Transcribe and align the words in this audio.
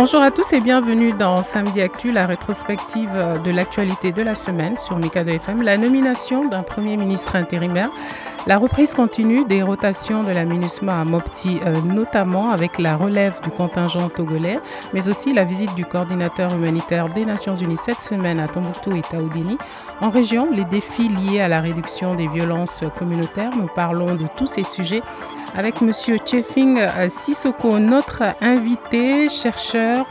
Bonjour 0.00 0.20
à 0.20 0.30
tous 0.30 0.52
et 0.52 0.60
bienvenue 0.60 1.10
dans 1.10 1.42
Samedi 1.42 1.80
Actu, 1.80 2.12
la 2.12 2.24
rétrospective 2.24 3.10
de 3.44 3.50
l'actualité 3.50 4.12
de 4.12 4.22
la 4.22 4.36
semaine 4.36 4.78
sur 4.78 4.96
Mikado 4.96 5.32
FM. 5.32 5.62
La 5.62 5.76
nomination 5.76 6.48
d'un 6.48 6.62
Premier 6.62 6.96
ministre 6.96 7.34
intérimaire, 7.34 7.90
la 8.48 8.56
reprise 8.56 8.94
continue 8.94 9.44
des 9.44 9.62
rotations 9.62 10.24
de 10.24 10.32
la 10.32 10.46
MINUSMA 10.46 11.02
à 11.02 11.04
Mopti, 11.04 11.60
euh, 11.66 11.74
notamment 11.82 12.50
avec 12.50 12.78
la 12.78 12.96
relève 12.96 13.34
du 13.44 13.50
contingent 13.50 14.08
togolais, 14.08 14.58
mais 14.94 15.06
aussi 15.06 15.34
la 15.34 15.44
visite 15.44 15.74
du 15.74 15.84
coordinateur 15.84 16.54
humanitaire 16.54 17.10
des 17.10 17.26
Nations 17.26 17.54
Unies 17.54 17.76
cette 17.76 18.00
semaine 18.00 18.40
à 18.40 18.48
Tombouctou 18.48 18.96
et 18.96 19.02
Taoudini. 19.02 19.58
En 20.00 20.08
région, 20.08 20.50
les 20.50 20.64
défis 20.64 21.10
liés 21.10 21.42
à 21.42 21.48
la 21.48 21.60
réduction 21.60 22.14
des 22.14 22.26
violences 22.26 22.80
communautaires. 22.98 23.52
Nous 23.54 23.68
parlons 23.68 24.14
de 24.14 24.24
tous 24.34 24.46
ces 24.46 24.64
sujets 24.64 25.02
avec 25.54 25.82
Monsieur 25.82 26.16
Chefing 26.24 26.78
euh, 26.78 27.10
Sissoko, 27.10 27.78
notre 27.78 28.22
invité, 28.40 29.28
chercheur, 29.28 30.06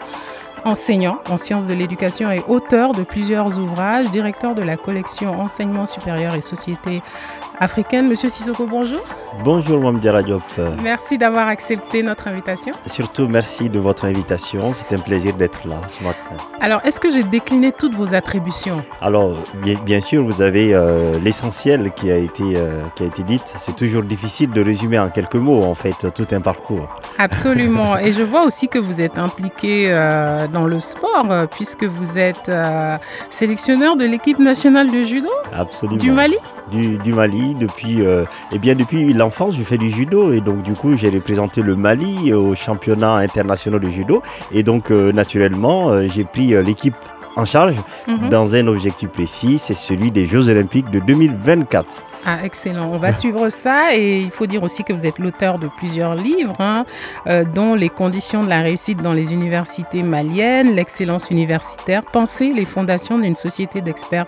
enseignant 0.64 1.20
en 1.30 1.38
sciences 1.38 1.66
de 1.66 1.74
l'éducation 1.74 2.30
et 2.32 2.44
auteur 2.48 2.92
de 2.92 3.04
plusieurs 3.04 3.58
ouvrages, 3.58 4.12
directeur 4.12 4.54
de 4.54 4.62
la 4.62 4.78
collection 4.78 5.40
Enseignement 5.40 5.86
supérieur 5.86 6.36
et 6.36 6.42
société 6.42 7.02
africaine. 7.60 8.08
Monsieur 8.08 8.30
Sissoko, 8.30 8.66
bonjour. 8.66 9.02
Bonjour 9.44 9.80
Mamdiara 9.82 10.24
Diop. 10.24 10.42
Merci 10.82 11.18
d'avoir 11.18 11.48
accepté 11.48 12.02
notre 12.02 12.28
invitation. 12.28 12.74
Surtout 12.86 13.28
merci 13.28 13.70
de 13.70 13.80
votre 13.80 14.06
invitation. 14.06 14.72
C'est 14.74 14.96
un 14.96 15.00
plaisir 15.00 15.36
d'être 15.36 15.68
là 15.68 15.76
ce 15.88 16.04
matin. 16.04 16.44
Alors, 16.60 16.82
est-ce 16.84 17.00
que 17.00 17.10
j'ai 17.10 17.24
décliné 17.24 17.72
toutes 17.72 17.94
vos 17.94 18.16
attributions? 18.16 18.84
Alors, 19.02 19.36
bien, 19.64 19.76
bien 19.86 20.02
sûr, 20.02 20.24
vous 20.24 20.42
avez 20.42 20.74
euh, 20.74 21.20
l'essentiel 21.20 21.92
qui, 21.96 22.12
a 22.12 22.18
été, 22.18 22.44
euh, 22.56 22.82
qui 22.96 23.04
a 23.04 23.06
été 23.06 23.24
dit. 23.24 23.40
C'est 23.58 23.76
toujours 23.76 24.04
difficile 24.04 24.50
de 24.50 24.64
résumer 24.64 24.98
en 24.98 25.10
quelques 25.10 25.36
mots, 25.36 25.64
en 25.64 25.76
fait, 25.76 25.96
tout 26.14 26.28
un 26.32 26.42
parcours. 26.42 26.88
Absolument. 27.18 27.98
Et 28.04 28.12
je 28.14 28.24
vois 28.24 28.46
aussi 28.46 28.68
que 28.68 28.80
vous 28.80 29.02
êtes 29.02 29.18
impliqué 29.18 29.88
euh, 29.90 30.48
dans 30.48 30.66
le 30.66 30.80
sport, 30.80 31.28
euh, 31.30 31.46
puisque 31.46 31.84
vous 31.84 32.18
êtes 32.18 32.52
sélectionneur 33.30 33.96
de 33.96 34.06
l'équipe 34.06 34.40
nationale 34.40 34.90
de 34.90 35.04
judo? 35.04 35.30
Absolument. 35.54 35.98
du 35.98 36.12
Mali? 36.12 36.38
Du, 36.72 36.98
du 36.98 37.14
Mali, 37.14 37.47
depuis, 37.56 38.02
euh, 38.02 38.24
eh 38.52 38.60
bien, 38.60 38.76
depuis 38.76 39.14
l'enfance, 39.14 39.56
je 39.56 39.64
fais 39.64 39.78
du 39.78 39.90
judo. 39.90 40.34
Et 40.34 40.42
donc, 40.42 40.64
du 40.64 40.74
coup, 40.74 40.96
j'ai 40.96 41.10
représenté 41.10 41.62
le 41.62 41.76
Mali 41.76 42.34
au 42.34 42.56
championnat 42.56 43.16
international 43.16 43.80
de 43.80 43.90
judo. 43.90 44.22
Et 44.52 44.64
donc, 44.64 44.92
euh, 44.92 45.12
naturellement, 45.12 45.90
euh, 45.90 46.08
j'ai 46.08 46.24
pris 46.24 46.48
l'équipe 46.64 46.96
en 47.38 47.46
charge 47.46 47.76
Mhm. 48.08 48.30
dans 48.30 48.56
un 48.56 48.68
objectif 48.68 49.10
précis, 49.10 49.60
c'est 49.60 49.74
celui 49.76 50.12
des 50.12 50.26
Jeux 50.28 50.50
Olympiques 50.50 50.90
de 50.92 51.00
2024. 51.00 52.04
Ah, 52.30 52.40
excellent. 52.44 52.90
On 52.92 52.98
va 52.98 53.14
suivre 53.14 53.48
ça. 53.50 53.96
Et 53.96 54.20
il 54.20 54.32
faut 54.32 54.48
dire 54.48 54.62
aussi 54.62 54.84
que 54.84 54.92
vous 54.92 55.06
êtes 55.06 55.18
l'auteur 55.18 55.60
de 55.60 55.70
plusieurs 55.78 56.16
livres, 56.16 56.58
hein, 56.60 56.86
euh, 57.28 57.46
dont 57.46 57.74
Les 57.74 57.88
conditions 57.88 58.42
de 58.44 58.50
la 58.50 58.62
réussite 58.62 59.02
dans 59.02 59.14
les 59.14 59.32
universités 59.32 60.04
maliennes, 60.04 60.76
L'excellence 60.76 61.30
universitaire, 61.32 62.02
Penser 62.04 62.52
les 62.54 62.66
fondations 62.66 63.18
d'une 63.18 63.38
société 63.38 63.80
d'experts 63.80 64.26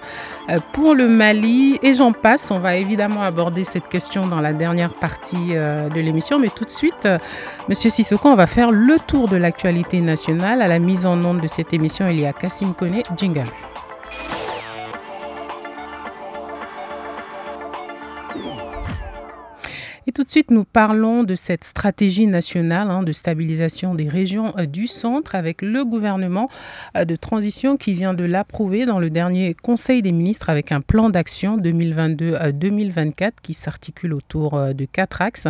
euh, 0.50 0.60
pour 0.72 0.96
le 0.96 1.10
Mali. 1.10 1.78
Et 1.84 1.94
j'en 1.94 2.14
passe. 2.14 2.52
On 2.52 2.60
va 2.60 2.78
évidemment 2.78 3.22
aborder 3.22 3.66
cette 3.66 3.90
question 3.90 4.22
dans 4.26 4.40
la 4.40 4.54
dernière 4.54 4.94
partie 4.94 5.50
euh, 5.56 5.90
de 5.90 6.00
l'émission. 6.00 6.40
Mais 6.40 6.48
tout 6.50 6.64
de 6.64 6.70
suite, 6.70 7.06
Monsieur 7.68 7.90
Sissoko, 7.90 8.30
on 8.30 8.36
va 8.36 8.48
faire 8.48 8.72
le 8.72 8.98
tour 9.08 9.28
de 9.28 9.36
l'actualité 9.36 10.00
nationale. 10.00 10.62
À 10.62 10.68
la 10.70 10.80
mise 10.80 11.06
en 11.06 11.22
onde 11.26 11.42
de 11.42 11.48
cette 11.50 11.74
émission, 11.74 12.06
il 12.10 12.22
y 12.22 12.26
a 12.26 12.32
Kassim 12.32 12.74
Kone, 12.74 12.99
Jingle. 13.16 13.52
Et 20.10 20.12
tout 20.12 20.24
de 20.24 20.30
suite, 20.30 20.50
nous 20.50 20.64
parlons 20.64 21.24
de 21.24 21.36
cette 21.36 21.64
stratégie 21.64 22.26
nationale 22.26 22.90
hein, 22.90 23.04
de 23.04 23.12
stabilisation 23.12 23.94
des 23.94 24.10
régions 24.10 24.56
euh, 24.58 24.66
du 24.66 24.88
centre 24.88 25.36
avec 25.36 25.62
le 25.62 25.86
gouvernement 25.86 26.50
euh, 26.98 27.06
de 27.06 27.16
transition 27.16 27.78
qui 27.78 27.94
vient 27.94 28.16
de 28.16 28.24
l'approuver 28.24 28.88
dans 28.88 28.98
le 28.98 29.12
dernier 29.12 29.54
Conseil 29.54 30.02
des 30.02 30.12
ministres 30.12 30.50
avec 30.50 30.72
un 30.72 30.82
plan 30.82 31.12
d'action 31.12 31.60
2022-2024 31.60 33.34
qui 33.44 33.54
s'articule 33.54 34.16
autour 34.16 34.56
euh, 34.56 34.74
de 34.74 34.86
quatre 34.86 35.22
axes. 35.22 35.48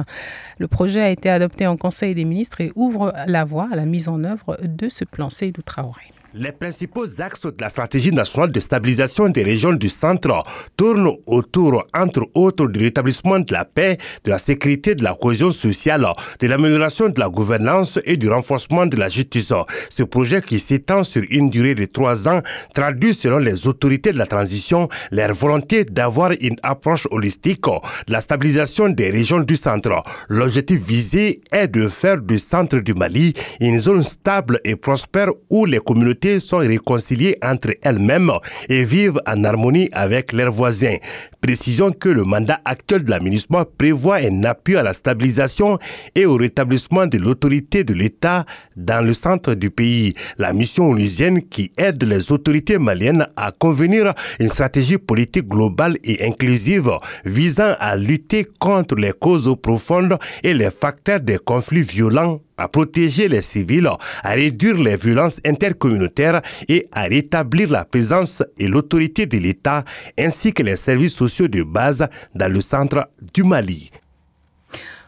Le 0.57 0.67
projet 0.67 0.99
a 0.99 1.09
été 1.09 1.29
adopté 1.29 1.65
en 1.65 1.77
Conseil 1.77 2.13
des 2.13 2.25
ministres 2.25 2.59
et 2.59 2.73
ouvre 2.75 3.13
la 3.27 3.45
voie 3.45 3.69
à 3.71 3.77
la 3.77 3.85
mise 3.85 4.09
en 4.09 4.25
œuvre 4.25 4.57
de 4.61 4.89
ce 4.89 5.05
plan 5.05 5.29
Seydou 5.29 5.61
Traoré. 5.61 6.11
Les 6.35 6.51
principaux 6.51 7.07
axes 7.19 7.47
de 7.47 7.55
la 7.59 7.69
stratégie 7.69 8.11
nationale 8.11 8.51
de 8.51 8.59
stabilisation 8.59 9.29
des 9.29 9.41
régions 9.41 9.71
du 9.71 9.89
centre 9.89 10.43
tournent 10.77 11.15
autour, 11.25 11.83
entre 11.91 12.27
autres, 12.35 12.67
du 12.67 12.81
rétablissement 12.81 13.39
de 13.39 13.51
la 13.51 13.65
paix, 13.65 13.97
de 14.23 14.29
la 14.29 14.37
sécurité, 14.37 14.93
de 14.93 15.03
la 15.03 15.15
cohésion 15.15 15.51
sociale, 15.51 16.05
de 16.39 16.47
l'amélioration 16.47 17.09
de 17.09 17.19
la 17.19 17.29
gouvernance 17.29 17.97
et 18.05 18.15
du 18.15 18.29
renforcement 18.29 18.85
de 18.85 18.95
la 18.95 19.09
justice. 19.09 19.51
Ce 19.89 20.03
projet 20.03 20.43
qui 20.43 20.59
s'étend 20.59 21.03
sur 21.03 21.23
une 21.31 21.49
durée 21.49 21.73
de 21.73 21.85
trois 21.85 22.27
ans 22.27 22.41
traduit 22.75 23.15
selon 23.15 23.39
les 23.39 23.65
autorités 23.65 24.11
de 24.11 24.19
la 24.19 24.27
transition 24.27 24.87
leur 25.11 25.33
volonté 25.33 25.83
d'avoir 25.83 26.33
une 26.39 26.57
approche 26.61 27.07
holistique 27.09 27.65
de 27.65 28.13
la 28.13 28.21
stabilisation 28.21 28.89
des 28.89 29.09
régions 29.09 29.39
du 29.39 29.55
centre. 29.55 30.03
L'objectif 30.27 30.79
visé 30.79 31.41
est 31.51 31.69
de 31.69 31.89
faire 31.89 32.21
du 32.21 32.37
centre 32.37 32.77
du 32.77 32.93
Mali 32.93 33.33
une 33.59 33.79
zone 33.79 34.03
stable 34.03 34.59
et 34.63 34.75
prospère 34.75 35.29
où 35.49 35.65
les 35.65 35.79
communautés 35.79 36.18
sont 36.39 36.57
réconciliées 36.57 37.37
entre 37.43 37.75
elles-mêmes 37.81 38.31
et 38.67 38.83
vivent 38.83 39.19
en 39.27 39.43
harmonie 39.43 39.89
avec 39.91 40.33
leurs 40.33 40.51
voisins. 40.51 40.97
Précision 41.41 41.91
que 41.91 42.09
le 42.09 42.23
mandat 42.23 42.59
actuel 42.65 43.03
de 43.03 43.11
l'aménagement 43.11 43.63
prévoit 43.77 44.17
un 44.17 44.43
appui 44.43 44.75
à 44.75 44.83
la 44.83 44.93
stabilisation 44.93 45.79
et 46.15 46.25
au 46.25 46.35
rétablissement 46.35 47.07
de 47.07 47.17
l'autorité 47.17 47.83
de 47.83 47.93
l'État 47.93 48.45
dans 48.75 49.05
le 49.05 49.13
centre 49.13 49.53
du 49.53 49.69
pays. 49.69 50.13
La 50.37 50.53
mission 50.53 50.89
onusienne 50.89 51.41
qui 51.43 51.71
aide 51.77 52.03
les 52.03 52.31
autorités 52.31 52.77
maliennes 52.77 53.27
à 53.35 53.51
convenir 53.51 54.13
une 54.39 54.49
stratégie 54.49 54.97
politique 54.97 55.47
globale 55.47 55.97
et 56.03 56.25
inclusive 56.27 56.91
visant 57.25 57.73
à 57.79 57.95
lutter 57.95 58.45
contre 58.59 58.95
les 58.95 59.13
causes 59.13 59.55
profondes 59.61 60.17
et 60.43 60.53
les 60.53 60.71
facteurs 60.71 61.21
des 61.21 61.37
conflits 61.37 61.81
violents 61.81 62.41
à 62.59 62.67
protéger 62.67 63.27
les 63.27 63.41
civils, 63.41 63.89
à 64.23 64.31
réduire 64.33 64.75
les 64.75 64.95
violences 64.97 65.37
intercommunautaires 65.45 66.41
et 66.67 66.87
à 66.93 67.03
rétablir 67.03 67.71
la 67.71 67.85
présence 67.85 68.43
et 68.57 68.67
l'autorité 68.67 69.25
de 69.25 69.37
l'État 69.37 69.83
ainsi 70.17 70.53
que 70.53 70.63
les 70.63 70.75
services 70.75 71.15
sociaux 71.15 71.47
de 71.47 71.63
base 71.63 72.07
dans 72.35 72.51
le 72.51 72.61
centre 72.61 73.09
du 73.33 73.43
Mali. 73.43 73.89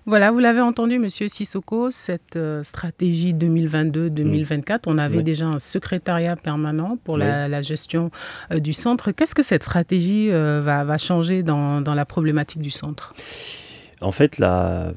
Voilà, 0.08 0.32
vous 0.32 0.40
l'avez 0.40 0.62
entendu, 0.62 0.98
Monsieur 0.98 1.28
Sissoko, 1.28 1.92
cette 1.92 2.36
euh, 2.36 2.64
stratégie 2.64 3.36
2022-2024. 3.36 4.80
On 4.88 4.98
avait 4.98 5.18
Oui. 5.18 5.24
déjà 5.24 5.46
un 5.46 5.60
secrétariat 5.60 6.36
permanent 6.36 6.98
pour 7.04 7.16
Oui. 7.16 7.20
la, 7.22 7.48
la 7.48 7.62
gestion 7.62 8.10
euh, 8.52 8.60
du 8.60 8.74
centre. 8.74 9.12
Qu'est-ce 9.12 9.36
que 9.36 9.44
cette 9.44 9.64
stratégie 9.64 10.30
euh, 10.32 10.62
va, 10.66 10.84
va 10.84 10.98
changer 10.98 11.44
dans, 11.44 11.82
dans 11.82 11.94
la 11.94 12.06
problématique 12.06 12.62
du 12.62 12.72
centre? 12.72 13.14
En 14.02 14.12
fait, 14.12 14.40
la, 14.40 14.94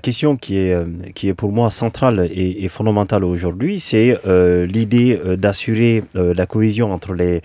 question 0.00 0.36
qui 0.36 0.58
est, 0.58 0.72
euh, 0.72 0.86
qui 1.14 1.28
est 1.28 1.34
pour 1.34 1.52
moi 1.52 1.70
centrale 1.70 2.26
et, 2.32 2.66
fondamentale 2.68 3.22
aujourd'hui, 3.22 3.80
c'est 3.80 4.18
euh, 4.26 4.64
l'idée 4.66 5.20
euh, 5.24 5.36
d'assurer 5.36 6.02
la 6.14 6.46
cohésion 6.46 6.90
entre 6.92 7.14
les, 7.14 7.42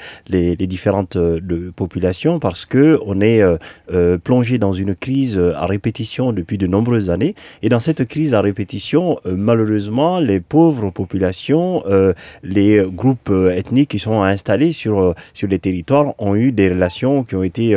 différentes 0.68 1.18
populations 1.76 2.40
parce 2.40 2.66
que 2.66 3.00
on 3.06 3.20
est 3.20 3.42
plongé 4.24 4.58
dans 4.58 4.72
une 4.72 4.96
crise 4.96 5.38
à 5.38 5.66
répétition 5.66 6.32
depuis 6.32 6.58
de 6.58 6.68
nombreuses 6.68 7.10
années. 7.10 7.36
Et 7.62 7.70
dans 7.70 7.80
cette 7.80 8.06
crise 8.08 8.34
à 8.34 8.42
répétition, 8.42 9.20
malheureusement, 9.26 10.20
les 10.20 10.40
pauvres 10.40 10.90
populations, 10.92 11.84
les 12.44 12.84
groupes 12.88 13.32
ethniques 13.52 13.90
qui 13.90 14.00
sont 14.00 14.22
installés 14.22 14.72
sur, 14.72 15.14
les 15.42 15.60
territoires 15.60 16.14
ont 16.20 16.36
eu 16.36 16.52
des 16.52 16.70
relations 16.70 17.24
qui 17.24 17.36
ont 17.36 17.44
été, 17.44 17.76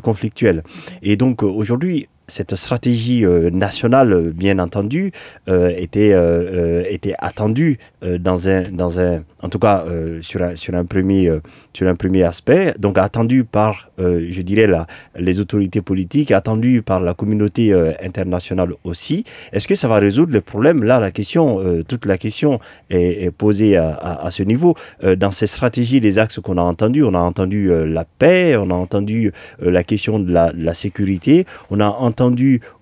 conflictuelles. 0.00 0.62
Et 1.02 1.16
donc 1.16 1.42
aujourd'hui, 1.42 2.08
cette 2.28 2.56
stratégie 2.56 3.24
euh, 3.24 3.50
nationale, 3.50 4.32
bien 4.32 4.58
entendu, 4.58 5.12
euh, 5.48 5.72
était, 5.76 6.12
euh, 6.12 6.82
était 6.88 7.14
attendue 7.18 7.78
dans 8.02 8.48
un, 8.48 8.70
dans 8.70 9.00
un, 9.00 9.22
en 9.42 9.48
tout 9.48 9.58
cas 9.58 9.84
sur, 10.20 10.42
un, 10.42 10.54
sur, 10.54 10.74
un 10.74 10.84
premier, 10.84 11.30
sur 11.72 11.88
un 11.88 11.94
premier 11.94 12.22
aspect, 12.22 12.74
donc 12.78 12.98
attendue 12.98 13.44
par, 13.44 13.90
je 13.98 14.42
dirais, 14.42 14.66
la, 14.66 14.86
les 15.16 15.40
autorités 15.40 15.82
politiques, 15.82 16.30
attendue 16.30 16.82
par 16.82 17.00
la 17.00 17.14
communauté 17.14 17.74
internationale 18.02 18.70
aussi. 18.84 19.24
Est-ce 19.52 19.66
que 19.66 19.74
ça 19.74 19.88
va 19.88 19.96
résoudre 19.96 20.32
le 20.32 20.40
problème? 20.40 20.84
Là, 20.84 21.00
la 21.00 21.10
question, 21.10 21.60
toute 21.88 22.06
la 22.06 22.16
question 22.16 22.60
est, 22.90 23.30
posée 23.32 23.76
à, 23.76 24.28
ce 24.30 24.44
niveau. 24.44 24.76
Dans 25.16 25.32
ces 25.32 25.48
stratégies, 25.48 25.98
les 25.98 26.18
axes 26.18 26.38
qu'on 26.38 26.58
a 26.58 26.62
entendus, 26.62 27.02
on 27.02 27.14
a 27.14 27.20
entendu 27.20 27.70
la 27.86 28.04
paix, 28.04 28.56
on 28.56 28.70
a 28.70 28.74
entendu 28.74 29.32
la 29.58 29.82
question 29.82 30.20
de 30.20 30.32
la, 30.32 30.52
de 30.52 30.62
la 30.62 30.74
sécurité, 30.74 31.44
on 31.70 31.80
a 31.80 31.88
entendu 31.88 32.15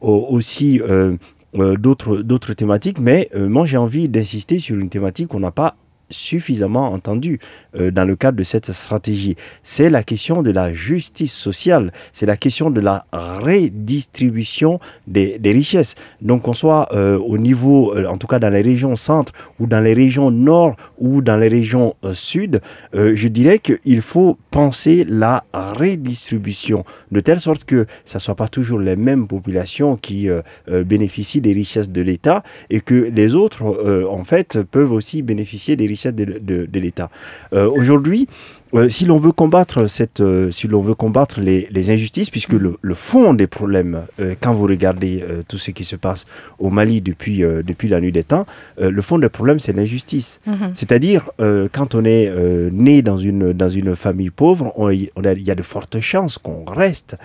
aussi 0.01 0.81
euh, 0.81 1.17
euh, 1.57 1.77
d'autres 1.77 2.19
d'autres 2.19 2.53
thématiques, 2.53 2.99
mais 2.99 3.29
euh, 3.35 3.49
moi 3.49 3.67
j'ai 3.67 3.77
envie 3.77 4.09
d'insister 4.09 4.59
sur 4.59 4.77
une 4.77 4.89
thématique 4.89 5.29
qu'on 5.29 5.41
n'a 5.41 5.53
pas 5.53 5.77
suffisamment 6.15 6.93
entendu 6.93 7.39
euh, 7.77 7.91
dans 7.91 8.05
le 8.05 8.17
cadre 8.17 8.39
de 8.39 8.45
cette 8.45 8.73
stratégie. 8.73 9.37
C'est 9.63 9.91
la 9.91 10.03
question 10.03 10.43
de 10.43 10.51
la 10.51 10.73
justice 10.73 11.33
sociale, 11.33 11.93
c'est 12.13 12.27
la 12.27 12.37
question 12.37 12.71
de 12.71 12.81
la 12.81 13.05
redistribution 13.13 14.81
des, 15.07 15.39
richesses. 15.45 15.95
Donc 16.21 16.43
qu'on 16.43 16.53
soit 16.53 16.89
euh, 16.93 17.19
au 17.19 17.39
niveau, 17.39 17.95
euh, 17.95 18.07
en 18.07 18.19
tout 18.19 18.27
cas 18.27 18.39
dans 18.39 18.53
les 18.53 18.63
régions 18.63 18.97
centre 18.97 19.33
ou 19.59 19.67
dans 19.67 19.81
les 19.81 19.95
régions 19.95 20.31
nord 20.31 20.77
ou 20.99 21.21
dans 21.23 21.37
les 21.37 21.49
régions 21.49 21.95
sud, 22.13 22.61
je 22.93 23.29
dirais 23.29 23.59
qu'il 23.59 24.01
faut 24.01 24.39
penser 24.51 25.05
la 25.09 25.45
redistribution 25.53 26.85
de 27.11 27.21
telle 27.21 27.41
sorte 27.41 27.65
que 27.65 27.87
ce 28.05 28.17
ne 28.17 28.21
soit 28.21 28.35
pas 28.35 28.49
toujours 28.49 28.79
les 28.79 28.97
mêmes 28.97 29.27
populations 29.27 29.97
qui 29.97 30.29
bénéficient 30.67 31.41
des 31.41 31.53
richesses 31.53 31.91
de 31.91 32.03
l'État 32.03 32.43
et 32.71 32.81
que 32.81 33.11
les 33.15 33.35
autres, 33.35 33.63
en 34.09 34.25
fait, 34.25 34.63
peuvent 34.63 34.93
aussi 34.93 35.23
bénéficier 35.23 35.77
des 35.77 35.87
richesses 35.87 36.04
de, 36.13 36.25
de, 36.25 36.67
de 36.67 36.81
l'État. 36.81 37.11
Euh, 37.53 37.69
Aujourd'hui, 37.71 38.29
euh, 38.75 38.89
si 38.89 39.05
l'on 39.05 39.19
veut 39.19 39.31
combattre 39.33 39.87
cette, 39.89 40.21
euh, 40.21 40.51
si 40.51 40.67
l'on 40.67 40.81
veut 40.81 40.95
combattre 40.95 41.41
les, 41.41 41.69
les, 41.71 41.91
injustices, 41.91 42.29
puisque 42.29 42.55
le, 42.55 42.77
le, 42.81 42.95
fond 42.95 43.33
des 43.33 43.47
problèmes, 43.47 44.07
euh, 44.21 44.35
quand 44.41 44.53
vous 44.53 44.65
regardez 44.65 45.23
tout 45.49 45.59
ce 45.59 45.71
qui 45.71 45.85
se 45.85 45.97
passe 45.97 46.27
au 46.59 46.71
Mali 46.71 47.01
depuis 47.01 47.39
depuis 47.39 47.89
la 47.89 48.01
nuit 48.01 48.13
des 48.13 48.25
temps, 48.25 48.47
le 48.79 49.03
fond 49.03 49.19
des 49.19 49.29
problèmes 49.29 49.59
c'est 49.59 49.73
l'injustice. 49.73 50.41
Mm 50.47 50.53
-hmm. 50.53 50.71
C'est-à-dire 50.75 51.31
quand 51.73 51.95
on 51.95 52.05
est 52.05 52.27
né 52.73 53.03
dans 53.03 53.19
une 53.19 53.53
dans 53.53 53.71
une 53.71 53.97
famille 53.97 54.31
pauvre, 54.31 54.73
on, 54.77 54.87
on 55.17 55.25
a, 55.25 55.33
il 55.33 55.43
y 55.43 55.51
a 55.51 55.55
de 55.55 55.63
fortes 55.75 56.01
chances 56.01 56.39
qu'on 56.39 56.65
reste 56.85 57.17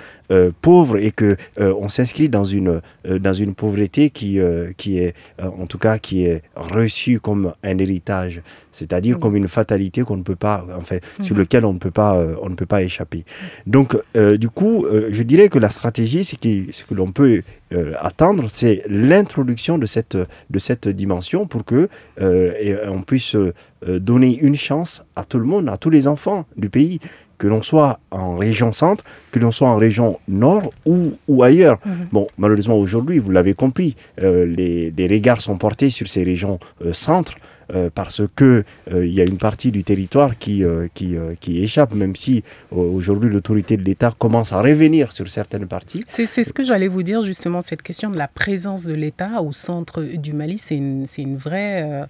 pauvre 0.62 0.98
et 1.06 1.12
que 1.12 1.36
on 1.58 1.90
s'inscrit 1.90 2.30
dans 2.30 2.48
une 2.58 2.82
dans 3.28 3.38
une 3.44 3.54
pauvreté 3.62 4.10
qui 4.18 4.32
qui 4.82 4.92
est 5.04 5.14
en 5.64 5.68
tout 5.72 5.80
cas 5.86 5.98
qui 6.06 6.18
est 6.30 6.42
reçue 6.56 7.20
comme 7.20 7.46
un 7.64 7.78
héritage, 7.84 8.42
c'est-à-dire 8.80 9.18
mm 9.18 9.20
comme 9.20 9.36
une 9.36 9.48
fatalité 9.60 10.00
qu'on 10.08 10.18
ne 10.18 10.24
peut 10.24 10.42
pas 10.48 10.58
en 10.82 10.86
fait 10.90 11.02
mm 11.04 11.08
-hmm. 11.08 11.26
sur 11.28 11.36
lequel 11.42 11.62
on 11.70 11.74
ne 11.78 11.82
peut 11.86 11.96
pas, 12.02 12.14
euh, 12.16 12.46
on 12.46 12.50
ne 12.54 12.58
peut 12.62 12.70
pas 12.76 12.82
échapper. 12.90 13.22
Donc, 13.76 13.90
euh, 13.96 14.38
du 14.46 14.50
coup, 14.60 14.76
euh, 14.86 15.10
je 15.18 15.24
dirais 15.32 15.50
que 15.54 15.60
la 15.68 15.72
stratégie, 15.80 16.24
ce, 16.32 16.36
qui, 16.44 16.54
ce 16.78 16.82
que 16.88 16.96
l'on 17.00 17.12
peut 17.20 17.42
attendre, 18.10 18.44
c'est 18.60 18.78
l'introduction 19.14 19.74
de 19.84 19.88
cette, 19.96 20.18
de 20.56 20.60
cette 20.68 20.88
dimension 21.04 21.42
pour 21.52 21.64
que 21.72 21.82
on 22.98 23.02
puisse 23.12 23.36
donner 24.12 24.32
une 24.48 24.58
chance 24.68 24.92
à 25.22 25.24
tout 25.30 25.40
le 25.44 25.48
monde, 25.54 25.66
à 25.76 25.78
tous 25.84 25.92
les 25.98 26.06
enfants 26.14 26.42
du 26.64 26.70
pays, 26.78 26.98
que 27.40 27.48
l'on 27.52 27.62
soit 27.72 27.94
en 28.24 28.32
région 28.46 28.70
centre, 28.84 29.04
que 29.32 29.40
l'on 29.44 29.54
soit 29.58 29.70
en 29.76 29.80
région 29.88 30.10
nord 30.46 30.66
ou, 30.94 30.98
ou 31.32 31.36
ailleurs. 31.50 31.78
Mm 31.86 31.92
-hmm. 31.92 32.14
Bon, 32.16 32.26
malheureusement, 32.42 32.78
aujourd'hui, 32.86 33.18
vous 33.24 33.32
l'avez 33.38 33.56
compris, 33.64 33.92
les, 34.58 34.80
les, 34.98 35.08
regards 35.16 35.42
sont 35.48 35.58
portés 35.66 35.92
sur 35.98 36.08
ces 36.14 36.24
régions 36.32 36.58
centres. 37.08 37.36
Euh, 37.76 37.90
parce 37.94 38.24
que 38.36 38.64
euh, 38.92 39.06
il 39.06 39.14
y 39.14 39.22
a 39.22 39.24
une 39.24 39.38
partie 39.38 39.70
du 39.70 39.84
territoire 39.84 40.38
qui, 40.40 40.64
euh, 40.64 40.88
qui, 40.94 41.16
qui 41.40 41.64
échappe, 41.64 41.94
même 41.94 42.16
si 42.16 42.44
aujourd'hui 42.72 43.30
l'autorité 43.30 43.78
de 43.78 43.84
l'État 43.84 44.12
commence 44.18 44.54
à 44.54 44.62
revenir 44.62 45.12
sur 45.12 45.28
certaines 45.28 45.68
parties. 45.68 46.04
C'est 46.08 46.26
ce 46.26 46.54
que 46.54 46.64
j'allais 46.64 46.88
vous 46.88 47.04
dire 47.04 47.22
justement, 47.22 47.62
cette 47.62 47.82
question 47.82 48.10
de 48.10 48.18
la 48.18 48.28
présence 48.28 48.86
de 48.86 48.94
l'État 48.94 49.42
au 49.44 49.52
centre 49.52 50.02
du 50.02 50.34
Mali, 50.34 50.58
c'est 50.58 50.78
une, 50.78 51.06
une 51.18 51.38
vraie 51.38 52.08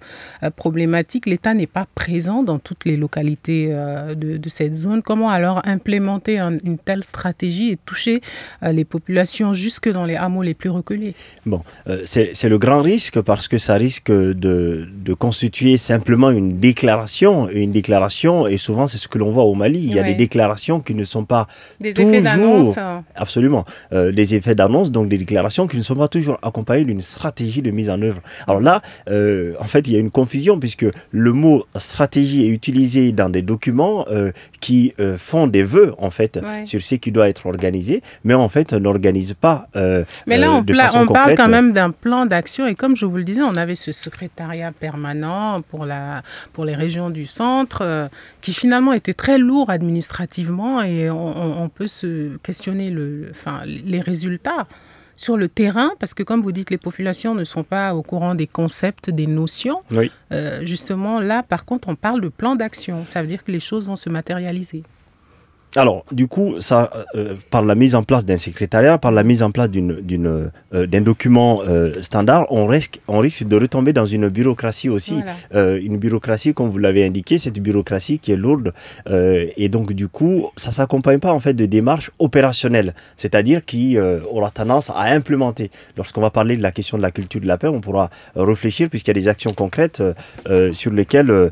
problématique. 0.56 1.26
L'État 1.26 1.52
n'est 1.54 1.66
pas 1.66 1.86
présent 1.94 2.42
dans 2.42 2.58
toutes 2.58 2.84
les 2.84 2.96
localités 2.96 3.68
de, 3.68 4.36
de, 4.36 4.48
cette 4.48 4.74
zone. 4.74 5.02
Comment 5.02 5.30
alors 5.30 5.60
implémenter 5.64 6.38
un, 6.38 6.58
une 6.64 6.78
telle 6.78 7.04
stratégie 7.04 7.70
et 7.70 7.76
toucher 7.76 8.20
les 8.62 8.84
populations 8.84 9.54
jusque 9.54 9.88
dans 9.90 10.04
les 10.04 10.16
hameaux 10.16 10.42
les 10.42 10.54
plus 10.54 10.70
reculés? 10.70 11.14
Bon, 11.46 11.62
c'est 12.04 12.48
le 12.48 12.58
grand 12.58 12.82
risque 12.82 13.20
parce 13.20 13.48
que 13.48 13.58
ça 13.58 13.74
risque 13.74 14.10
de, 14.10 14.88
de 15.04 15.14
constituer 15.14 15.49
simplement 15.76 16.30
une 16.30 16.48
déclaration. 16.48 17.48
Et 17.50 17.60
une 17.62 17.72
déclaration, 17.72 18.46
et 18.46 18.58
souvent 18.58 18.86
c'est 18.88 18.98
ce 18.98 19.08
que 19.08 19.18
l'on 19.18 19.30
voit 19.30 19.44
au 19.44 19.54
Mali, 19.54 19.78
il 19.78 19.94
y 19.94 19.98
a 19.98 20.02
des 20.02 20.14
déclarations 20.14 20.80
qui 20.80 20.94
ne 20.94 21.04
sont 21.04 21.24
pas 21.24 21.46
des 21.80 21.94
toujours... 21.94 22.10
effets 22.10 22.22
d'annonce. 22.22 22.78
Absolument. 23.14 23.64
Euh, 23.92 24.12
des 24.12 24.34
effets 24.34 24.54
d'annonce, 24.54 24.90
donc 24.90 25.08
des 25.08 25.18
déclarations 25.18 25.66
qui 25.66 25.76
ne 25.76 25.82
sont 25.82 25.96
pas 25.96 26.08
toujours 26.08 26.36
accompagnées 26.42 26.84
d'une 26.84 27.00
stratégie 27.00 27.62
de 27.62 27.70
mise 27.70 27.90
en 27.90 28.00
œuvre. 28.02 28.20
Alors 28.46 28.60
là, 28.60 28.82
euh, 29.08 29.54
en 29.60 29.64
fait, 29.64 29.86
il 29.86 29.92
y 29.92 29.96
a 29.96 29.98
une 29.98 30.10
confusion 30.10 30.58
puisque 30.58 30.86
le 31.10 31.32
mot 31.32 31.66
stratégie 31.76 32.46
est 32.46 32.50
utilisé 32.50 33.12
dans 33.12 33.28
des 33.28 33.42
documents 33.42 34.06
euh, 34.10 34.30
qui 34.60 34.92
font 35.16 35.46
des 35.46 35.62
vœux, 35.62 35.94
en 35.98 36.10
fait, 36.10 36.36
ouais. 36.42 36.66
sur 36.66 36.82
ce 36.82 36.94
qui 36.96 37.12
doit 37.12 37.28
être 37.28 37.46
organisé, 37.46 38.02
mais 38.24 38.34
en 38.34 38.48
fait, 38.48 38.72
n'organise 38.72 39.34
pas. 39.34 39.66
mais 39.74 40.38
là, 40.38 40.52
on, 40.52 41.02
on 41.02 41.06
parle 41.06 41.36
quand 41.36 41.48
même 41.48 41.72
d'un 41.72 41.90
plan 41.90 42.26
d'action, 42.26 42.66
et 42.66 42.74
comme 42.74 42.96
je 42.96 43.06
vous 43.06 43.16
le 43.16 43.24
disais, 43.24 43.42
on 43.42 43.56
avait 43.56 43.74
ce 43.74 43.92
secrétariat 43.92 44.72
permanent 44.72 45.39
pour, 45.70 45.86
la, 45.86 46.22
pour 46.52 46.64
les 46.64 46.74
régions 46.74 47.10
du 47.10 47.26
centre, 47.26 47.82
euh, 47.82 48.08
qui 48.40 48.52
finalement 48.52 48.92
était 48.92 49.14
très 49.14 49.38
lourd 49.38 49.70
administrativement 49.70 50.82
et 50.82 51.10
on, 51.10 51.62
on 51.62 51.68
peut 51.68 51.88
se 51.88 52.36
questionner 52.38 52.90
le, 52.90 53.28
enfin, 53.30 53.60
les 53.66 54.00
résultats 54.00 54.66
sur 55.20 55.36
le 55.36 55.48
terrain, 55.48 55.90
parce 55.98 56.14
que 56.14 56.22
comme 56.22 56.40
vous 56.40 56.50
dites, 56.50 56.70
les 56.70 56.78
populations 56.78 57.34
ne 57.34 57.44
sont 57.44 57.62
pas 57.62 57.94
au 57.94 58.02
courant 58.02 58.34
des 58.34 58.46
concepts, 58.46 59.10
des 59.10 59.26
notions. 59.26 59.82
Oui. 59.90 60.10
Euh, 60.32 60.60
justement, 60.64 61.20
là, 61.20 61.42
par 61.42 61.66
contre, 61.66 61.88
on 61.90 61.94
parle 61.94 62.22
de 62.22 62.28
plan 62.28 62.56
d'action. 62.56 63.04
Ça 63.06 63.20
veut 63.20 63.28
dire 63.28 63.44
que 63.44 63.52
les 63.52 63.60
choses 63.60 63.84
vont 63.84 63.96
se 63.96 64.08
matérialiser. 64.08 64.82
Alors, 65.76 66.04
du 66.10 66.26
coup, 66.26 66.60
ça, 66.60 66.90
euh, 67.14 67.36
par 67.50 67.64
la 67.64 67.76
mise 67.76 67.94
en 67.94 68.02
place 68.02 68.26
d'un 68.26 68.38
secrétariat, 68.38 68.98
par 68.98 69.12
la 69.12 69.22
mise 69.22 69.42
en 69.42 69.52
place 69.52 69.70
d'une, 69.70 70.50
euh, 70.74 70.86
d'un 70.86 71.00
document 71.00 71.62
euh, 71.68 72.02
standard, 72.02 72.46
on 72.50 72.66
risque, 72.66 73.00
on 73.06 73.18
risque 73.20 73.44
de 73.44 73.56
retomber 73.56 73.92
dans 73.92 74.06
une 74.06 74.28
bureaucratie 74.28 74.88
aussi. 74.88 75.22
Voilà. 75.52 75.76
une 75.78 75.96
bureaucratie, 75.98 76.54
comme 76.54 76.70
vous 76.70 76.78
l'avez 76.78 77.04
indiqué, 77.04 77.38
cette 77.38 77.60
bureaucratie 77.60 78.18
qui 78.18 78.32
est 78.32 78.36
lourde. 78.36 78.72
et 79.08 79.68
donc, 79.68 79.92
du 79.92 80.08
coup, 80.08 80.48
ça 80.56 80.70
ne 80.70 80.74
s'accompagne 80.74 81.18
pas 81.18 81.32
en 81.32 81.40
fait 81.40 81.54
de 81.54 81.66
démarches 81.66 82.10
opérationnelles, 82.18 82.94
c'est-à-dire 83.16 83.64
qui 83.64 83.98
aura 83.98 84.50
tendance 84.50 84.90
à 84.90 85.02
implémenter. 85.02 85.70
Lorsqu'on 85.96 86.20
va 86.20 86.30
parler 86.30 86.56
de 86.56 86.62
la 86.62 86.72
question 86.72 86.96
de 86.96 87.02
la 87.02 87.10
culture 87.10 87.40
de 87.40 87.46
la 87.46 87.58
paix, 87.58 87.68
on 87.68 87.80
pourra 87.80 88.10
réfléchir 88.34 88.88
puisqu'il 88.88 89.10
y 89.10 89.16
a 89.18 89.20
des 89.20 89.28
actions 89.28 89.52
concrètes 89.56 90.02
sur 90.72 90.92
lesquelles 90.92 91.50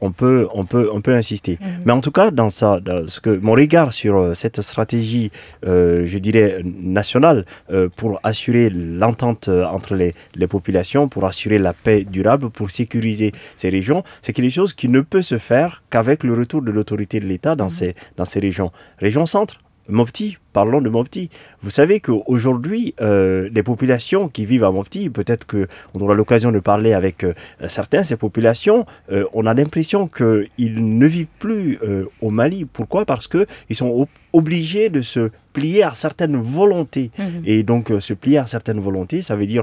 on, 0.00 0.12
peut, 0.12 0.48
on, 0.54 0.64
peut, 0.64 0.88
on 0.92 1.00
peut 1.00 1.14
insister. 1.14 1.58
Mm 1.60 1.64
-hmm. 1.64 1.82
Mais 1.86 1.92
en 1.92 2.00
tout 2.00 2.12
cas, 2.12 2.30
dans, 2.30 2.50
ça, 2.50 2.80
dans 2.80 3.06
ce 3.08 3.20
que 3.20 3.30
mon 3.30 3.57
regard 3.58 3.92
sur 3.92 4.36
cette 4.36 4.62
stratégie, 4.62 5.30
euh, 5.66 6.06
je 6.06 6.18
dirais, 6.18 6.62
nationale 6.64 7.44
euh, 7.70 7.88
pour 7.94 8.20
assurer 8.22 8.70
l'entente 8.70 9.48
entre 9.48 9.94
les, 9.94 10.14
les, 10.34 10.46
populations, 10.46 11.08
pour 11.08 11.24
assurer 11.24 11.58
la 11.58 11.72
paix 11.72 12.04
durable, 12.04 12.50
pour 12.50 12.70
sécuriser 12.70 13.32
ces 13.56 13.68
régions, 13.68 14.02
c'est 14.22 14.32
quelque 14.32 14.50
chose 14.50 14.74
qui 14.74 14.88
ne 14.88 15.00
peut 15.00 15.22
se 15.22 15.38
faire 15.38 15.82
qu'avec 15.90 16.24
le 16.24 16.34
retour 16.34 16.62
de 16.62 16.70
l'autorité 16.70 17.20
de 17.20 17.26
l'État 17.26 17.56
dans, 17.56 17.66
mmh. 17.66 17.70
ces, 17.70 17.94
dans 18.16 18.24
ces 18.24 18.40
régions. 18.40 18.70
Région 18.98 19.26
centre, 19.26 19.58
Mopti, 19.88 20.36
parlons 20.58 20.80
de 20.80 20.88
Mopti. 20.88 21.30
Vous 21.62 21.70
savez 21.70 22.00
qu'aujourd'hui, 22.00 22.92
euh, 23.00 23.48
les 23.52 23.62
populations 23.62 24.26
qui 24.26 24.44
vivent 24.44 24.64
à 24.64 24.72
Mopti, 24.72 25.08
peut-être 25.08 25.46
qu'on 25.46 26.00
aura 26.00 26.14
l'occasion 26.14 26.50
de 26.50 26.58
parler 26.58 26.94
avec 26.94 27.22
euh, 27.22 27.32
certains, 27.68 28.02
ces 28.02 28.16
populations, 28.16 28.84
euh, 29.12 29.22
on 29.34 29.46
a 29.46 29.54
l'impression 29.54 30.08
qu'ils 30.08 30.98
ne 30.98 31.06
vivent 31.06 31.34
plus 31.38 31.78
au 32.22 32.30
Mali. 32.30 32.64
Pourquoi? 32.64 33.04
Parce 33.04 33.28
qu'ils 33.28 33.76
sont 33.76 34.08
obligés 34.32 34.88
de 34.88 35.00
se 35.00 35.30
plier 35.52 35.84
à 35.84 35.92
certaines 35.94 36.36
volontés. 36.36 37.12
Mmh. 37.16 37.22
Et 37.44 37.62
donc, 37.62 37.92
se 38.00 38.14
plier 38.14 38.38
à 38.38 38.46
certaines 38.48 38.80
volontés, 38.80 39.22
ça 39.22 39.36
veut 39.36 39.46
dire 39.46 39.62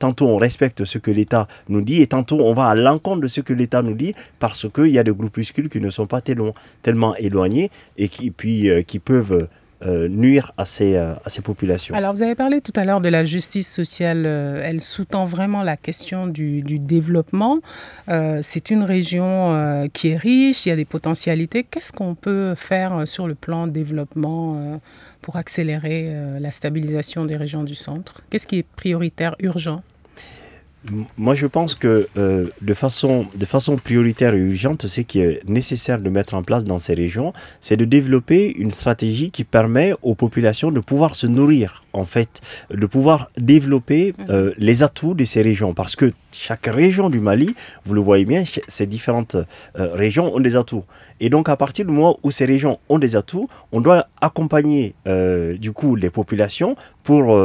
tantôt 0.00 0.26
on 0.26 0.36
respecte 0.36 0.84
ce 0.84 0.98
que 0.98 1.10
l'État 1.10 1.46
nous 1.68 1.82
dit 1.82 2.02
et 2.02 2.06
tantôt 2.06 2.40
on 2.40 2.52
va 2.52 2.66
à 2.66 2.74
l'encontre 2.74 3.20
de 3.22 3.28
ce 3.28 3.40
que 3.40 3.52
l'État 3.52 3.82
nous 3.82 3.94
dit 3.94 4.14
parce 4.38 4.66
qu'il 4.68 4.88
y 4.88 4.98
a 4.98 5.04
des 5.04 5.14
groupuscules 5.14 5.68
qui 5.68 5.80
ne 5.80 5.90
sont 5.90 6.06
pas 6.06 6.20
tellement, 6.20 6.54
tellement 6.82 7.14
éloignés 7.16 7.70
et 7.96 8.08
qui, 8.08 8.30
puis, 8.30 8.68
qui 8.86 8.98
peuvent 8.98 9.48
nuire 9.86 10.52
à 10.56 10.66
ces, 10.66 10.96
à 10.96 11.20
ces 11.26 11.42
populations. 11.42 11.94
Alors, 11.94 12.14
vous 12.14 12.22
avez 12.22 12.34
parlé 12.34 12.60
tout 12.60 12.72
à 12.76 12.84
l'heure 12.84 13.00
de 13.00 13.08
la 13.08 13.24
justice 13.24 13.72
sociale. 13.72 14.26
elle 14.26 14.80
sous-tend 14.80 15.26
vraiment 15.26 15.62
la 15.62 15.76
question 15.76 16.26
du 16.26 16.78
développement. 16.78 17.60
C'est 18.42 18.70
une 18.70 18.82
région 18.82 19.88
qui 19.92 20.08
est 20.08 20.16
riche, 20.16 20.66
il 20.66 20.70
y 20.70 20.72
a 20.72 20.76
des 20.76 20.84
potentialités. 20.84 21.64
Qu'est-ce 21.64 21.92
qu'on 21.92 22.14
peut 22.14 22.54
faire 22.56 23.06
sur 23.06 23.26
le 23.26 23.34
plan 23.34 23.66
développement 23.66 24.80
pour 25.20 25.36
accélérer 25.36 26.12
la 26.40 26.50
stabilisation 26.50 27.24
des 27.24 27.36
régions 27.36 27.64
du 27.64 27.74
centre? 27.74 28.22
Qu'est-ce 28.30 28.46
qui 28.46 28.58
est 28.58 28.66
prioritaire, 28.76 29.36
urgent? 29.40 29.82
Moi, 31.16 31.34
je 31.34 31.46
pense 31.46 31.74
que 31.74 32.08
euh, 32.16 32.48
de, 32.60 32.74
façon, 32.74 33.24
de 33.36 33.44
façon 33.44 33.76
prioritaire 33.76 34.34
et 34.34 34.38
urgente, 34.38 34.86
ce 34.86 35.00
qui 35.00 35.20
est 35.20 35.40
nécessaire 35.48 36.00
de 36.00 36.10
mettre 36.10 36.34
en 36.34 36.42
place 36.42 36.64
dans 36.64 36.78
ces 36.78 36.94
régions, 36.94 37.32
c'est 37.60 37.76
de 37.76 37.84
développer 37.84 38.52
une 38.58 38.70
stratégie 38.70 39.30
qui 39.30 39.44
permet 39.44 39.94
aux 40.02 40.14
populations 40.14 40.72
de 40.72 40.80
pouvoir 40.80 41.14
se 41.14 41.26
nourrir, 41.26 41.81
en 41.92 42.04
fait, 42.04 42.40
de 42.70 42.86
pouvoir 42.86 43.30
développer 43.38 44.14
euh, 44.30 44.52
les 44.58 44.82
atouts 44.82 45.14
de 45.14 45.24
ces 45.24 45.42
régions. 45.42 45.74
Parce 45.74 45.96
que 45.96 46.12
chaque 46.32 46.66
région 46.66 47.10
du 47.10 47.20
Mali, 47.20 47.54
vous 47.84 47.94
le 47.94 48.00
voyez 48.00 48.24
bien, 48.24 48.44
ces 48.66 48.86
différentes 48.86 49.34
euh, 49.34 49.92
régions 49.94 50.34
ont 50.34 50.40
des 50.40 50.56
atouts. 50.56 50.84
Et 51.20 51.28
donc, 51.28 51.48
à 51.48 51.56
partir 51.56 51.84
du 51.84 51.92
moment 51.92 52.16
où 52.22 52.30
ces 52.30 52.46
régions 52.46 52.78
ont 52.88 52.98
des 52.98 53.16
atouts, 53.16 53.48
on 53.70 53.80
doit 53.80 54.06
accompagner 54.20 54.94
euh, 55.06 55.56
du 55.56 55.72
coup 55.72 55.94
les 55.94 56.10
populations 56.10 56.74
pour 57.04 57.36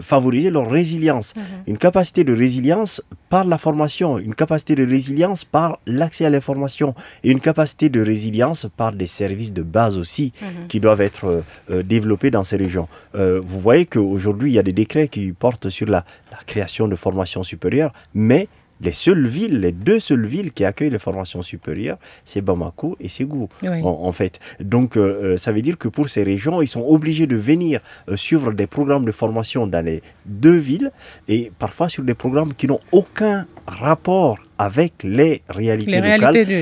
favoriser 0.00 0.48
leur 0.50 0.70
résilience. 0.70 1.36
Mhm. 1.36 1.42
Une 1.66 1.76
capacité 1.78 2.24
de 2.24 2.34
résilience 2.34 3.02
par 3.28 3.44
la 3.44 3.58
formation, 3.58 4.16
une 4.18 4.34
capacité 4.34 4.74
de 4.74 4.86
résilience 4.86 5.44
par 5.44 5.78
l'accès 5.86 6.24
à 6.24 6.30
l'information 6.30 6.94
et 7.22 7.30
une 7.30 7.40
capacité 7.40 7.90
de 7.90 8.00
résilience 8.00 8.66
par 8.74 8.92
des 8.92 9.06
services 9.06 9.52
de 9.52 9.62
base 9.62 9.98
aussi 9.98 10.32
mhm. 10.40 10.66
qui 10.68 10.80
doivent 10.80 11.02
être 11.02 11.42
développés 11.84 12.30
dans 12.30 12.42
ces 12.44 12.56
régions. 12.56 12.88
vous 13.12 13.60
voyez 13.60 13.75
qu'aujourd'hui, 13.84 14.52
il 14.52 14.54
y 14.54 14.58
a 14.58 14.62
des 14.62 14.72
décrets 14.72 15.08
qui 15.08 15.32
portent 15.32 15.68
sur 15.68 15.86
la, 15.86 16.04
la 16.32 16.38
création 16.46 16.88
de 16.88 16.96
formations 16.96 17.42
supérieures, 17.42 17.92
mais 18.14 18.48
les 18.80 18.92
seules 18.92 19.26
villes, 19.26 19.58
les 19.58 19.72
deux 19.72 20.00
seules 20.00 20.26
villes 20.26 20.52
qui 20.52 20.64
accueillent 20.64 20.90
les 20.90 20.98
formations 20.98 21.42
supérieures, 21.42 21.98
c'est 22.24 22.42
Bamako 22.42 22.96
et 23.00 23.08
Ségou, 23.08 23.48
en, 23.82 24.12
fait. 24.12 24.38
Donc, 24.60 24.96
euh, 24.96 25.34
euh, 25.34 25.36
ça 25.36 25.52
veut 25.52 25.62
dire 25.62 25.78
que 25.78 25.88
pour 25.88 26.08
ces 26.08 26.22
régions, 26.22 26.60
ils 26.60 26.68
sont 26.68 26.84
obligés 26.86 27.26
de 27.26 27.36
venir 27.36 27.80
euh, 28.08 28.16
suivre 28.16 28.52
des 28.52 28.66
programmes 28.66 29.04
de 29.04 29.12
formation 29.12 29.66
dans 29.66 29.84
les 29.84 30.02
deux 30.26 30.56
villes 30.56 30.90
et 31.28 31.50
parfois 31.58 31.88
sur 31.88 32.02
des 32.02 32.14
programmes 32.14 32.54
qui 32.54 32.66
n'ont 32.66 32.80
aucun 32.92 33.46
rapport 33.66 34.38
avec 34.58 35.02
les 35.02 35.42
réalités, 35.48 36.00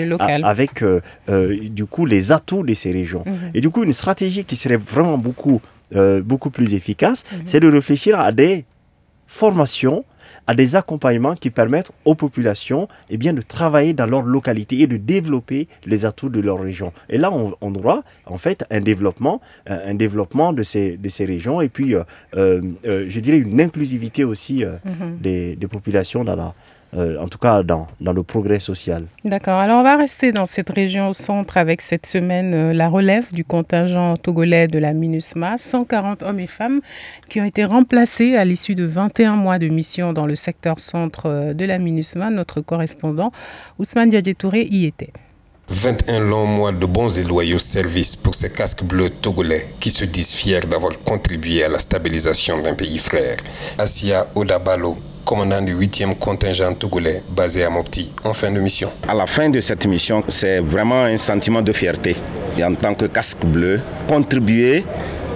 locales, 0.06 0.42
avec 0.44 0.82
du 1.28 1.86
coup 1.86 2.06
les 2.06 2.32
atouts 2.32 2.64
de 2.64 2.74
ces 2.74 2.92
régions. 2.92 3.22
Mhm. 3.26 3.50
Et 3.54 3.60
du 3.60 3.70
coup, 3.70 3.84
une 3.84 3.92
stratégie 3.92 4.44
qui 4.44 4.56
serait 4.56 4.76
vraiment 4.76 5.18
beaucoup, 5.18 5.60
beaucoup 6.24 6.50
plus 6.50 6.74
efficace, 6.74 7.24
mhm. 7.32 7.42
c'est 7.44 7.60
de 7.60 7.68
réfléchir 7.68 8.18
à 8.18 8.32
des 8.32 8.64
formations 9.26 10.04
à 10.46 10.54
des 10.54 10.76
accompagnements 10.76 11.34
qui 11.34 11.50
permettent 11.50 11.90
aux 12.04 12.14
populations 12.14 12.88
eh 13.10 13.16
bien, 13.16 13.32
de 13.32 13.40
travailler 13.40 13.92
dans 13.92 14.06
leur 14.06 14.22
localité 14.22 14.80
et 14.80 14.86
de 14.86 14.96
développer 14.96 15.68
les 15.86 16.04
atouts 16.04 16.28
de 16.28 16.40
leur 16.40 16.60
région. 16.60 16.92
Et 17.08 17.18
là, 17.18 17.32
on, 17.32 17.54
on 17.60 17.74
aura 17.74 18.02
en 18.26 18.38
fait 18.38 18.64
un 18.70 18.80
développement, 18.80 19.40
un, 19.66 19.94
développement 19.94 20.52
de 20.52 20.62
ces, 20.62 20.96
de 20.96 21.08
ces 21.08 21.24
régions 21.24 21.60
et 21.60 21.68
puis, 21.68 21.94
euh, 21.94 22.02
euh, 22.36 22.60
euh, 22.86 23.06
je 23.08 23.20
dirais, 23.20 23.38
une 23.38 23.60
inclusivité 23.60 24.24
aussi 24.24 24.64
mm-hmm. 24.64 25.20
des, 25.20 25.56
des, 25.56 25.68
populations 25.68 26.24
dans 26.24 26.36
la, 26.36 26.54
euh, 26.96 27.18
en 27.20 27.28
tout 27.28 27.38
cas 27.38 27.62
dans, 27.62 27.88
dans, 28.00 28.12
le 28.12 28.22
progrès 28.22 28.60
social. 28.60 29.06
D'accord. 29.24 29.58
Alors 29.58 29.80
on 29.80 29.82
va 29.82 29.96
rester 29.96 30.32
dans 30.32 30.44
cette 30.44 30.70
région 30.70 31.08
au 31.08 31.12
centre 31.12 31.56
avec 31.56 31.80
cette 31.80 32.06
semaine 32.06 32.54
euh, 32.54 32.72
la 32.72 32.88
relève 32.88 33.32
du 33.32 33.44
contingent 33.44 34.16
togolais 34.16 34.68
de 34.68 34.78
la 34.78 34.92
MINUSMA. 34.92 35.58
140 35.58 36.22
hommes 36.22 36.40
et 36.40 36.46
femmes 36.46 36.80
qui 37.28 37.40
ont 37.40 37.44
été 37.44 37.64
remplacés 37.64 38.36
à 38.36 38.44
l'issue 38.44 38.74
de 38.74 38.84
21 38.84 39.34
mois 39.36 39.58
de 39.58 39.68
mission 39.68 40.12
dans 40.12 40.26
le 40.26 40.36
secteur 40.36 40.78
centre 40.78 41.26
euh, 41.26 41.52
de 41.54 41.64
la 41.64 41.78
MINUSMA. 41.78 42.30
Notre 42.30 42.60
correspondant 42.60 43.32
Ousmane 43.78 44.10
Diadjetouré 44.10 44.68
y 44.70 44.86
était. 44.86 45.12
21 45.68 46.20
longs 46.20 46.46
mois 46.46 46.72
de 46.72 46.86
bons 46.86 47.18
et 47.18 47.24
loyaux 47.24 47.58
services 47.58 48.16
pour 48.16 48.34
ces 48.34 48.52
casques 48.52 48.84
bleus 48.84 49.10
togolais 49.10 49.66
qui 49.80 49.90
se 49.90 50.04
disent 50.04 50.34
fiers 50.34 50.60
d'avoir 50.60 50.98
contribué 51.00 51.64
à 51.64 51.68
la 51.68 51.78
stabilisation 51.78 52.60
d'un 52.60 52.74
pays 52.74 52.98
frère. 52.98 53.38
Asia 53.78 54.26
Odabalo, 54.34 54.98
commandant 55.24 55.62
du 55.62 55.74
8e 55.74 56.14
contingent 56.16 56.74
togolais 56.74 57.22
basé 57.34 57.64
à 57.64 57.70
Mopti 57.70 58.10
en 58.24 58.32
fin 58.32 58.50
de 58.52 58.60
mission. 58.60 58.90
À 59.08 59.14
la 59.14 59.26
fin 59.26 59.48
de 59.48 59.58
cette 59.60 59.86
mission, 59.86 60.22
c'est 60.28 60.60
vraiment 60.60 61.04
un 61.04 61.16
sentiment 61.16 61.62
de 61.62 61.72
fierté. 61.72 62.14
Et 62.58 62.64
en 62.64 62.74
tant 62.74 62.94
que 62.94 63.06
casque 63.06 63.44
bleu, 63.44 63.80
contribuer 64.06 64.84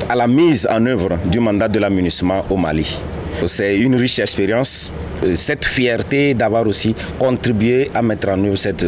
à 0.08 0.14
la 0.14 0.26
mise 0.26 0.66
en 0.70 0.84
œuvre 0.86 1.18
du 1.24 1.40
mandat 1.40 1.68
de 1.68 1.78
l'amunissement 1.78 2.44
au 2.50 2.56
Mali. 2.56 2.98
C'est 3.46 3.76
une 3.76 3.96
riche 3.96 4.18
expérience, 4.18 4.92
cette 5.34 5.64
fierté 5.64 6.34
d'avoir 6.34 6.66
aussi 6.66 6.94
contribué 7.18 7.90
à 7.94 8.02
mettre 8.02 8.28
en 8.28 8.44
œuvre 8.44 8.56
cette 8.56 8.86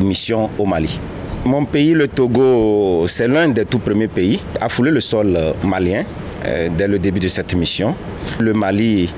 mission 0.00 0.50
au 0.58 0.66
Mali. 0.66 0.98
Mon 1.44 1.64
pays, 1.64 1.92
le 1.92 2.08
Togo, 2.08 3.06
c'est 3.08 3.26
l'un 3.28 3.48
des 3.48 3.64
tout 3.64 3.80
premiers 3.80 4.08
pays 4.08 4.40
à 4.60 4.68
fouler 4.68 4.90
le 4.92 5.00
sol 5.00 5.36
malien 5.64 6.04
euh, 6.46 6.68
dès 6.76 6.88
le 6.88 6.98
début 6.98 7.20
de 7.20 7.28
cette 7.28 7.54
mission. 7.54 7.94
Le 8.38 8.52
Mali 8.52 9.12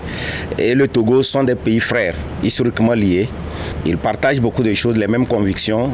et 0.58 0.74
le 0.74 0.88
Togo 0.88 1.22
sont 1.22 1.44
des 1.44 1.54
pays 1.54 1.80
frères, 1.80 2.14
historiquement 2.42 2.94
liés. 2.94 3.28
Ils 3.86 3.98
partagent 3.98 4.40
beaucoup 4.40 4.62
de 4.62 4.72
choses, 4.74 4.96
les 4.96 5.06
mêmes 5.06 5.26
convictions 5.26 5.90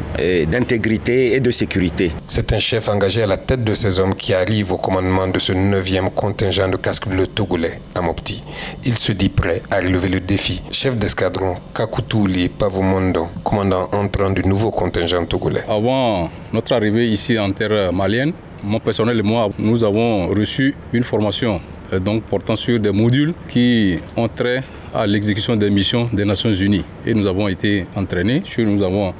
d'intégrité 0.49 1.33
et 1.35 1.39
de 1.39 1.51
sécurité. 1.51 2.11
C'est 2.27 2.53
un 2.53 2.59
chef 2.59 2.87
engagé 2.87 3.21
à 3.23 3.27
la 3.27 3.37
tête 3.37 3.63
de 3.63 3.73
ces 3.73 3.99
hommes 3.99 4.15
qui 4.15 4.33
arrivent 4.33 4.71
au 4.71 4.77
commandement 4.77 5.27
de 5.27 5.39
ce 5.39 5.51
9e 5.53 6.09
contingent 6.13 6.69
de 6.69 6.77
casques 6.77 7.07
bleus 7.07 7.27
togolais 7.27 7.79
à 7.95 8.01
Mopti. 8.01 8.43
Il 8.85 8.97
se 8.97 9.11
dit 9.11 9.29
prêt 9.29 9.61
à 9.69 9.77
relever 9.77 10.09
le 10.09 10.19
défi. 10.19 10.61
Chef 10.71 10.97
d'escadron 10.97 11.55
Kakoutouli 11.73 12.49
Pavomondo, 12.49 13.27
commandant 13.43 13.89
entrant 13.93 14.29
du 14.31 14.41
nouveau 14.43 14.71
contingent 14.71 15.25
togolais. 15.25 15.63
Avant 15.67 16.29
notre 16.53 16.73
arrivée 16.73 17.07
ici 17.09 17.37
en 17.39 17.51
terre 17.51 17.91
malienne, 17.93 18.33
mon 18.63 18.79
personnel 18.79 19.19
et 19.19 19.23
moi, 19.23 19.49
nous 19.57 19.83
avons 19.83 20.27
reçu 20.27 20.73
une 20.93 21.03
formation 21.03 21.59
euh, 21.93 21.99
donc 21.99 22.23
portant 22.23 22.55
sur 22.55 22.79
des 22.79 22.91
modules 22.91 23.33
qui 23.49 23.97
ont 24.15 24.27
trait 24.27 24.61
à 24.93 25.07
l'exécution 25.07 25.55
des 25.55 25.69
missions 25.69 26.09
des 26.11 26.25
Nations 26.25 26.53
Unies. 26.53 26.83
Et 27.05 27.13
nous 27.13 27.27
avons 27.27 27.47
été 27.47 27.85
entraînés. 27.95 28.43
Nous 28.57 28.83
avons, 28.83 29.13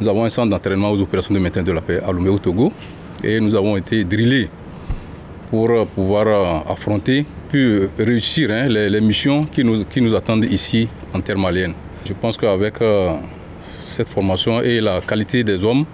nous 0.00 0.08
avons 0.08 0.24
un 0.24 0.28
centre 0.30 0.50
d'entraînement 0.50 0.90
aux 0.90 1.00
opérations 1.00 1.34
de 1.34 1.40
maintien 1.40 1.62
de 1.62 1.72
la 1.72 1.80
paix 1.80 2.00
à 2.06 2.12
Lomé 2.12 2.30
au 2.30 2.38
Togo. 2.38 2.72
Et 3.22 3.40
nous 3.40 3.54
avons 3.54 3.76
été 3.76 4.04
drillés 4.04 4.48
pour 5.50 5.86
pouvoir 5.88 6.26
euh, 6.26 6.72
affronter, 6.72 7.24
puis 7.48 7.88
réussir 7.98 8.50
hein, 8.50 8.68
les, 8.68 9.00
missions 9.00 9.44
qui 9.44 9.64
nous, 9.64 9.84
qui 9.84 10.00
nous 10.00 10.14
attendent 10.14 10.44
ici 10.44 10.88
en 11.12 11.20
terre 11.20 11.38
malienne. 11.38 11.74
Je 12.06 12.12
pense 12.12 12.36
qu'avec 12.36 12.80
euh, 12.80 13.16
cette 13.60 14.08
formation 14.08 14.60
et 14.62 14.80
la 14.80 15.00
qualité 15.00 15.42
des 15.42 15.64
hommes, 15.64 15.84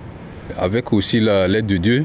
avec 0.58 0.92
aussi 0.92 1.20
l'aide 1.20 1.66
de 1.66 1.76
Dieu, 1.78 2.04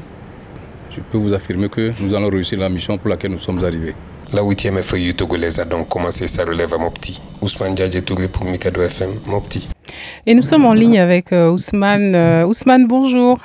je 1.00 1.12
peux 1.12 1.18
vous 1.18 1.34
affirmer 1.34 1.68
que 1.68 1.92
nous 2.00 2.14
allons 2.14 2.28
réussir 2.28 2.58
la 2.58 2.68
mission 2.68 2.98
pour 2.98 3.08
laquelle 3.08 3.32
nous 3.32 3.38
sommes 3.38 3.64
arrivés. 3.64 3.94
La 4.32 4.42
8e 4.42 4.82
FEU 4.82 5.12
togolaise 5.14 5.58
a 5.58 5.64
donc 5.64 5.88
commencé 5.88 6.28
sa 6.28 6.44
relève 6.44 6.72
à 6.74 6.78
Mopti. 6.78 7.20
Ousmane 7.42 7.76
Djadje 7.76 8.04
Touré 8.04 8.28
pour 8.28 8.44
Mikado 8.44 8.80
FM, 8.82 9.10
Mopti. 9.26 9.68
Et 10.26 10.34
nous 10.34 10.42
sommes 10.42 10.66
en 10.66 10.72
ligne 10.72 11.00
avec 11.00 11.32
euh, 11.32 11.50
Ousmane. 11.50 12.14
Euh, 12.14 12.44
Ousmane, 12.46 12.86
bonjour. 12.86 13.38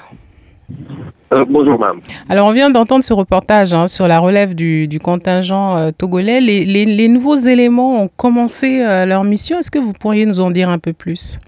Euh, 1.33 1.43
bonjour, 1.49 1.79
madame. 1.79 2.01
Alors, 2.29 2.47
on 2.47 2.53
vient 2.53 2.69
d'entendre 2.69 3.03
ce 3.03 3.13
reportage 3.13 3.73
hein, 3.73 3.87
sur 3.87 4.07
la 4.07 4.19
relève 4.19 4.53
du, 4.53 4.99
contingent 5.01 5.91
togolais. 5.97 6.39
Les, 6.39 6.65
les, 6.65 7.07
nouveaux 7.07 7.35
éléments 7.35 8.03
ont 8.03 8.09
commencé 8.15 8.79
leur 9.07 9.23
mission. 9.23 9.57
Est-ce 9.59 9.71
que 9.71 9.79
vous 9.79 9.93
pourriez 9.93 10.27
nous 10.27 10.39
en 10.39 10.51
dire 10.51 10.69
un 10.69 10.77
peu 10.77 10.93
plus? 10.93 11.39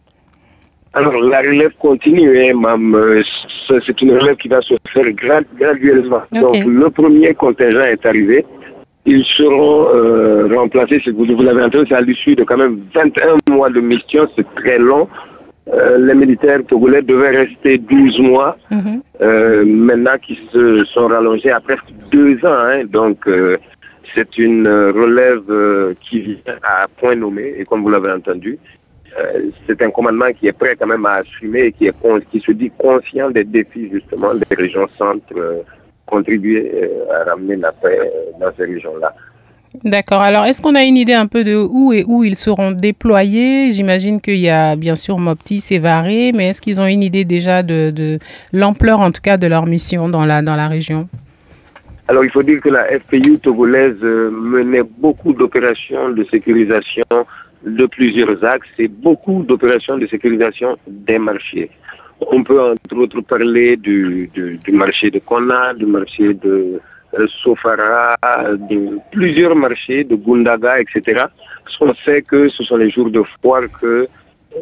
Alors, 0.97 1.21
la 1.21 1.41
relève 1.41 1.73
continue, 1.79 2.35
hein, 2.41 2.53
euh, 2.93 3.21
c'est 3.67 4.01
une 4.01 4.17
relève 4.17 4.35
qui 4.37 4.47
va 4.47 4.61
se 4.61 4.73
faire 4.91 5.05
graduellement. 5.11 6.23
Donc, 6.31 6.57
le 6.65 6.89
premier 6.89 7.33
contingent 7.35 7.83
est 7.83 8.03
arrivé. 8.05 8.45
Ils 9.05 9.23
seront 9.23 9.87
euh, 9.93 10.47
remplacés, 10.53 10.99
si 11.03 11.11
vous, 11.11 11.25
l'avez 11.25 11.63
entendu, 11.63 11.85
c'est 11.87 11.95
à 11.95 12.01
l'issue 12.01 12.35
de 12.35 12.43
quand 12.43 12.57
même 12.57 12.79
21 12.93 13.37
mois 13.53 13.69
de 13.69 13.79
mission, 13.79 14.27
c'est 14.35 14.47
très 14.55 14.79
long. 14.79 15.07
Euh, 15.71 15.97
les 15.99 16.15
militaires 16.15 16.61
togolais 16.67 17.03
devaient 17.03 17.45
rester 17.45 17.77
12 17.77 18.19
mois, 18.19 18.57
mhm. 18.71 19.01
maintenant 19.65 20.17
qu'ils 20.17 20.39
se 20.51 20.83
sont 20.85 21.07
rallongés 21.07 21.51
à 21.51 21.59
presque 21.59 21.91
deux 22.11 22.37
ans. 22.43 22.59
Hein. 22.67 22.85
donc, 22.85 23.29
c'est 24.15 24.37
une 24.39 24.67
relève 24.67 25.95
qui 26.01 26.21
vient 26.21 26.57
à 26.63 26.87
point 26.99 27.15
nommé, 27.15 27.53
et 27.59 27.65
comme 27.65 27.83
vous 27.83 27.89
l'avez 27.89 28.11
entendu, 28.11 28.57
euh, 29.17 29.49
c'est 29.65 29.81
un 29.81 29.89
commandement 29.89 30.31
qui 30.31 30.47
est 30.47 30.53
prêt 30.53 30.75
quand 30.75 30.87
même 30.87 31.05
à 31.05 31.15
assumer 31.15 31.65
et 31.65 31.71
qui, 31.71 31.87
est, 31.87 31.95
qui 32.31 32.39
se 32.39 32.51
dit 32.51 32.71
conscient 32.77 33.29
des 33.31 33.43
défis 33.43 33.89
justement 33.91 34.33
des 34.33 34.55
régions 34.55 34.87
centres, 34.97 35.23
euh, 35.35 35.61
contribuer 36.05 36.71
euh, 36.73 37.21
à 37.21 37.29
ramener 37.31 37.55
la 37.55 37.71
paix 37.71 38.11
dans 38.39 38.51
ces 38.57 38.65
régions-là. 38.65 39.13
D'accord. 39.83 40.21
Alors, 40.21 40.45
est-ce 40.45 40.61
qu'on 40.61 40.75
a 40.75 40.83
une 40.83 40.97
idée 40.97 41.13
un 41.13 41.27
peu 41.27 41.43
de 41.43 41.55
où 41.55 41.93
et 41.93 42.03
où 42.07 42.23
ils 42.23 42.35
seront 42.35 42.71
déployés? 42.71 43.71
J'imagine 43.71 44.21
qu'il 44.21 44.37
y 44.37 44.49
a 44.49 44.75
bien 44.75 44.95
sûr 44.95 45.19
Mopti, 45.19 45.59
Sévaré, 45.59 46.31
mais 46.33 46.49
est-ce 46.49 46.61
qu'ils 46.61 46.79
ont 46.79 46.87
une 46.87 47.03
idée 47.03 47.25
déjà 47.25 47.63
de, 47.63 47.91
de 47.91 48.17
l'ampleur, 48.53 48.99
en 49.01 49.11
tout 49.11 49.21
cas, 49.21 49.37
de 49.37 49.45
leur 49.45 49.65
mission 49.65 50.09
dans 50.09 50.25
la, 50.25 50.41
dans 50.41 50.55
la 50.55 50.67
région? 50.67 51.07
Alors 52.09 52.23
il 52.23 52.31
faut 52.31 52.41
dire 52.41 52.61
que 52.61 52.69
la 52.69 52.85
FPU 52.85 53.37
togolaise 53.37 53.99
menait 54.01 54.83
beaucoup 54.97 55.33
d'opérations 55.33 56.09
de 56.09 56.23
sécurisation 56.31 57.03
de 57.67 57.85
plusieurs 57.85 58.43
axes 58.43 58.67
et 58.77 58.87
beaucoup 58.87 59.43
d'opérations 59.43 59.97
de 59.97 60.07
sécurisation 60.07 60.77
des 60.87 61.19
marchés. 61.19 61.69
On 62.19 62.43
peut 62.43 62.59
entre 62.61 62.95
autres 62.95 63.21
parler 63.21 63.77
du, 63.77 64.29
du, 64.33 64.71
marché 64.71 65.11
de 65.11 65.19
Kona, 65.19 65.73
du 65.73 65.85
marché 65.85 66.33
de 66.33 66.79
euh, 67.17 67.27
Sofara, 67.27 68.15
de 68.69 68.97
plusieurs 69.11 69.55
marchés, 69.55 70.03
de 70.03 70.15
Gundaga, 70.15 70.79
etc. 70.79 71.25
Parce 71.63 71.77
qu'on 71.77 71.93
sait 72.05 72.21
que 72.21 72.49
ce 72.49 72.63
sont 72.63 72.77
les 72.77 72.89
jours 72.89 73.11
de 73.11 73.21
foire 73.41 73.63
que 73.79 74.07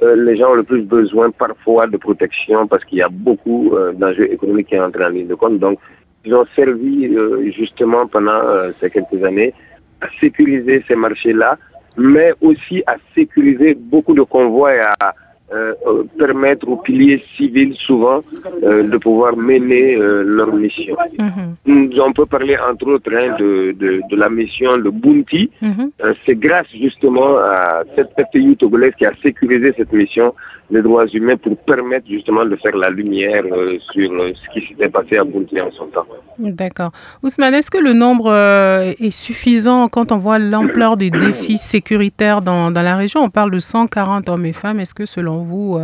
euh, 0.04 0.16
les 0.26 0.38
gens 0.38 0.52
ont 0.52 0.56
le 0.56 0.64
plus 0.64 0.82
besoin 0.82 1.32
parfois 1.32 1.88
de 1.88 1.98
protection 1.98 2.68
parce 2.68 2.84
qu'il 2.84 2.98
y 2.98 3.02
a 3.02 3.10
beaucoup 3.10 3.74
euh, 3.74 3.94
d'enjeux 3.94 4.30
économiques 4.32 4.68
qui 4.68 4.80
entrent 4.80 5.02
en 5.02 5.10
ligne 5.10 5.28
de 5.28 5.36
compte. 5.36 5.60
Donc, 5.60 5.80
ils 6.26 6.34
ont 6.34 6.46
servi 6.56 7.16
justement 7.56 8.08
pendant 8.08 8.42
ces 8.80 8.90
quelques 8.90 9.24
années 9.24 9.54
à 10.02 10.08
sécuriser 10.20 10.84
ces 10.88 10.96
marchés-là, 10.96 11.58
mais 11.98 12.34
aussi 12.42 12.84
à 12.88 12.96
sécuriser 13.14 13.76
beaucoup 13.76 14.14
de 14.14 14.22
convois 14.24 14.76
et 14.76 14.80
à 14.80 15.16
euh, 15.54 15.76
euh, 15.86 16.04
permettre 16.18 16.68
aux 16.68 16.78
piliers 16.78 17.24
civils 17.38 17.76
souvent 17.76 18.24
euh, 18.64 18.82
de 18.82 18.98
pouvoir 18.98 19.38
mener 19.38 19.96
euh, 19.96 20.24
leur 20.24 20.52
mission. 20.52 20.96
Mhm. 21.20 21.92
On 22.02 22.14
peut 22.14 22.26
parler 22.26 22.58
entre 22.58 22.88
autres 22.88 23.14
hein, 23.14 23.36
de, 23.38 23.72
de, 23.74 24.02
de 24.10 24.16
la 24.16 24.28
mission 24.28 24.76
de 24.80 24.90
Bounty. 24.90 25.52
Mhm. 25.62 25.92
C'est 26.26 26.40
grâce 26.40 26.66
justement 26.74 27.38
à 27.38 27.84
cette 27.96 28.10
FPU 28.20 28.56
togolaise 28.56 28.94
qui 28.98 29.06
a 29.06 29.12
sécurisé 29.22 29.72
cette 29.78 29.94
mission 29.94 30.34
des 30.70 30.82
droits 30.82 31.06
humains 31.08 31.38
pour 31.38 31.58
permettre 31.58 32.08
justement 32.10 32.46
de 32.46 32.56
faire 32.56 32.76
la 32.76 32.90
lumière 32.90 33.44
euh, 33.52 33.78
sur 33.92 34.12
euh, 34.12 34.32
ce 34.34 34.54
qui 34.60 34.68
s'était 34.68 34.90
passé 34.90 35.18
à 35.18 35.24
Bounty 35.24 35.62
en 35.62 35.72
son 35.72 35.86
temps. 35.88 36.06
D'accord. 36.40 36.92
Ousmane, 37.24 37.54
est-ce 37.54 37.70
que 37.70 37.78
le 37.78 37.94
nombre 37.94 38.32
euh, 38.32 38.92
est 39.00 39.12
suffisant 39.12 39.88
quand 39.90 40.12
on 40.12 40.18
voit 40.18 40.40
l'ampleur 40.40 40.98
des 40.98 41.10
défis 41.26 41.58
sécuritaires 41.58 42.42
dans, 42.42 42.72
dans 42.72 42.82
la 42.82 42.96
région? 42.96 43.22
On 43.22 43.30
parle 43.30 43.52
de 43.52 43.60
140 43.60 44.28
hommes 44.30 44.46
et 44.46 44.54
femmes. 44.54 44.80
Est-ce 44.80 44.96
que 44.96 45.06
selon 45.06 45.44
vous, 45.44 45.80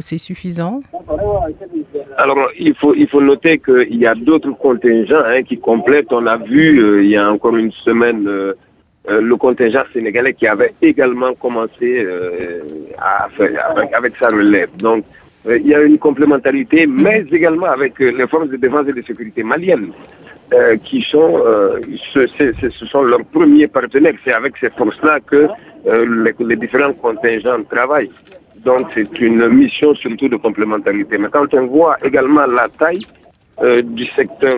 c'est 0.00 0.18
suffisant? 0.18 0.80
Alors, 2.16 2.36
il 2.58 2.74
faut, 2.74 2.94
il 2.94 3.08
faut 3.08 3.20
noter 3.20 3.58
qu'il 3.58 3.96
y 3.96 4.06
a 4.06 4.14
d'autres 4.14 4.50
contingents 4.52 5.22
hein, 5.24 5.42
qui 5.42 5.58
complètent. 5.58 6.12
On 6.12 6.26
a 6.26 6.36
vu 6.36 7.02
il 7.02 7.10
y 7.10 7.16
a 7.16 7.30
encore 7.30 7.56
une 7.56 7.72
semaine 7.84 8.28
euh, 9.10 9.20
le 9.20 9.36
contingent 9.36 9.82
sénégalais 9.92 10.34
qui 10.34 10.46
avait 10.46 10.72
également 10.80 11.34
commencé 11.34 12.04
euh, 12.06 12.60
avec, 13.92 14.16
sa 14.16 14.28
relève. 14.28 14.68
Donc, 14.78 15.04
euh, 15.46 15.58
il 15.58 15.66
y 15.66 15.74
a 15.74 15.82
une 15.82 15.98
complémentarité, 15.98 16.86
mais 16.86 17.24
également 17.32 17.66
avec 17.66 17.98
les 17.98 18.26
forces 18.28 18.48
de 18.48 18.56
défense 18.56 18.86
et 18.88 18.92
de 18.92 19.02
sécurité 19.02 19.42
maliennes. 19.42 19.92
qui 20.84 21.00
sont, 21.02 21.32
ce, 22.12 22.86
sont 22.92 23.04
leurs 23.12 23.24
premiers 23.36 23.68
partenaires. 23.68 24.18
C'est 24.24 24.32
avec 24.32 24.54
ces 24.60 24.70
forces-là 24.70 25.20
que 25.20 25.42
les 26.50 26.56
différents 26.56 26.92
contingents 26.92 27.62
travaillent. 27.70 28.10
Donc 28.64 28.82
c'est 28.94 29.14
une 29.20 29.48
mission 29.48 29.94
surtout 29.94 30.28
de 30.28 30.36
complémentarité. 30.36 31.18
Mais 31.18 31.30
quand 31.36 31.54
on 31.54 31.66
voit 31.66 31.96
également 32.02 32.46
la 32.46 32.66
taille 32.80 33.06
euh, 33.62 33.82
du 33.82 34.06
secteur 34.16 34.56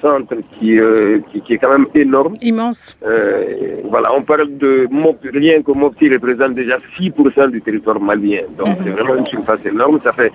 centre 0.00 0.36
qui, 0.52 0.78
euh, 0.78 1.18
qui, 1.32 1.40
qui 1.40 1.54
est 1.54 1.58
quand 1.58 1.72
même 1.76 1.86
énorme, 1.94 2.34
Immense. 2.40 2.96
euh, 3.04 3.80
voilà, 3.84 4.14
on 4.14 4.22
parle 4.22 4.56
de 4.56 4.86
Mop, 4.90 5.18
rien 5.32 5.60
que 5.62 5.72
Mopti 5.72 6.08
représente 6.08 6.54
déjà 6.54 6.78
6% 6.98 7.50
du 7.50 7.60
territoire 7.60 8.00
malien. 8.00 8.42
Donc 8.58 8.68
Mhm. 8.68 8.76
c'est 8.84 8.90
vraiment 8.90 9.16
une 9.16 9.26
surface 9.26 9.64
énorme. 9.66 9.98
Ça 10.04 10.12
fait 10.12 10.32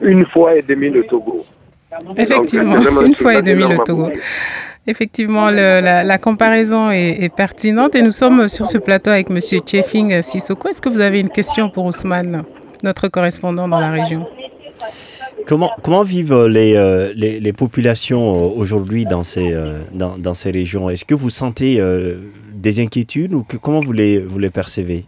une 0.00 0.24
fois 0.26 0.54
et 0.56 0.62
demi 0.62 0.90
le 0.90 1.04
Togo. 1.04 1.44
Effectivement, 2.16 2.78
Donc, 2.78 3.06
une 3.06 3.14
fois 3.14 3.34
et 3.34 3.42
demi 3.42 3.62
le 3.68 3.76
Togo. 3.84 4.08
Effectivement, 4.86 5.50
le- 5.50 5.80
la, 5.80 6.02
la 6.04 6.18
comparaison 6.18 6.90
est, 6.90 7.22
est 7.22 7.34
pertinente 7.34 7.94
et 7.94 8.02
nous 8.02 8.10
sommes 8.10 8.48
sur 8.48 8.66
ce 8.66 8.78
plateau 8.78 9.10
avec 9.10 9.30
M. 9.30 9.38
Tchefing 9.40 10.22
Sissoko. 10.22 10.68
Est-ce 10.68 10.82
que 10.82 10.88
vous 10.88 11.00
avez 11.00 11.20
une 11.20 11.30
question 11.30 11.70
pour 11.70 11.84
Ousmane, 11.84 12.42
notre 12.82 13.06
correspondant 13.08 13.68
dans 13.68 13.78
la 13.78 13.90
région? 13.90 14.26
Comment, 15.46 15.70
comment 15.82 16.02
vivent 16.02 16.46
les, 16.46 16.76
euh, 16.76 17.12
les, 17.14 17.40
les 17.40 17.52
populations 17.52 18.34
euh, 18.34 18.60
aujourd'hui 18.60 19.04
dans 19.04 19.22
ces, 19.22 19.52
euh, 19.52 19.80
dans, 19.92 20.34
ces 20.34 20.50
régions? 20.50 20.88
Est-ce 20.90 21.04
que 21.04 21.14
vous 21.14 21.30
sentez 21.30 21.80
euh, 21.80 22.16
des 22.54 22.80
inquiétudes 22.80 23.34
ou 23.34 23.42
que, 23.42 23.56
comment 23.56 23.80
vous 23.80 23.92
les, 23.92 24.18
vous 24.18 24.38
les 24.38 24.50
percevez? 24.50 25.04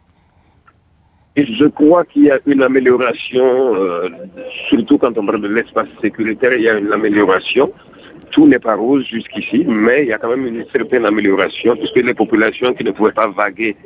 Je 1.37 1.67
crois 1.67 2.05
qu'il 2.05 2.25
y 2.25 2.31
a 2.31 2.39
une 2.47 2.63
amélioration, 2.63 3.75
euh, 3.75 4.09
surtout 4.69 4.99
quand 4.99 5.19
on 5.19 5.27
parle 5.27 5.41
de 5.41 5.49
l'espace 5.49 5.89
sécuritaire, 6.01 6.53
il 6.55 6.63
y 6.63 6.69
a 6.69 6.79
une 6.79 6.93
amélioration. 6.93 7.73
Tout 8.35 8.49
n'est 8.49 8.59
pas 8.59 8.75
rose 8.75 9.07
jusqu'ici, 9.07 9.65
mais 9.65 10.03
il 10.03 10.09
y 10.09 10.13
a 10.13 10.19
quand 10.19 10.31
même 10.31 10.45
une 10.45 10.65
certaine 10.73 11.07
amélioration, 11.07 11.77
puisque 11.77 11.95
les 11.95 12.15
populations 12.15 12.75
qui 12.75 12.83
ne 12.83 12.91
pouvaient 12.91 13.13
pas 13.13 13.29
vaguer 13.29 13.77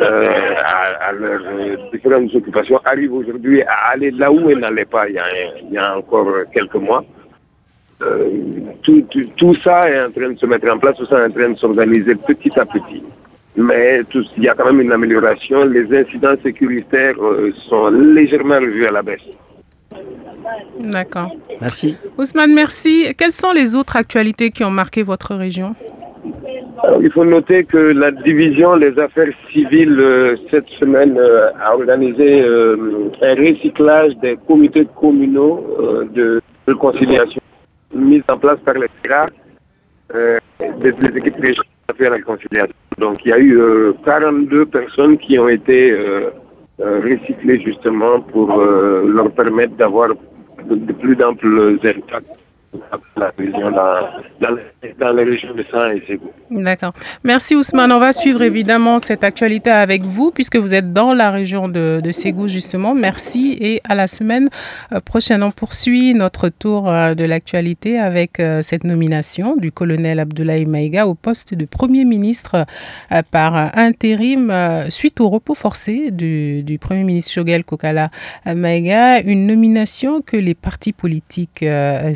euh, 0.00 0.54
à, 1.00 1.12
leurs 1.12 1.42
euh, 1.46 1.76
différentes 1.92 2.34
occupations 2.34 2.80
arrivent 2.84 3.12
aujourd'hui 3.12 3.62
à 3.62 3.90
aller 3.92 4.10
là 4.10 4.32
où 4.32 4.50
elles 4.50 4.58
n'allaient 4.58 4.84
pas 4.84 5.08
il 5.08 5.20
y 5.70 5.78
a, 5.78 5.96
encore 5.96 6.26
quelques 6.52 6.74
mois. 6.74 7.04
Euh, 8.02 8.30
tout, 8.82 9.54
ça 9.62 9.88
est 9.88 10.02
en 10.02 10.10
train 10.10 10.30
de 10.30 10.38
se 10.40 10.46
mettre 10.46 10.68
en 10.68 10.78
place, 10.78 10.96
tout 10.96 11.06
ça 11.06 11.20
est 11.20 11.26
en 11.26 11.30
train 11.30 11.50
de 11.50 11.56
s'organiser 11.56 12.16
petit 12.16 12.50
à 12.58 12.66
petit. 12.66 13.04
Mais 13.56 14.00
il 14.36 14.42
y 14.42 14.48
a 14.48 14.54
quand 14.56 14.66
même 14.66 14.80
une 14.80 14.90
amélioration. 14.90 15.64
Les 15.66 15.96
incidents 15.96 16.34
sécuritaires 16.42 17.14
sont 17.68 17.90
légèrement 17.90 18.58
revus 18.58 18.86
à 18.86 18.90
la 18.90 19.02
baisse. 19.02 19.22
D'accord. 20.80 21.30
Merci. 21.60 21.96
Ousmane, 22.18 22.54
merci. 22.54 23.14
Quelles 23.16 23.32
sont 23.32 23.52
les 23.52 23.74
autres 23.74 23.96
actualités 23.96 24.50
qui 24.50 24.64
ont 24.64 24.70
marqué 24.70 25.02
votre 25.02 25.34
région? 25.34 25.74
Alors, 26.82 27.02
il 27.02 27.10
faut 27.10 27.24
noter 27.24 27.64
que 27.64 27.78
la 27.78 28.10
division 28.10 28.76
des 28.76 28.98
affaires 28.98 29.32
civiles 29.52 29.98
euh, 29.98 30.36
cette 30.50 30.68
semaine 30.80 31.16
euh, 31.16 31.50
a 31.60 31.74
organisé 31.74 32.42
euh, 32.42 33.10
un 33.22 33.34
recyclage 33.34 34.16
des 34.18 34.36
comités 34.46 34.86
communaux 35.00 35.64
de 36.12 36.42
réconciliation 36.66 37.40
mis 37.94 38.22
en 38.28 38.36
place 38.36 38.58
par 38.64 38.74
les 38.74 38.88
CRA, 39.02 39.28
des, 40.12 40.88
équipes 40.88 41.40
régionales 41.40 41.66
d'affaires 41.88 42.12
et 42.12 42.16
réconciliation. 42.16 42.74
Donc 42.98 43.20
il 43.24 43.28
y 43.28 43.32
a 43.32 43.38
eu 43.38 43.58
euh, 43.58 43.92
42 44.04 44.66
personnes 44.66 45.18
qui 45.18 45.38
ont 45.38 45.48
été 45.48 45.96
euh, 46.80 46.84
euh, 46.84 47.00
recyclées 47.00 47.60
justement 47.60 48.20
pour 48.20 48.58
euh, 48.58 49.06
leur 49.06 49.30
permettre 49.32 49.74
d'avoir 49.76 50.10
de, 50.68 50.92
plus 50.92 51.16
d'amples 51.16 51.78
impacts 51.84 52.08
dans 52.08 52.43
la 53.16 53.32
dans, 54.98 55.14
régions 55.14 55.54
de 55.54 55.64
Ségou. 56.06 56.30
D'accord. 56.50 56.92
Merci 57.22 57.54
Ousmane. 57.54 57.92
On 57.92 57.98
va 57.98 58.12
suivre 58.12 58.42
évidemment 58.42 58.98
cette 58.98 59.24
actualité 59.24 59.70
avec 59.70 60.02
vous 60.02 60.30
puisque 60.30 60.56
vous 60.56 60.74
êtes 60.74 60.92
dans 60.92 61.12
la 61.12 61.30
région 61.30 61.68
de, 61.68 62.00
de 62.02 62.12
Ségou 62.12 62.48
justement. 62.48 62.94
Merci 62.94 63.56
et 63.60 63.80
à 63.88 63.94
la 63.94 64.06
semaine 64.06 64.48
euh, 64.92 65.00
prochaine. 65.00 65.42
On 65.42 65.50
poursuit 65.50 66.14
notre 66.14 66.48
tour 66.48 66.88
euh, 66.88 67.14
de 67.14 67.24
l'actualité 67.24 67.98
avec 67.98 68.40
euh, 68.40 68.62
cette 68.62 68.84
nomination 68.84 69.56
du 69.56 69.72
colonel 69.72 70.18
Abdoulaye 70.20 70.66
Maïga 70.66 71.06
au 71.06 71.14
poste 71.14 71.54
de 71.54 71.64
Premier 71.64 72.04
ministre 72.04 72.66
par 73.30 73.76
intérim 73.76 74.52
suite 74.88 75.20
au 75.20 75.28
repos 75.28 75.54
forcé 75.54 76.10
du, 76.10 76.62
du 76.62 76.78
Premier 76.78 77.04
ministre 77.04 77.32
Shogel 77.32 77.64
Kokala 77.64 78.10
Maïga. 78.46 79.20
Une 79.20 79.46
nomination 79.46 80.22
que 80.22 80.36
les 80.36 80.54
partis 80.54 80.92
politiques 80.92 81.62
euh, 81.62 82.12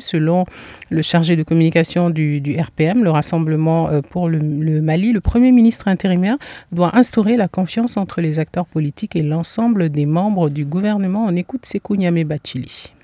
selon 0.00 0.44
le 0.90 1.02
chargé 1.02 1.36
de 1.36 1.42
communication 1.42 2.10
du, 2.10 2.56
RPM, 2.58 3.04
le 3.04 3.10
Rassemblement 3.10 3.88
euh, 3.88 4.00
pour 4.00 4.28
le, 4.28 4.40
Mali, 4.80 5.12
le 5.12 5.20
Premier 5.20 5.52
ministre 5.52 5.88
intérimaire 5.88 6.36
doit 6.72 6.96
instaurer 6.96 7.36
la 7.36 7.48
confiance 7.48 7.96
entre 7.96 8.20
les 8.20 8.38
acteurs 8.38 8.66
politiques 8.66 9.16
et 9.16 9.22
l'ensemble 9.22 9.88
des 9.90 10.06
membres 10.06 10.48
du 10.50 10.64
gouvernement. 10.64 11.26
On 11.28 11.36
écoute 11.36 11.66
Sekou 11.66 11.96
Niamé 11.96 12.24
Bachili. 12.24 12.95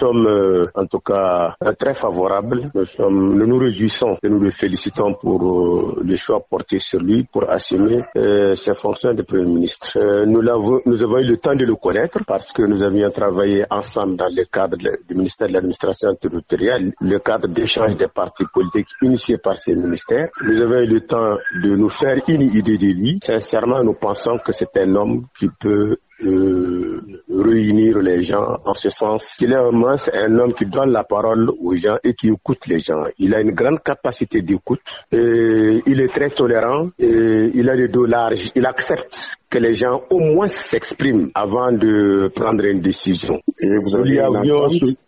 Sommes 0.00 0.26
euh, 0.26 0.64
en 0.74 0.86
tout 0.86 1.00
cas 1.00 1.56
euh, 1.62 1.72
très 1.78 1.92
favorables. 1.94 2.70
Nous, 2.74 2.86
sommes, 2.86 3.34
nous 3.36 3.46
nous 3.46 3.58
réjouissons 3.58 4.16
et 4.22 4.30
nous 4.30 4.40
le 4.40 4.50
félicitons 4.50 5.12
pour 5.12 5.42
euh, 5.42 6.02
le 6.02 6.16
choix 6.16 6.40
porté 6.40 6.78
sur 6.78 7.00
lui 7.00 7.24
pour 7.30 7.50
assumer 7.50 8.02
euh, 8.16 8.54
ses 8.54 8.72
fonctions 8.72 9.12
de 9.12 9.20
Premier 9.20 9.44
ministre. 9.44 9.98
Nous, 10.24 10.40
l'avons- 10.40 10.80
nous 10.86 11.02
avons 11.02 11.18
eu 11.18 11.26
le 11.26 11.36
temps 11.36 11.54
de 11.54 11.66
le 11.66 11.74
connaître 11.76 12.18
parce 12.26 12.50
que 12.52 12.62
nous 12.62 12.82
avions 12.82 13.10
travaillé 13.10 13.66
ensemble 13.70 14.16
dans 14.16 14.28
le 14.34 14.44
cadre 14.46 14.78
du 14.78 15.14
ministère 15.14 15.48
de 15.48 15.52
l'administration 15.52 16.14
territoriale, 16.14 16.92
le 17.02 17.18
cadre 17.18 17.48
d'échange 17.48 17.94
des 17.98 18.08
partis 18.08 18.44
politiques 18.54 18.88
initié 19.02 19.36
par 19.36 19.58
ces 19.58 19.74
ministères. 19.74 20.30
Nous 20.42 20.62
avons 20.62 20.78
eu 20.80 20.86
le 20.86 21.00
temps 21.06 21.36
de 21.62 21.76
nous 21.76 21.90
faire 21.90 22.16
une 22.26 22.40
idée 22.42 22.78
de 22.78 22.86
lui. 22.98 23.18
Sincèrement, 23.22 23.84
nous 23.84 23.94
pensons 23.94 24.38
que 24.42 24.52
c'est 24.52 24.74
un 24.78 24.94
homme 24.94 25.26
qui 25.38 25.50
peut 25.60 25.98
euh, 26.24 27.00
réunir 27.28 27.98
les 27.98 28.22
gens 28.22 28.58
en 28.64 28.74
ce 28.74 28.90
sens 28.90 29.34
qu'il 29.36 29.52
est 29.52 29.60
vraiment 29.60 29.96
un 30.12 30.38
homme 30.38 30.54
qui 30.54 30.66
donne 30.66 30.90
la 30.90 31.04
parole 31.04 31.50
aux 31.60 31.74
gens 31.76 31.96
et 32.04 32.14
qui 32.14 32.28
écoute 32.28 32.66
les 32.66 32.80
gens. 32.80 33.04
Il 33.18 33.34
a 33.34 33.40
une 33.40 33.52
grande 33.52 33.82
capacité 33.82 34.42
d'écoute. 34.42 34.80
Il 35.12 36.00
est 36.00 36.12
très 36.12 36.30
tolérant. 36.30 36.90
Et 36.98 37.50
il 37.54 37.68
a 37.70 37.76
des 37.76 37.88
dos 37.88 38.06
larges. 38.06 38.50
Il 38.54 38.66
accepte 38.66 39.38
que 39.48 39.58
les 39.58 39.74
gens 39.74 40.02
au 40.10 40.18
moins 40.18 40.48
s'expriment 40.48 41.30
avant 41.34 41.72
de 41.72 42.28
prendre 42.34 42.64
une 42.64 42.80
décision. 42.80 43.40
Et 43.60 43.78
vous 43.82 43.96
avez 43.96 44.20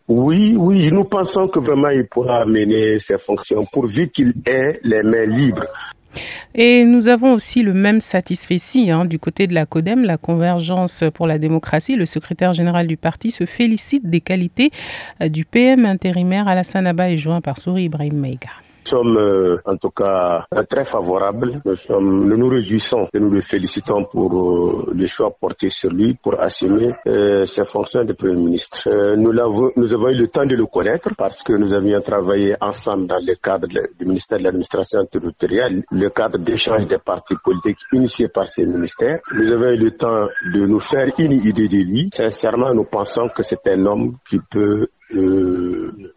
oui, 0.08 0.54
oui, 0.58 0.90
nous 0.90 1.04
pensons 1.04 1.48
que 1.48 1.58
vraiment 1.60 1.88
il 1.88 2.06
pourra 2.06 2.44
mener 2.44 2.98
ses 2.98 3.18
fonctions 3.18 3.64
pourvu 3.64 4.10
qu'il 4.10 4.34
ait 4.44 4.78
les 4.82 5.02
mains 5.02 5.24
libres. 5.26 5.66
Et 6.54 6.84
nous 6.84 7.08
avons 7.08 7.32
aussi 7.32 7.62
le 7.62 7.72
même 7.72 8.00
satisfait 8.00 8.58
hein, 8.90 9.04
du 9.04 9.18
côté 9.18 9.46
de 9.46 9.54
la 9.54 9.66
CODEM, 9.66 10.04
la 10.04 10.16
Convergence 10.16 11.04
pour 11.14 11.26
la 11.26 11.38
démocratie. 11.38 11.96
Le 11.96 12.06
secrétaire 12.06 12.52
général 12.52 12.86
du 12.86 12.96
parti 12.96 13.30
se 13.30 13.46
félicite 13.46 14.08
des 14.08 14.20
qualités 14.20 14.70
euh, 15.20 15.28
du 15.28 15.44
PM 15.44 15.86
intérimaire 15.86 16.48
Alassane 16.48 16.86
Abba 16.86 17.10
et 17.10 17.18
joint 17.18 17.40
par 17.40 17.58
Souri 17.58 17.84
Ibrahim 17.84 18.14
Maïga. 18.14 18.50
Nous 18.84 18.90
sommes 18.98 19.16
euh, 19.16 19.58
en 19.64 19.76
tout 19.76 19.90
cas 19.90 20.44
euh, 20.52 20.62
très 20.68 20.84
favorables. 20.84 21.60
Nous, 21.64 21.76
sommes, 21.76 22.28
nous 22.28 22.36
nous 22.36 22.48
réjouissons 22.48 23.08
et 23.14 23.20
nous 23.20 23.30
le 23.30 23.40
félicitons 23.40 24.04
pour 24.04 24.32
euh, 24.34 24.92
le 24.94 25.06
choix 25.06 25.30
porté 25.30 25.68
sur 25.68 25.90
lui 25.90 26.14
pour 26.14 26.40
assumer 26.40 26.92
ses 27.46 27.64
fonctions 27.64 28.04
de 28.04 28.12
Premier 28.12 28.36
ministre. 28.36 28.88
nous, 29.16 29.38
avons, 29.38 29.70
nous 29.76 29.94
avons 29.94 30.08
eu 30.08 30.16
le 30.16 30.28
temps 30.28 30.44
de 30.44 30.56
le 30.56 30.66
connaître 30.66 31.10
parce 31.16 31.42
que 31.42 31.52
nous 31.52 31.72
avions 31.72 32.00
travaillé 32.00 32.54
ensemble 32.60 33.06
dans 33.06 33.18
le 33.24 33.34
cadre 33.36 33.68
du 33.68 34.04
ministère 34.06 34.38
de 34.38 34.44
l'administration 34.44 35.04
territoriale, 35.06 35.82
le 35.90 36.08
cadre 36.10 36.38
d'échange 36.38 36.86
des 36.86 36.98
partis 36.98 37.36
politiques 37.42 37.78
initié 37.92 38.28
par 38.28 38.48
ces 38.48 38.66
ministères. 38.66 39.20
Nous 39.32 39.52
avons 39.52 39.70
eu 39.70 39.76
le 39.78 39.90
temps 39.92 40.26
de 40.52 40.66
nous 40.66 40.80
faire 40.80 41.08
une 41.18 41.32
idée 41.32 41.68
de 41.68 41.76
lui. 41.78 42.10
Sincèrement, 42.12 42.74
nous 42.74 42.84
pensons 42.84 43.28
que 43.34 43.42
c'est 43.42 43.66
un 43.68 43.86
homme 43.86 44.16
qui 44.28 44.38
peut 44.50 44.88
euh, 45.14 45.61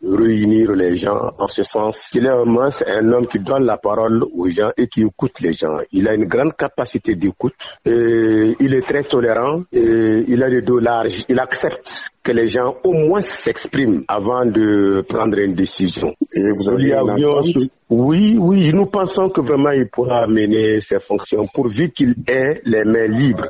réunir 0.05 0.71
les 0.71 0.95
gens 0.95 1.31
en 1.37 1.47
ce 1.47 1.63
sens 1.63 2.09
qu'il 2.11 2.25
est 2.25 2.35
vraiment 2.35 2.69
un 2.85 3.11
homme 3.11 3.27
qui 3.27 3.39
donne 3.39 3.65
la 3.65 3.77
parole 3.77 4.23
aux 4.33 4.49
gens 4.49 4.71
et 4.77 4.87
qui 4.87 5.01
écoute 5.01 5.39
les 5.41 5.53
gens. 5.53 5.77
Il 5.91 6.07
a 6.07 6.13
une 6.13 6.25
grande 6.25 6.55
capacité 6.55 7.15
d'écoute. 7.15 7.53
Il 7.85 8.73
est 8.73 8.85
très 8.85 9.03
tolérant. 9.03 9.63
Et 9.71 10.25
il 10.27 10.43
a 10.43 10.49
des 10.49 10.61
dos 10.61 10.79
larges. 10.79 11.25
Il 11.29 11.39
accepte 11.39 12.11
que 12.23 12.31
les 12.31 12.49
gens 12.49 12.75
au 12.83 12.91
moins 12.91 13.21
s'expriment 13.21 14.03
avant 14.07 14.45
de 14.45 15.01
prendre 15.07 15.37
une 15.37 15.53
décision. 15.55 16.13
Et 16.33 16.51
vous 16.55 16.69
avez 16.69 16.95
oui, 17.87 18.35
oui, 18.39 18.71
nous 18.73 18.87
pensons 18.87 19.29
que 19.29 19.41
vraiment 19.41 19.69
il 19.69 19.87
pourra 19.89 20.25
mener 20.27 20.81
ses 20.81 20.99
fonctions 20.99 21.45
pourvu 21.53 21.91
qu'il 21.91 22.15
ait 22.27 22.61
les 22.65 22.83
mains 22.83 23.07
libres. 23.07 23.47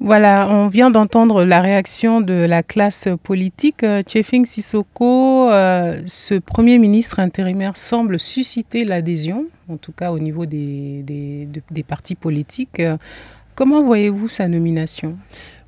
Voilà, 0.00 0.48
on 0.50 0.68
vient 0.68 0.90
d'entendre 0.90 1.44
la 1.44 1.60
réaction 1.60 2.20
de 2.20 2.34
la 2.34 2.62
classe 2.62 3.08
politique. 3.22 3.82
Euh, 3.82 4.02
Chefing 4.06 4.44
Sissoko, 4.44 5.50
euh, 5.50 6.00
ce 6.06 6.34
Premier 6.34 6.78
ministre 6.78 7.20
intérimaire 7.20 7.76
semble 7.76 8.20
susciter 8.20 8.84
l'adhésion, 8.84 9.46
en 9.68 9.76
tout 9.76 9.92
cas 9.92 10.12
au 10.12 10.18
niveau 10.18 10.46
des, 10.46 11.02
des 11.02 11.82
partis 11.82 12.14
politiques. 12.14 12.82
Comment 13.54 13.82
voyez-vous 13.82 14.28
sa 14.28 14.48
nomination? 14.48 15.16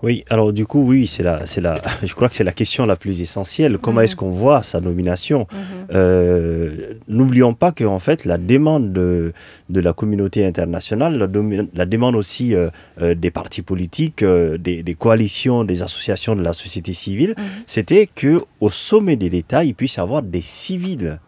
Oui, 0.02 0.24
alors 0.30 0.52
du 0.52 0.64
coup, 0.64 0.84
oui, 0.86 1.08
c'est 1.08 1.24
la, 1.24 1.46
c'est 1.46 1.60
la, 1.60 1.80
je 2.04 2.14
crois 2.14 2.28
que 2.28 2.36
c'est 2.36 2.44
la 2.44 2.52
question 2.52 2.86
la 2.86 2.96
plus 2.96 3.20
essentielle. 3.20 3.78
Comment 3.78 4.02
est-ce 4.02 4.14
qu'on 4.14 4.30
voit 4.30 4.62
sa 4.62 4.80
nomination 4.80 5.46
mhm. 5.50 5.58
euh, 5.92 6.94
N'oublions 7.08 7.54
pas 7.54 7.72
qu'en 7.72 7.98
fait, 7.98 8.24
la 8.24 8.38
demande 8.38 8.92
de, 8.92 9.32
de, 9.70 9.80
la 9.80 9.92
communauté 9.92 10.46
internationale, 10.46 11.18
la, 11.18 11.86
demande 11.86 12.14
aussi 12.14 12.54
euh, 12.54 12.68
euh, 13.00 13.14
des 13.14 13.30
partis 13.30 13.62
politiques, 13.62 14.24
des, 14.24 14.82
des, 14.82 14.94
coalitions, 14.94 15.64
des 15.64 15.82
associations 15.82 16.36
de 16.36 16.42
la 16.42 16.52
société 16.52 16.92
civile, 16.92 17.34
mhm. 17.36 17.44
c'était 17.66 18.06
que 18.06 18.42
au 18.60 18.70
sommet 18.70 19.16
de 19.16 19.28
l'État, 19.28 19.64
il 19.64 19.74
puisse 19.74 19.96
y 19.96 20.00
avoir 20.00 20.22
des 20.22 20.42
civils. 20.42 21.18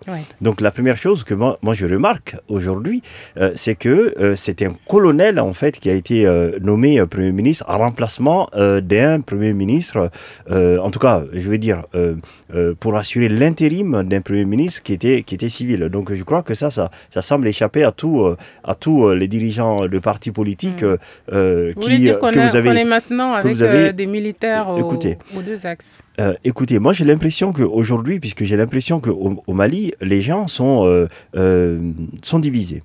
Donc 0.40 0.60
la 0.60 0.70
première 0.70 0.96
chose 0.96 1.24
que 1.24 1.34
moi, 1.34 1.58
moi 1.62 1.74
je 1.74 1.86
remarque 1.86 2.36
aujourd'hui, 2.48 3.02
c'est 3.54 3.74
que 3.74 4.34
c'est 4.36 4.62
un 4.62 4.74
colonel 4.88 5.38
en 5.38 5.52
fait 5.52 5.78
qui 5.78 5.90
a 5.90 5.94
été 5.94 6.26
nommé 6.60 7.04
premier 7.06 7.32
ministre 7.32 7.64
en 7.68 7.78
remplacement 7.78 8.48
d'un 8.80 9.20
Premier 9.20 9.52
ministre, 9.52 10.10
euh, 10.50 10.78
en 10.78 10.90
tout 10.90 10.98
cas, 10.98 11.22
je 11.32 11.48
veux 11.48 11.58
dire, 11.58 11.84
euh, 12.54 12.74
pour 12.78 12.96
assurer 12.96 13.28
l'intérim 13.28 14.02
d'un 14.02 14.20
Premier 14.20 14.44
ministre 14.44 14.82
qui 14.82 14.92
était, 14.92 15.22
qui 15.22 15.34
était 15.34 15.48
civil. 15.48 15.88
Donc 15.88 16.12
je 16.12 16.22
crois 16.22 16.42
que 16.42 16.54
ça, 16.54 16.70
ça, 16.70 16.90
ça 17.10 17.22
semble 17.22 17.46
échapper 17.48 17.84
à, 17.84 17.92
tout, 17.92 18.26
à 18.64 18.74
tous 18.74 19.10
les 19.10 19.28
dirigeants 19.28 19.86
de 19.86 19.98
partis 19.98 20.30
politiques 20.30 20.82
mm. 20.82 20.96
vous 21.76 21.80
qui, 21.80 21.98
dire 21.98 22.20
que 22.20 22.50
vous 22.50 22.56
avez... 22.56 22.70
est 22.70 22.84
maintenant 22.84 23.32
avec 23.32 23.56
des 23.56 24.06
militaires 24.06 24.68
aux, 24.68 25.42
deux 25.42 25.66
axes 25.66 26.02
écoutez, 26.44 26.78
moi 26.78 26.92
j'ai 26.92 27.06
l'impression 27.06 27.50
qu'aujourd'hui, 27.52 28.20
puisque 28.20 28.44
j'ai 28.44 28.56
l'impression 28.56 29.00
qu'au 29.00 29.42
au 29.46 29.54
Mali, 29.54 29.92
les 30.02 30.20
gens 30.20 30.48
sont, 30.48 31.06
sont 32.22 32.38
divisés. 32.38 32.82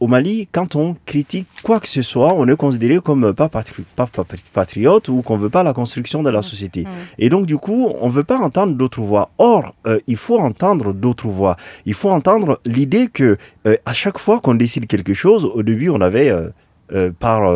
au 0.00 0.06
Mali, 0.06 0.48
quand 0.52 0.76
on 0.76 0.96
critique 1.06 1.48
quoi 1.62 1.80
que 1.80 1.88
ce 1.88 2.02
soit, 2.02 2.34
on 2.34 2.46
est 2.46 2.56
considéré 2.56 2.98
comme 3.00 3.32
pas, 3.32 3.48
patri 3.48 3.84
pas, 3.96 4.06
pas 4.06 4.24
patriote 4.52 5.08
ou 5.08 5.22
qu'on 5.22 5.36
veut 5.36 5.50
pas 5.50 5.62
la 5.62 5.72
construction 5.72 6.22
de 6.22 6.30
la 6.30 6.40
mmh. 6.40 6.42
société. 6.42 6.82
Mmh. 6.82 6.88
Et 7.18 7.28
donc, 7.28 7.46
du 7.46 7.56
coup, 7.56 7.92
on 8.00 8.08
veut 8.08 8.24
pas 8.24 8.38
entendre 8.38 8.71
d'autres 8.76 9.00
voix. 9.00 9.30
Or, 9.38 9.74
euh, 9.86 9.98
il 10.06 10.16
faut 10.16 10.38
entendre 10.38 10.92
d'autres 10.92 11.28
voix. 11.28 11.56
Il 11.86 11.94
faut 11.94 12.10
entendre 12.10 12.60
l'idée 12.64 13.08
que 13.08 13.36
euh, 13.66 13.76
à 13.86 13.92
chaque 13.92 14.18
fois 14.18 14.40
qu'on 14.40 14.54
décide 14.54 14.86
quelque 14.86 15.14
chose, 15.14 15.44
au 15.44 15.62
début, 15.62 15.88
on 15.88 16.00
avait 16.00 16.30
euh, 16.30 17.10
par 17.18 17.50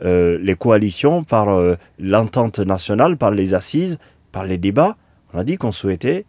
les 0.00 0.54
coalitions, 0.58 1.22
par 1.22 1.46
l'entente 2.00 2.58
nationale, 2.58 3.16
par 3.16 3.30
les 3.30 3.54
assises, 3.54 3.98
par 4.32 4.44
les 4.44 4.58
débats, 4.58 4.96
on 5.32 5.38
a 5.38 5.44
dit 5.44 5.56
qu'on 5.58 5.70
souhaitait 5.70 6.24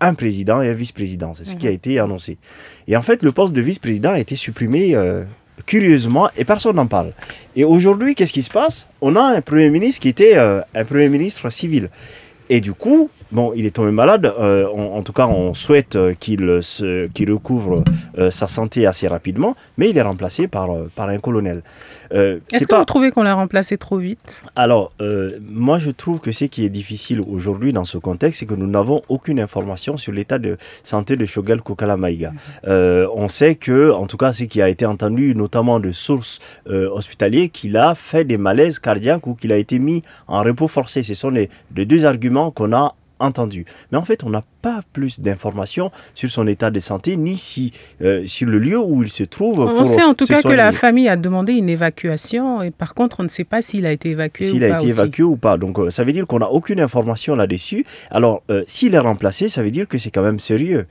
un 0.00 0.14
président 0.14 0.60
et 0.62 0.68
un 0.68 0.72
vice-président. 0.72 1.32
C'est 1.34 1.44
ce 1.44 1.54
qui 1.54 1.68
a 1.68 1.70
mmh. 1.70 1.74
été 1.74 1.98
annoncé. 2.00 2.38
Et 2.88 2.96
en 2.96 3.02
fait, 3.02 3.22
le 3.22 3.30
poste 3.30 3.52
de 3.52 3.60
vice-président 3.60 4.10
a 4.10 4.18
été 4.18 4.34
supprimé 4.34 4.96
curieusement, 5.66 6.28
et 6.36 6.44
personne 6.44 6.76
n'en 6.76 6.86
parle. 6.86 7.12
Et 7.56 7.64
aujourd'hui, 7.64 8.14
qu'est-ce 8.14 8.32
qui 8.32 8.42
se 8.42 8.50
passe? 8.50 8.86
On 9.00 9.16
a 9.16 9.22
un 9.22 9.40
Premier 9.40 9.70
ministre 9.70 10.00
qui 10.00 10.08
était 10.08 10.36
euh, 10.36 10.60
un 10.74 10.84
Premier 10.84 11.08
ministre 11.08 11.50
civil. 11.50 11.88
Et 12.54 12.60
du 12.60 12.74
coup, 12.74 13.08
bon, 13.30 13.54
il 13.56 13.64
est 13.64 13.70
tombé 13.70 13.92
malade. 13.92 14.30
Euh, 14.38 14.66
en 14.68 15.02
tout 15.02 15.14
cas, 15.14 15.26
on 15.26 15.54
souhaite 15.54 15.96
euh, 15.96 16.12
qu'il 16.12 17.32
recouvre 17.32 17.82
sa 18.28 18.46
santé 18.46 18.84
assez 18.86 19.08
rapidement, 19.08 19.56
mais 19.78 19.88
il 19.88 19.96
est 19.96 20.02
remplacé 20.02 20.48
par 20.48 20.68
un 20.98 21.18
colonel. 21.18 21.62
Euh, 22.12 22.40
Est-ce 22.52 22.66
que 22.66 22.74
vous 22.74 22.84
trouvez 22.84 23.10
qu'on 23.10 23.22
l'a 23.22 23.34
remplacé 23.34 23.78
trop 23.78 23.98
vite? 23.98 24.44
Alors, 24.56 24.92
euh, 25.00 25.38
moi, 25.40 25.78
je 25.78 25.90
trouve 25.90 26.20
que 26.20 26.32
ce 26.32 26.44
qui 26.44 26.64
est 26.64 26.70
difficile 26.70 27.20
aujourd'hui 27.20 27.72
dans 27.72 27.84
ce 27.84 27.98
contexte, 27.98 28.40
c'est 28.40 28.46
que 28.46 28.54
nous 28.54 28.66
n'avons 28.66 29.02
aucune 29.08 29.40
information 29.40 29.96
sur 29.96 30.12
l'état 30.12 30.38
de 30.38 30.56
santé 30.84 31.16
de 31.16 31.26
Shogel 31.26 31.62
Kokala 31.62 31.96
Maïga. 31.96 32.32
Euh, 32.66 33.06
on 33.14 33.28
sait 33.28 33.54
que, 33.54 33.90
en 33.92 34.06
tout 34.06 34.16
cas, 34.16 34.32
ce 34.32 34.44
qui 34.44 34.60
a 34.60 34.68
été 34.68 34.86
entendu, 34.86 35.34
notamment 35.34 35.80
de 35.80 35.92
sources 35.92 36.38
hospitalières, 36.66 37.48
qu'il 37.52 37.76
a 37.76 37.94
fait 37.94 38.24
des 38.24 38.38
malaises 38.38 38.78
cardiaques 38.78 39.26
ou 39.26 39.34
qu'il 39.34 39.52
a 39.52 39.56
été 39.56 39.78
mis 39.78 40.02
en 40.26 40.42
repos 40.42 40.68
forcé. 40.68 41.02
Ce 41.02 41.14
sont 41.14 41.30
les 41.30 41.48
deux 41.70 42.04
arguments 42.04 42.50
qu'on 42.50 42.72
a 42.72 42.94
entendu. 43.18 43.64
Mais 43.90 43.98
en 43.98 44.04
fait, 44.04 44.24
on 44.24 44.30
n'a 44.30 44.42
pas 44.62 44.80
plus 44.92 45.20
d'informations 45.20 45.90
sur 46.14 46.30
son 46.30 46.46
état 46.46 46.70
de 46.70 46.78
santé, 46.78 47.16
ni 47.16 47.36
si, 47.36 47.72
euh, 48.00 48.24
sur 48.26 48.48
le 48.48 48.58
lieu 48.58 48.78
où 48.78 49.02
il 49.02 49.10
se 49.10 49.24
trouve. 49.24 49.60
On 49.60 49.84
sait 49.84 50.04
en 50.04 50.14
tout 50.14 50.26
cas 50.26 50.40
que 50.40 50.48
la 50.48 50.72
famille 50.72 51.08
a 51.08 51.16
demandé 51.16 51.54
une 51.54 51.68
évacuation, 51.68 52.62
et 52.62 52.70
par 52.70 52.94
contre, 52.94 53.20
on 53.20 53.24
ne 53.24 53.28
sait 53.28 53.44
pas 53.44 53.60
s'il 53.60 53.84
a 53.84 53.92
été 53.92 54.10
évacué 54.10 54.46
ou 54.46 54.48
pas. 54.48 54.54
S'il 54.54 54.64
a 54.64 54.78
été 54.78 54.88
évacué 54.88 55.24
ou 55.24 55.36
pas. 55.36 55.56
Donc, 55.58 55.78
euh, 55.78 55.90
ça 55.90 56.04
veut 56.04 56.12
dire 56.12 56.26
qu'on 56.26 56.38
n'a 56.38 56.50
aucune 56.50 56.80
information 56.80 57.34
là-dessus. 57.34 57.84
Alors, 58.10 58.42
euh, 58.50 58.62
s'il 58.66 58.94
est 58.94 59.00
remplacé, 59.00 59.48
ça 59.48 59.62
veut 59.62 59.72
dire 59.72 59.88
que 59.88 59.98
c'est 59.98 60.10
quand 60.10 60.22
même 60.22 60.38
sérieux. 60.38 60.86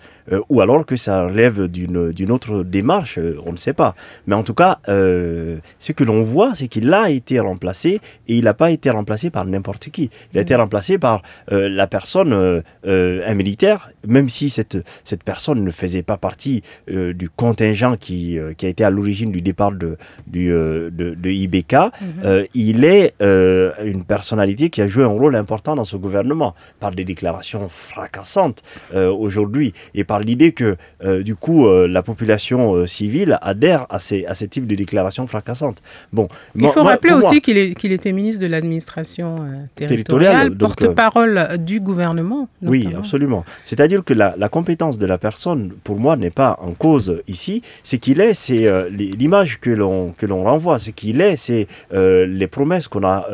ou 0.50 0.62
alors 0.62 0.86
que 0.86 0.96
ça 0.96 1.26
relève 1.26 1.68
d'une 1.68 2.32
autre 2.32 2.64
démarche, 2.64 3.20
on 3.46 3.52
ne 3.52 3.58
sait 3.58 3.74
pas. 3.74 3.96
Mais 4.28 4.36
en 4.36 4.44
tout 4.44 4.54
cas, 4.54 4.80
ce 4.88 5.92
que 5.92 6.04
l'on 6.06 6.24
voit, 6.24 6.54
c'est 6.56 6.70
qu'il 6.70 6.94
a 6.94 7.10
été 7.10 7.40
remplacé, 7.40 8.00
et 8.28 8.36
il 8.36 8.46
n'a 8.46 8.54
pas 8.54 8.72
été 8.72 8.90
remplacé 8.90 9.30
par 9.30 9.46
n'importe 9.46 9.90
qui. 9.90 10.10
Il 10.32 10.40
a 10.40 10.42
été 10.42 10.56
remplacé 10.56 10.98
par 10.98 11.22
la 11.50 11.88
personne, 11.88 12.64
un 12.86 13.34
militaire 13.34 13.61
même 14.08 14.30
si 14.30 14.50
cette, 14.50 14.78
cette 15.04 15.24
personne 15.24 15.64
ne 15.64 15.72
faisait 15.72 16.04
pas 16.04 16.18
partie 16.18 16.64
euh, 16.90 17.14
du 17.14 17.30
contingent 17.30 17.98
qui, 17.98 18.38
euh, 18.38 18.54
qui 18.54 18.66
a 18.66 18.70
été 18.70 18.84
à 18.84 18.90
l'origine 18.90 19.32
du 19.32 19.42
départ 19.42 19.72
de, 19.72 19.98
du, 20.28 20.52
euh, 20.52 20.90
de, 20.92 21.30
IBK, 21.30 21.74
mhm. 21.74 22.46
il 22.54 22.84
est 22.84 23.14
une 23.22 24.04
personnalité 24.04 24.70
qui 24.70 24.82
a 24.82 24.88
joué 24.88 25.04
un 25.04 25.08
rôle 25.08 25.36
important 25.36 25.76
dans 25.76 25.86
ce 25.86 25.96
gouvernement 25.96 26.56
par 26.80 26.92
des 26.92 27.04
déclarations 27.06 27.68
fracassantes 27.70 28.64
aujourd'hui 28.94 29.74
et 29.94 30.04
par 30.04 30.20
l'idée 30.20 30.52
que 30.52 30.76
du 31.22 31.36
coup 31.36 31.68
la 31.88 32.04
population 32.04 32.86
civile 32.88 33.38
adhère 33.42 33.86
à 33.90 34.00
ces, 34.00 34.26
à 34.26 34.36
ces 34.36 34.48
types 34.48 34.68
de 34.68 34.76
déclarations 34.76 35.28
fracassantes. 35.28 35.82
Bon, 36.12 36.28
il 36.56 36.68
faut 36.70 36.84
rappeler 36.84 37.14
aussi 37.14 37.42
qu'il 37.42 37.76
qu'il 37.76 37.92
était 37.92 38.12
ministre 38.12 38.42
de 38.42 38.48
l'administration 38.48 39.36
territoriale, 39.76 40.56
porte-parole 40.56 41.58
du 41.60 41.80
gouvernement. 41.80 42.50
Oui, 42.62 42.88
absolument. 42.98 43.46
C'est-à-dire 43.66 44.04
que 44.04 44.14
la, 44.14 44.50
compétence 44.50 44.98
de 44.98 45.06
la 45.06 45.18
personne, 45.18 45.72
pour 45.84 46.00
moi, 46.00 46.16
n'est 46.16 46.32
pas 46.32 46.58
en 46.62 46.72
cause 46.74 47.22
ici. 47.28 47.62
Ce 47.84 47.96
qu'il 47.96 48.22
est, 48.22 48.34
c'est 48.34 48.68
euh, 48.68 48.90
l'image 48.90 49.60
que 49.60 49.70
l'on 49.70 50.44
renvoie. 50.44 50.80
Ce 50.80 50.90
qu'il 50.90 51.22
est, 51.22 51.36
c'est 51.36 51.68
euh, 51.94 52.26
les 52.26 52.48
promesses 52.48 52.88
qu'on 52.88 53.04
a 53.04 53.26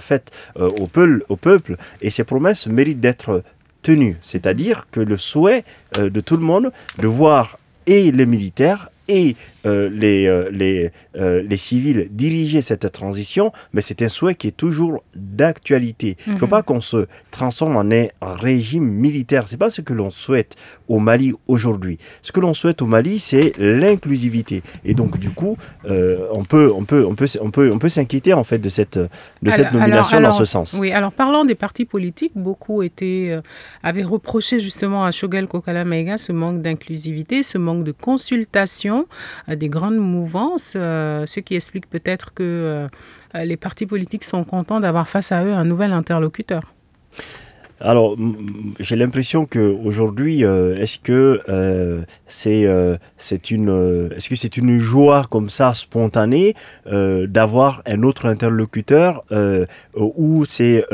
faites 0.00 0.30
au 0.56 0.86
peuple 0.86 1.24
au 1.28 1.36
peuple. 1.36 1.76
Et 2.02 2.10
ces 2.10 2.24
promesses 2.24 2.66
méritent 2.66 3.00
d'être 3.00 3.42
tenues. 3.82 4.16
C'est-à-dire 4.22 4.86
que 4.90 5.00
le 5.00 5.16
souhait 5.16 5.64
de 5.98 6.20
tout 6.20 6.36
le 6.36 6.44
monde 6.44 6.70
de 6.98 7.06
voir 7.06 7.58
et 7.86 8.10
les 8.12 8.26
militaires 8.26 8.90
et 9.08 9.36
euh, 9.66 9.88
les, 9.90 10.26
euh, 10.26 10.48
les, 10.52 10.90
euh, 11.16 11.42
les 11.42 11.56
civils 11.56 12.08
diriger 12.10 12.62
cette 12.62 12.90
transition, 12.92 13.52
mais 13.72 13.82
c'est 13.82 14.00
un 14.02 14.08
souhait 14.08 14.34
qui 14.34 14.48
est 14.48 14.56
toujours 14.56 15.02
d'actualité. 15.14 16.16
Il 16.26 16.34
ne 16.34 16.38
faut 16.38 16.46
mhm. 16.46 16.50
pas 16.50 16.62
qu'on 16.62 16.80
se 16.80 17.06
transforme 17.30 17.76
en 17.76 17.90
un 17.90 18.06
régime 18.20 18.84
militaire. 18.84 19.44
C'est 19.46 19.56
pas 19.56 19.70
ce 19.70 19.80
que 19.80 19.92
l'on 19.92 20.10
souhaite 20.10 20.54
au 20.88 20.98
Mali 20.98 21.32
aujourd'hui. 21.48 21.98
Ce 22.22 22.32
que 22.32 22.40
l'on 22.40 22.54
souhaite 22.54 22.80
au 22.82 22.86
Mali, 22.86 23.18
c'est 23.18 23.52
l'inclusivité. 23.58 24.62
Et 24.84 24.94
donc, 24.94 25.18
du 25.18 25.30
coup, 25.30 25.56
on 25.84 26.44
peut, 26.44 26.72
on 26.74 26.84
peut, 26.84 27.04
on 27.04 27.14
peut, 27.14 27.26
on 27.40 27.50
peut, 27.50 27.70
on 27.72 27.78
peut 27.78 27.88
s'inquiéter 27.88 28.32
en 28.34 28.44
fait 28.44 28.58
de 28.58 28.68
cette, 28.68 28.98
de 28.98 29.50
cette 29.50 29.72
nomination 29.72 30.20
dans 30.20 30.32
ce 30.32 30.44
sens. 30.44 30.76
Oui. 30.78 30.92
Alors, 30.92 31.12
parlant 31.12 31.44
des 31.44 31.54
partis 31.54 31.84
politiques, 31.84 32.32
beaucoup 32.36 32.82
étaient, 32.82 33.36
avaient 33.82 34.02
reproché 34.02 34.60
justement 34.60 35.04
à 35.04 35.12
Shogel 35.12 35.46
Kokala 35.48 35.84
Maïga 35.84 36.18
ce 36.18 36.32
manque 36.32 36.62
d'inclusivité, 36.62 37.42
ce 37.42 37.58
manque 37.58 37.84
de 37.84 37.92
consultation 37.92 38.95
des 39.48 39.68
grandes 39.68 39.98
mouvances, 39.98 40.74
euh, 40.76 41.26
ce 41.26 41.40
qui 41.40 41.54
explique 41.54 41.88
peut-être 41.88 42.32
que 42.34 42.42
euh, 42.42 43.44
les 43.44 43.56
partis 43.56 43.86
politiques 43.86 44.24
sont 44.24 44.44
contents 44.44 44.80
d'avoir 44.80 45.08
face 45.08 45.32
à 45.32 45.44
eux 45.44 45.52
un 45.52 45.64
nouvel 45.64 45.92
interlocuteur. 45.92 46.62
Alors, 47.78 48.16
j'ai 48.80 48.96
l'impression 48.96 49.44
qu'aujourd'hui, 49.44 50.46
euh, 50.46 50.76
est-ce 50.76 50.98
que 50.98 51.42
c'est 52.26 52.66
c'est 53.18 53.50
une 53.50 54.10
est-ce 54.16 54.30
que 54.30 54.36
c'est 54.36 54.56
une 54.56 54.78
joie 54.78 55.26
comme 55.28 55.50
ça 55.50 55.74
spontanée 55.74 56.54
d'avoir 56.86 57.82
un 57.86 58.02
autre 58.02 58.24
interlocuteur 58.26 59.24
ou 59.94 60.46
c'est 60.46 60.86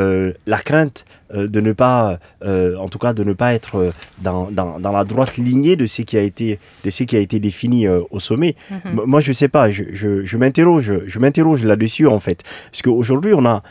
la 0.47 0.59
crainte 0.59 1.05
euh, 1.05 1.22
de 1.35 1.61
ne 1.61 1.73
pas, 1.73 2.19
euh, 2.45 2.77
en 2.77 2.89
tout 2.89 2.99
cas, 2.99 3.13
de 3.13 3.25
ne 3.25 3.33
pas 3.33 3.55
être 3.55 3.77
euh, 3.77 3.91
dans, 4.23 4.51
dans, 4.51 4.79
dans, 4.79 4.93
la 4.93 5.05
droite 5.05 5.37
lignée 5.37 5.77
de 5.77 5.87
ce 5.87 6.03
qui 6.03 6.17
a 6.17 6.23
été, 6.23 6.59
de 6.85 6.91
ce 6.91 7.05
qui 7.05 7.17
a 7.17 7.21
été 7.21 7.41
défini 7.41 7.89
au 7.89 8.21
sommet. 8.21 8.57
Mhm. 8.71 9.03
Moi, 9.07 9.21
je 9.21 9.33
sais 9.33 9.49
pas, 9.49 9.71
je, 9.71 9.85
je, 9.93 10.25
je 10.25 10.37
m'interroge, 10.37 10.93
je 11.07 11.19
m'interroge 11.19 11.65
là-dessus 11.65 12.07
en 12.07 12.21
fait, 12.21 12.43
parce 12.71 12.83
qu'aujourd'hui, 12.83 13.35
on 13.35 13.45
a 13.45 13.63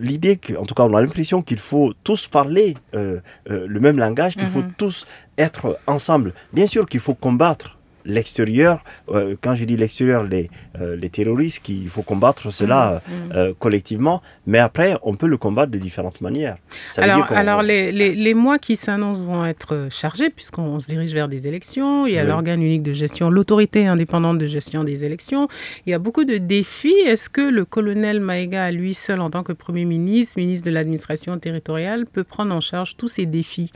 l'idée, 0.00 0.38
en 0.58 0.64
tout 0.64 0.74
cas, 0.74 0.84
on 0.84 0.94
a 0.94 1.00
l'impression 1.00 1.42
qu'il 1.42 1.58
faut 1.58 1.92
tous 2.04 2.26
parler 2.26 2.74
le 2.92 3.80
même 3.80 3.98
langage, 3.98 4.36
qu'il 4.36 4.46
faut 4.46 4.62
mhm. 4.62 4.72
tous 4.76 5.06
être 5.38 5.78
ensemble. 5.86 6.32
Bien 6.52 6.66
sûr 6.66 6.86
qu'il 6.86 7.00
faut 7.00 7.14
combattre 7.14 7.79
l'extérieur, 8.04 8.82
euh, 9.10 9.36
quand 9.40 9.54
je 9.54 9.64
dis 9.64 9.76
l'extérieur, 9.76 10.24
les, 10.24 10.50
euh, 10.80 10.96
les 10.96 11.10
terroristes, 11.10 11.62
qu'il 11.62 11.88
faut 11.88 12.02
combattre 12.02 12.50
cela 12.50 13.02
mmh, 13.06 13.12
mmh. 13.12 13.32
Euh, 13.32 13.54
collectivement, 13.58 14.22
mais 14.46 14.58
après, 14.58 14.96
on 15.02 15.14
peut 15.14 15.26
le 15.26 15.36
combattre 15.36 15.70
de 15.70 15.78
différentes 15.78 16.20
manières. 16.20 16.56
alors, 16.96 17.30
alors 17.32 17.62
les, 17.62 17.92
les, 17.92 18.14
les, 18.14 18.34
mois 18.34 18.58
qui 18.58 18.76
s'annoncent 18.76 19.24
vont 19.24 19.44
être 19.44 19.88
chargés, 19.90 20.30
puisqu'on 20.30 20.80
se 20.80 20.88
dirige 20.88 21.12
vers 21.12 21.28
des 21.28 21.46
élections, 21.46 22.06
il 22.06 22.14
y 22.14 22.18
a 22.18 22.24
l'organe 22.24 22.62
unique 22.62 22.82
de 22.82 22.92
gestion, 22.92 23.30
l'autorité 23.30 23.86
indépendante 23.86 24.38
de 24.38 24.46
gestion 24.46 24.84
des 24.84 25.04
élections, 25.04 25.48
il 25.86 25.90
y 25.90 25.94
a 25.94 25.98
beaucoup 25.98 26.24
de 26.24 26.38
défis. 26.38 26.96
Est-ce 27.06 27.28
que 27.30 27.40
le 27.40 27.64
colonel 27.64 28.20
Maïga, 28.20 28.64
à 28.64 28.70
lui 28.70 28.94
seul, 28.94 29.20
en 29.20 29.30
tant 29.30 29.42
que 29.42 29.52
Premier 29.52 29.84
ministre, 29.84 30.34
ministre 30.36 30.66
de 30.66 30.72
l'administration 30.72 31.38
territoriale, 31.38 32.04
peut 32.06 32.24
prendre 32.24 32.54
en 32.54 32.60
charge 32.60 32.96
tous 32.96 33.08
ces 33.08 33.26
défis 33.26 33.70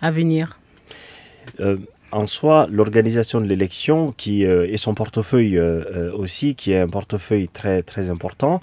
à 0.00 0.10
venir? 0.10 0.58
En 2.12 2.26
soi, 2.26 2.66
l'organisation 2.70 3.40
de 3.40 3.46
l'élection 3.46 4.12
qui 4.16 4.44
euh, 4.44 4.66
et 4.68 4.76
son 4.76 4.94
portefeuille 4.94 5.58
euh, 5.58 5.82
euh, 5.94 6.12
aussi, 6.12 6.54
qui 6.54 6.72
est 6.72 6.78
un 6.78 6.88
portefeuille 6.88 7.48
très 7.48 7.82
très 7.82 8.10
important, 8.10 8.60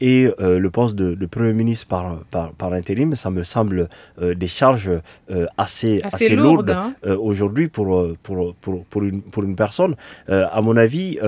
et 0.00 0.30
le 0.38 0.68
poste 0.70 0.94
de, 0.94 1.14
de, 1.14 1.26
premier 1.26 1.52
ministre 1.52 1.86
par, 1.88 2.18
par, 2.30 2.52
par 2.52 2.72
intérim, 2.72 3.14
ça 3.14 3.30
me 3.30 3.42
semble 3.44 3.88
des 4.20 4.48
charges 4.48 4.90
assez 5.56 6.00
assez, 6.02 6.36
lourdes, 6.36 6.70
hein. 6.70 6.94
aujourd'hui 7.18 7.68
pour, 7.68 8.04
pour 8.22 8.54
pour 8.54 8.84
pour 8.84 9.02
une 9.02 9.22
pour 9.22 9.42
une 9.44 9.56
personne. 9.56 9.96
à 10.28 10.60
mon 10.62 10.76
avis, 10.76 11.18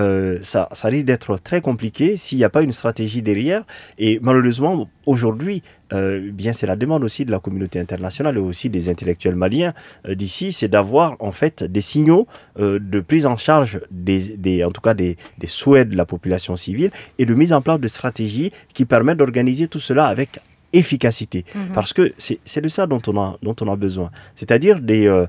ça 0.41 0.69
ça 0.71 0.87
risque 0.87 1.05
d'être 1.05 1.37
très 1.37 1.61
compliqué 1.61 2.17
s'il 2.17 2.37
n'y 2.37 2.43
a 2.43 2.49
pas 2.49 2.61
une 2.61 2.73
stratégie 2.73 3.21
derrière. 3.21 3.63
Et 3.97 4.19
malheureusement, 4.21 4.89
aujourd'hui, 5.05 5.63
euh, 5.93 6.31
bien 6.31 6.53
c'est 6.53 6.67
la 6.67 6.75
demande 6.75 7.03
aussi 7.03 7.25
de 7.25 7.31
la 7.31 7.39
communauté 7.39 7.79
internationale 7.79 8.37
et 8.37 8.39
aussi 8.41 8.69
des 8.69 8.89
intellectuels 8.89 9.35
maliens 9.35 9.73
euh, 10.07 10.15
d'ici, 10.15 10.53
c'est 10.53 10.67
d'avoir 10.67 11.15
en 11.19 11.31
fait 11.31 11.63
des 11.63 11.81
signaux 11.81 12.27
euh, 12.59 12.79
de 12.79 12.99
prise 12.99 13.25
en 13.25 13.37
charge 13.37 13.79
des, 13.91 14.37
des 14.37 14.63
en 14.63 14.71
tout 14.71 14.81
cas 14.81 14.93
des, 14.93 15.15
des, 15.37 15.47
souhaits 15.47 15.89
de 15.89 15.95
la 15.95 16.05
population 16.05 16.55
civile 16.57 16.91
et 17.17 17.25
de 17.25 17.33
mise 17.33 17.53
en 17.53 17.61
place 17.61 17.79
de 17.79 17.87
stratégies 17.87 18.51
qui 18.73 18.85
permettent 18.85 19.17
d'organiser 19.17 19.67
tout 19.67 19.79
cela 19.79 20.07
avec 20.07 20.39
efficacité. 20.73 21.45
Mhm. 21.55 21.69
Parce 21.73 21.93
que 21.93 22.13
c'est 22.17 22.61
de 22.61 22.67
ça 22.67 22.85
dont 22.87 23.01
on 23.07 23.17
a, 23.17 23.37
dont 23.41 23.55
on 23.61 23.71
a 23.71 23.75
besoin. 23.77 24.11
C'est-à-dire 24.35 24.81
des, 24.81 25.25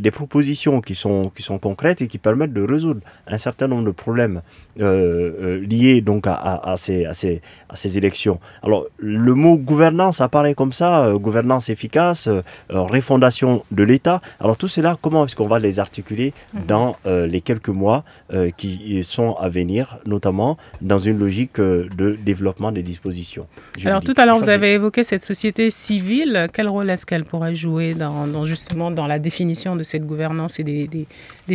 des 0.00 0.10
propositions 0.10 0.80
qui 0.80 0.96
sont, 0.96 1.30
qui 1.30 1.44
sont 1.44 1.60
concrètes 1.60 2.02
et 2.02 2.08
qui 2.08 2.18
permettent 2.18 2.52
de 2.52 2.62
résoudre 2.62 3.00
un 3.28 3.38
certain 3.38 3.68
nombre 3.68 3.84
de 3.84 3.92
problèmes 3.92 4.42
euh, 4.80 5.60
liés 5.66 6.00
donc 6.00 6.26
à, 6.26 6.34
à, 6.34 6.76
ces, 6.76 7.04
à, 7.06 7.14
ces, 7.14 7.40
à 7.68 7.76
ces 7.76 7.98
élections. 7.98 8.38
Alors, 8.62 8.86
le 8.98 9.34
mot 9.34 9.58
gouvernance 9.58 10.20
apparaît 10.20 10.54
comme 10.54 10.72
ça, 10.72 11.12
gouvernance 11.14 11.68
efficace, 11.68 12.28
refondation 12.68 13.62
de 13.70 13.82
l'État. 13.82 14.20
Alors, 14.40 14.56
tout 14.56 14.68
cela, 14.68 14.96
comment 15.00 15.26
est-ce 15.26 15.36
qu'on 15.36 15.48
va 15.48 15.58
les 15.58 15.80
articuler 15.80 16.32
mhm. 16.54 16.66
dans 16.66 16.96
les 17.06 17.40
quelques 17.40 17.68
mois 17.68 18.04
qui 18.56 19.02
sont 19.04 19.34
à 19.34 19.48
venir, 19.48 19.98
notamment 20.06 20.56
dans 20.80 20.98
une 20.98 21.18
logique 21.18 21.60
de 21.60 22.16
développement 22.24 22.72
des 22.72 22.82
dispositions 22.82 23.46
Alors, 23.84 24.02
tout 24.02 24.14
à 24.16 24.26
l'heure, 24.26 24.38
vous 24.38 24.48
avez 24.48 24.74
évoqué 24.74 25.02
cette 25.02 25.24
société 25.24 25.70
civile. 25.70 26.48
Quel 26.52 26.68
rôle 26.68 26.90
est-ce 26.90 27.06
qu'elle 27.06 27.24
pourrait 27.24 27.56
jouer 27.56 27.94
dans, 27.94 28.44
justement 28.44 28.90
dans 28.90 29.06
la 29.06 29.18
définition 29.18 29.76
de 29.76 29.82
cette 29.82 30.06
gouvernance 30.06 30.60
et 30.60 30.64
des, 30.64 30.86
des, 30.86 31.06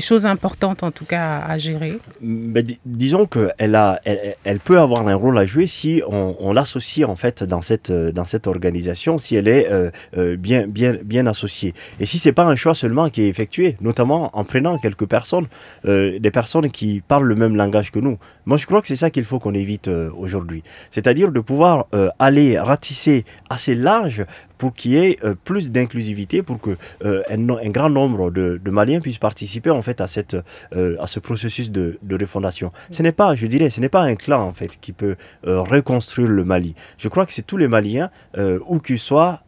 choses 0.01 0.25
importantes 0.25 0.83
en 0.83 0.91
tout 0.91 1.05
cas 1.05 1.39
à, 1.39 1.57
gérer 1.57 1.99
Mais 2.21 2.63
Disons 2.85 3.25
qu'elle 3.25 3.75
a, 3.75 3.99
elle, 4.05 4.35
elle, 4.43 4.59
peut 4.59 4.79
avoir 4.79 5.07
un 5.07 5.15
rôle 5.15 5.37
à 5.37 5.45
jouer 5.45 5.67
si 5.67 6.01
on, 6.07 6.53
l'associe 6.53 7.07
en 7.07 7.15
fait 7.15 7.43
dans 7.43 7.61
cette, 7.61 7.91
dans 7.91 8.25
cette 8.25 8.47
organisation, 8.47 9.17
si 9.17 9.35
elle 9.35 9.47
est 9.47 9.69
euh, 9.71 9.91
euh, 10.17 10.35
bien, 10.37 10.67
bien, 10.67 10.97
bien 11.03 11.27
associée. 11.27 11.73
Et 11.99 12.05
si 12.05 12.19
c'est 12.19 12.33
pas 12.33 12.45
un 12.45 12.55
choix 12.55 12.75
seulement 12.75 13.09
qui 13.09 13.23
est 13.23 13.27
effectué, 13.27 13.77
notamment 13.81 14.31
en 14.37 14.43
prenant 14.43 14.77
quelques 14.77 15.07
personnes, 15.07 15.47
euh, 15.85 16.19
des 16.19 16.31
personnes 16.31 16.69
qui 16.69 17.01
parlent 17.07 17.27
le 17.27 17.35
même 17.35 17.55
langage 17.55 17.91
que 17.91 17.99
nous. 17.99 18.17
Moi, 18.45 18.57
je 18.57 18.65
crois 18.65 18.81
que 18.81 18.87
c'est 18.87 18.95
ça 18.95 19.09
qu'il 19.09 19.25
faut 19.25 19.39
qu'on 19.39 19.53
évite 19.53 19.87
aujourd'hui. 19.87 20.63
C'est-à-dire 20.91 21.31
de 21.31 21.39
pouvoir 21.39 21.87
aller 22.19 22.59
ratisser 22.59 23.25
assez 23.49 23.75
large 23.75 24.25
pour 24.57 24.73
qu'il 24.73 24.91
y 24.91 24.97
ait 24.97 25.17
euh, 25.23 25.35
plus 25.43 25.71
d'inclusivité, 25.71 26.43
pour 26.43 26.59
que 26.59 26.77
euh, 27.03 27.23
un, 27.29 27.69
grand 27.69 27.89
nombre 27.89 28.31
de, 28.31 28.59
Maliens 28.69 28.99
puissent 28.99 29.17
participer 29.17 29.69
en 29.69 29.81
fait 29.81 30.01
à 30.01 30.07
cette 30.07 30.35
euh, 30.75 30.95
à 30.99 31.07
ce 31.07 31.19
processus 31.19 31.71
de, 31.71 31.97
de 32.01 32.17
refondation. 32.17 32.71
Ce 32.91 33.01
n'est 33.03 33.11
pas, 33.11 33.35
je 33.35 33.47
dirais, 33.47 33.69
ce 33.69 33.79
n'est 33.79 33.89
pas 33.89 34.01
un 34.01 34.15
clan 34.15 34.41
en 34.41 34.53
fait 34.53 34.79
qui 34.79 34.91
peut 34.91 35.15
reconstruire 35.43 36.27
le 36.27 36.43
Mali. 36.43 36.75
Je 36.97 37.07
crois 37.07 37.25
que 37.25 37.33
c'est 37.33 37.45
tous 37.45 37.57
les 37.57 37.67
Maliens, 37.67 38.09
où 38.67 38.79
qu'ils 38.79 38.99
soient, 38.99 39.41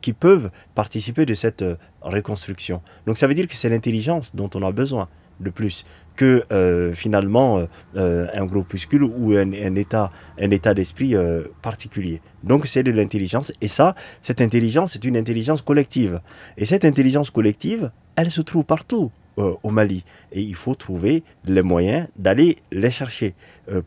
qui 0.00 0.12
peuvent 0.12 0.50
participer 0.74 1.24
de 1.26 1.34
cette 1.34 1.64
reconstruction. 2.02 2.82
Donc 3.06 3.16
ça 3.16 3.26
veut 3.26 3.34
dire 3.34 3.46
que 3.46 3.54
c'est 3.54 3.68
l'intelligence 3.68 4.34
dont 4.34 4.50
on 4.54 4.62
a 4.62 4.72
besoin 4.72 5.08
de 5.40 5.50
plus 5.50 5.84
que 6.16 6.44
euh, 6.52 6.92
finalement 6.92 7.58
euh, 7.58 7.66
euh, 7.96 8.26
un 8.34 8.44
groupuscule 8.44 9.02
ou 9.02 9.32
un, 9.32 9.74
état, 9.74 10.10
un 10.40 10.50
état 10.50 10.74
d'esprit 10.74 11.14
particulier. 11.62 12.20
Donc 12.42 12.66
c'est 12.66 12.82
de 12.82 12.92
l'intelligence 12.92 13.52
et 13.60 13.68
ça, 13.68 13.94
cette 14.22 14.40
intelligence, 14.40 14.92
c'est 14.92 15.04
une 15.04 15.16
intelligence 15.16 15.62
collective. 15.62 16.20
Et 16.56 16.66
cette 16.66 16.84
intelligence 16.84 17.30
collective, 17.30 17.90
elle 18.16 18.30
se 18.30 18.40
trouve 18.40 18.64
partout 18.64 19.10
au 19.36 19.70
Mali. 19.70 20.04
Et 20.30 20.42
il 20.42 20.54
faut 20.54 20.76
trouver 20.76 21.24
les 21.44 21.62
moyens 21.62 22.06
d'aller 22.16 22.56
les 22.70 22.92
chercher 22.92 23.34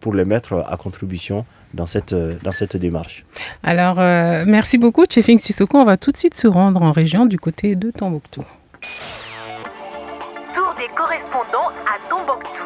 pour 0.01 0.13
les 0.13 0.25
mettre 0.25 0.65
à 0.67 0.75
contribution 0.75 1.45
dans 1.73 1.85
cette, 1.85 2.13
dans 2.43 2.51
cette 2.51 2.75
démarche. 2.75 3.25
Alors, 3.63 3.95
merci 4.45 4.77
beaucoup, 4.77 5.05
Chefing 5.09 5.37
Sissoko. 5.37 5.77
On 5.77 5.85
va 5.85 5.95
tout 5.95 6.11
de 6.11 6.17
suite 6.17 6.35
se 6.35 6.47
rendre 6.47 6.81
en 6.81 6.91
région 6.91 7.25
du 7.25 7.39
côté 7.39 7.75
de 7.75 7.91
Tombouctou 7.91 8.43
des 10.87 10.95
correspondants 10.95 11.69
à 11.85 12.09
Tombouctou. 12.09 12.63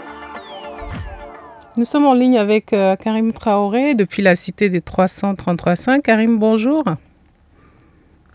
Nous 1.77 1.85
sommes 1.85 2.05
en 2.05 2.13
ligne 2.13 2.37
avec 2.37 2.73
euh, 2.73 2.95
Karim 2.95 3.31
Traoré 3.31 3.95
depuis 3.95 4.21
la 4.21 4.35
cité 4.35 4.69
des 4.69 4.81
333.5. 4.81 6.01
Karim, 6.01 6.37
bonjour. 6.37 6.83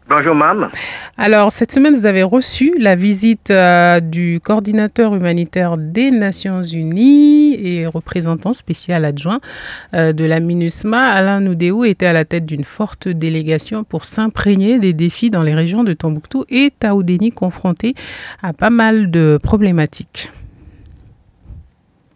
Bonjour, 0.08 0.36
Mam. 0.36 0.68
Alors, 1.18 1.50
cette 1.50 1.72
semaine, 1.72 1.96
vous 1.96 2.06
avez 2.06 2.22
reçu 2.22 2.72
la 2.78 2.94
visite 2.94 3.50
euh, 3.50 3.98
du 3.98 4.38
coordinateur 4.38 5.12
humanitaire 5.12 5.76
des 5.76 6.12
Nations 6.12 6.62
Unies 6.62 7.54
et 7.60 7.88
représentant 7.88 8.52
spécial 8.52 9.04
adjoint 9.04 9.40
euh, 9.94 10.12
de 10.12 10.24
la 10.24 10.38
MINUSMA. 10.38 10.96
Alain 10.96 11.40
Noudéou 11.40 11.84
était 11.84 12.06
à 12.06 12.12
la 12.12 12.24
tête 12.24 12.46
d'une 12.46 12.62
forte 12.62 13.08
délégation 13.08 13.82
pour 13.82 14.04
s'imprégner 14.04 14.78
des 14.78 14.92
défis 14.92 15.30
dans 15.30 15.42
les 15.42 15.54
régions 15.54 15.82
de 15.82 15.92
Tombouctou 15.92 16.44
et 16.50 16.72
Taoudéni 16.78 17.32
confrontés 17.32 17.96
à 18.44 18.52
pas 18.52 18.70
mal 18.70 19.10
de 19.10 19.40
problématiques. 19.42 20.30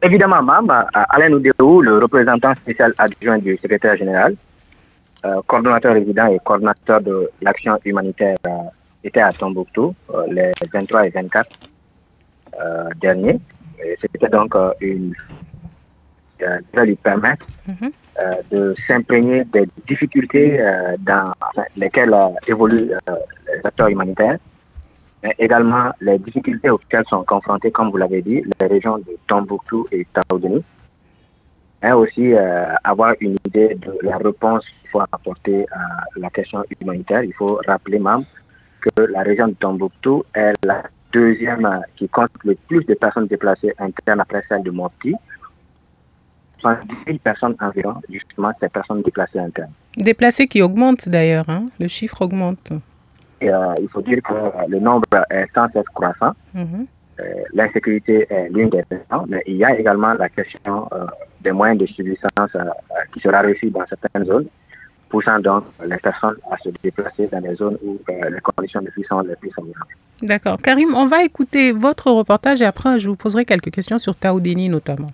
Évidemment, 0.00 0.44
Mam, 0.44 0.70
Alain 0.94 1.28
Noudéou, 1.28 1.82
le 1.82 1.98
représentant 1.98 2.54
spécial 2.54 2.94
adjoint 2.98 3.38
du 3.38 3.58
secrétaire 3.60 3.96
général, 3.96 4.36
euh, 5.24 5.42
coordonnateur 5.46 5.92
résident 5.94 6.26
et 6.28 6.38
coordonnateur 6.38 7.00
de 7.02 7.30
l'action 7.42 7.78
humanitaire 7.84 8.36
euh, 8.46 8.50
était 9.04 9.20
à 9.20 9.32
Tombouctou 9.32 9.94
euh, 10.14 10.26
les 10.30 10.52
23 10.72 11.06
et 11.06 11.10
24 11.10 11.48
derniers. 13.00 13.38
C'était 14.00 14.28
donc 14.28 14.54
une 14.80 15.14
va 16.74 16.84
lui 16.84 16.96
permettre 16.96 17.46
mhm. 17.66 17.90
de 18.50 18.74
s'imprégner 18.86 19.44
des 19.44 19.66
difficultés 19.86 20.58
dans 20.98 21.32
lesquelles 21.76 22.14
évoluent 22.46 22.90
les 22.90 23.60
acteurs 23.64 23.88
humanitaires, 23.88 24.38
mais 25.22 25.34
également 25.38 25.90
les 26.00 26.18
difficultés 26.18 26.68
auxquelles 26.68 27.06
sont 27.08 27.24
confrontés, 27.24 27.70
comme 27.70 27.90
vous 27.90 27.96
l'avez 27.96 28.20
dit, 28.20 28.42
les 28.60 28.66
régions 28.66 28.98
de 28.98 29.16
Tombouctou 29.26 29.86
et 29.92 30.06
Taoudeni 30.12 30.62
et 31.82 31.92
aussi 31.92 32.34
euh, 32.34 32.74
avoir 32.84 33.14
une 33.20 33.36
idée 33.46 33.74
de 33.74 33.98
la 34.02 34.18
réponse 34.18 34.64
qu'il 34.80 34.90
faut 34.90 35.00
apporter 35.00 35.66
à 35.72 36.04
la 36.16 36.30
question 36.30 36.62
humanitaire. 36.80 37.22
Il 37.22 37.32
faut 37.32 37.60
rappeler 37.66 37.98
même 37.98 38.24
que 38.80 39.02
la 39.02 39.22
région 39.22 39.48
de 39.48 39.54
Tombouctou 39.54 40.24
est 40.34 40.52
la 40.64 40.82
deuxième 41.12 41.64
euh, 41.64 41.78
qui 41.96 42.08
compte 42.08 42.30
le 42.44 42.54
plus 42.68 42.84
de 42.84 42.94
personnes 42.94 43.26
déplacées 43.26 43.72
internes 43.78 44.20
après 44.20 44.42
celle 44.48 44.62
de 44.62 44.70
Mopti. 44.70 45.14
70 46.58 46.94
000 47.06 47.18
personnes 47.24 47.56
environ, 47.60 47.94
justement, 48.10 48.52
ces 48.60 48.68
personnes 48.68 49.00
déplacées 49.00 49.38
internes. 49.38 49.72
Déplacées 49.96 50.46
qui 50.46 50.60
augmentent 50.60 51.08
d'ailleurs, 51.08 51.48
hein? 51.48 51.66
le 51.78 51.88
chiffre 51.88 52.20
augmente. 52.20 52.72
Et, 53.40 53.50
euh, 53.50 53.74
il 53.80 53.88
faut 53.88 54.02
dire 54.02 54.18
que 54.22 54.34
le 54.68 54.78
nombre 54.78 55.06
est 55.30 55.46
sans 55.54 55.70
cesse 55.70 55.88
croissant. 55.94 56.32
Mm-hmm. 56.54 56.86
L'insécurité 57.52 58.26
est 58.30 58.48
l'une 58.50 58.70
des 58.70 58.82
raisons, 58.90 59.26
mais 59.28 59.42
il 59.46 59.56
y 59.56 59.64
a 59.64 59.78
également 59.78 60.14
la 60.14 60.28
question 60.30 60.88
des 61.40 61.52
moyens 61.52 61.80
de 61.80 61.86
subsistance 61.86 62.50
euh, 62.54 62.64
qui 63.12 63.20
sera 63.20 63.42
reçu 63.42 63.70
dans 63.70 63.84
certaines 63.86 64.26
zones, 64.26 64.46
poussant 65.08 65.38
donc 65.40 65.64
les 65.86 65.96
personnes 65.96 66.36
à 66.50 66.56
se 66.58 66.68
déplacer 66.82 67.28
dans 67.32 67.40
les 67.40 67.54
zones 67.56 67.78
où 67.84 67.98
euh, 68.08 68.30
les 68.30 68.40
conditions 68.40 68.80
de 68.80 68.90
vie 68.96 69.04
sont 69.08 69.20
les 69.20 69.36
plus 69.36 69.50
favorables. 69.50 69.94
D'accord. 70.22 70.58
Karim, 70.58 70.94
on 70.94 71.06
va 71.06 71.24
écouter 71.24 71.72
votre 71.72 72.10
reportage 72.10 72.60
et 72.60 72.66
après 72.66 72.98
je 72.98 73.08
vous 73.08 73.16
poserai 73.16 73.44
quelques 73.44 73.70
questions 73.70 73.98
sur 73.98 74.14
Taoudeni 74.14 74.68
notamment. 74.68 75.08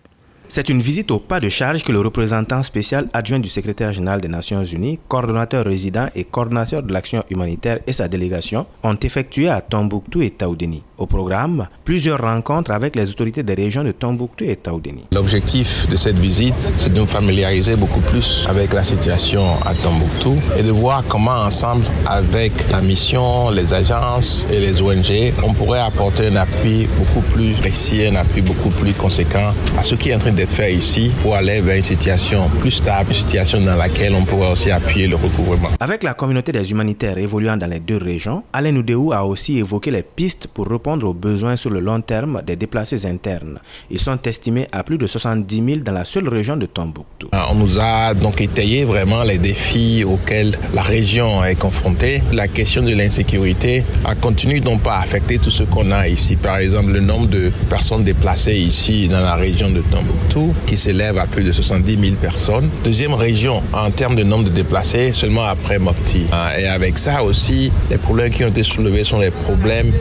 C'est 0.48 0.68
une 0.68 0.80
visite 0.80 1.10
au 1.10 1.18
pas 1.18 1.40
de 1.40 1.48
charge 1.48 1.82
que 1.82 1.90
le 1.90 1.98
représentant 1.98 2.62
spécial 2.62 3.08
adjoint 3.12 3.40
du 3.40 3.48
secrétaire 3.48 3.92
général 3.92 4.20
des 4.20 4.28
Nations 4.28 4.62
Unies, 4.62 5.00
coordonnateur 5.08 5.64
résident 5.64 6.06
et 6.14 6.22
coordonnateur 6.22 6.84
de 6.84 6.92
l'action 6.92 7.24
humanitaire 7.30 7.80
et 7.84 7.92
sa 7.92 8.06
délégation 8.06 8.64
ont 8.84 8.94
effectué 8.94 9.48
à 9.48 9.60
Tombouctou 9.60 10.22
et 10.22 10.30
Taoudeni. 10.30 10.84
Au 10.98 11.06
programme, 11.06 11.68
plusieurs 11.84 12.22
rencontres 12.22 12.70
avec 12.70 12.96
les 12.96 13.10
autorités 13.10 13.42
des 13.42 13.52
régions 13.52 13.84
de 13.84 13.92
Tombouctou 13.92 14.44
et 14.44 14.56
Taoudeni. 14.56 15.04
L'objectif 15.12 15.86
de 15.90 15.96
cette 15.96 16.16
visite, 16.16 16.54
c'est 16.56 16.90
de 16.90 16.98
nous 16.98 17.06
familiariser 17.06 17.76
beaucoup 17.76 18.00
plus 18.00 18.46
avec 18.48 18.72
la 18.72 18.82
situation 18.82 19.44
à 19.66 19.74
Tombouctou 19.74 20.36
et 20.56 20.62
de 20.62 20.70
voir 20.70 21.04
comment 21.06 21.32
ensemble, 21.32 21.84
avec 22.06 22.52
la 22.70 22.80
mission, 22.80 23.50
les 23.50 23.74
agences 23.74 24.46
et 24.50 24.58
les 24.58 24.80
ONG, 24.80 25.34
on 25.44 25.52
pourrait 25.52 25.80
apporter 25.80 26.28
un 26.28 26.36
appui 26.36 26.88
beaucoup 26.96 27.20
plus 27.20 27.52
précis, 27.52 28.06
un 28.06 28.16
appui 28.16 28.40
beaucoup 28.40 28.70
plus 28.70 28.94
conséquent 28.94 29.50
à 29.78 29.82
ce 29.82 29.96
qui 29.96 30.08
est 30.10 30.14
en 30.14 30.18
train 30.18 30.32
d'être 30.32 30.52
fait 30.52 30.72
ici 30.74 31.10
pour 31.20 31.34
aller 31.34 31.60
vers 31.60 31.76
une 31.76 31.84
situation 31.84 32.48
plus 32.60 32.70
stable, 32.70 33.10
une 33.10 33.16
situation 33.16 33.60
dans 33.60 33.76
laquelle 33.76 34.14
on 34.14 34.24
pourrait 34.24 34.52
aussi 34.52 34.70
appuyer 34.70 35.08
le 35.08 35.16
recouvrement. 35.16 35.68
Avec 35.78 36.02
la 36.02 36.14
communauté 36.14 36.52
des 36.52 36.70
humanitaires 36.70 37.18
évoluant 37.18 37.58
dans 37.58 37.68
les 37.70 37.80
deux 37.80 37.98
régions, 37.98 38.44
Alain 38.54 38.74
Oudéou 38.74 39.12
a 39.12 39.26
aussi 39.26 39.58
évoqué 39.58 39.90
les 39.90 40.02
pistes 40.02 40.46
pour 40.46 40.64
aux 40.94 41.14
besoins 41.14 41.56
sur 41.56 41.70
le 41.70 41.80
long 41.80 42.00
terme 42.00 42.42
des 42.46 42.54
déplacés 42.54 43.06
internes. 43.06 43.58
Ils 43.90 43.98
sont 43.98 44.18
estimés 44.24 44.68
à 44.70 44.84
plus 44.84 44.98
de 44.98 45.06
70 45.06 45.64
000 45.64 45.78
dans 45.80 45.92
la 45.92 46.04
seule 46.04 46.28
région 46.28 46.56
de 46.56 46.66
Tombouctou. 46.66 47.28
Ah, 47.32 47.48
on 47.50 47.56
nous 47.56 47.80
a 47.80 48.14
donc 48.14 48.40
étayé 48.40 48.84
vraiment 48.84 49.24
les 49.24 49.38
défis 49.38 50.04
auxquels 50.04 50.56
la 50.74 50.82
région 50.82 51.44
est 51.44 51.56
confrontée. 51.56 52.22
La 52.32 52.46
question 52.46 52.82
de 52.82 52.94
l'insécurité 52.94 53.82
a 54.04 54.14
continué 54.14 54.60
donc 54.60 54.82
pas 54.82 54.96
à 54.96 55.00
affecter 55.00 55.38
tout 55.38 55.50
ce 55.50 55.64
qu'on 55.64 55.90
a 55.90 56.06
ici. 56.06 56.36
Par 56.36 56.58
exemple, 56.58 56.92
le 56.92 57.00
nombre 57.00 57.26
de 57.26 57.50
personnes 57.68 58.04
déplacées 58.04 58.56
ici 58.56 59.08
dans 59.08 59.20
la 59.20 59.34
région 59.34 59.70
de 59.70 59.80
Tombouctou 59.80 60.54
qui 60.66 60.78
s'élève 60.78 61.18
à 61.18 61.26
plus 61.26 61.42
de 61.42 61.50
70 61.50 61.98
000 61.98 62.14
personnes. 62.16 62.70
Deuxième 62.84 63.14
région 63.14 63.60
en 63.72 63.90
termes 63.90 64.14
de 64.14 64.22
nombre 64.22 64.44
de 64.44 64.50
déplacés, 64.50 65.12
seulement 65.12 65.46
après 65.46 65.80
Mopti. 65.80 66.26
Ah, 66.30 66.58
et 66.58 66.66
avec 66.68 66.96
ça 66.96 67.24
aussi, 67.24 67.72
les 67.90 67.98
problèmes 67.98 68.30
qui 68.30 68.44
ont 68.44 68.48
été 68.48 68.62
soulevés 68.62 69.02
sont 69.02 69.18
les 69.18 69.32
problèmes 69.32 69.92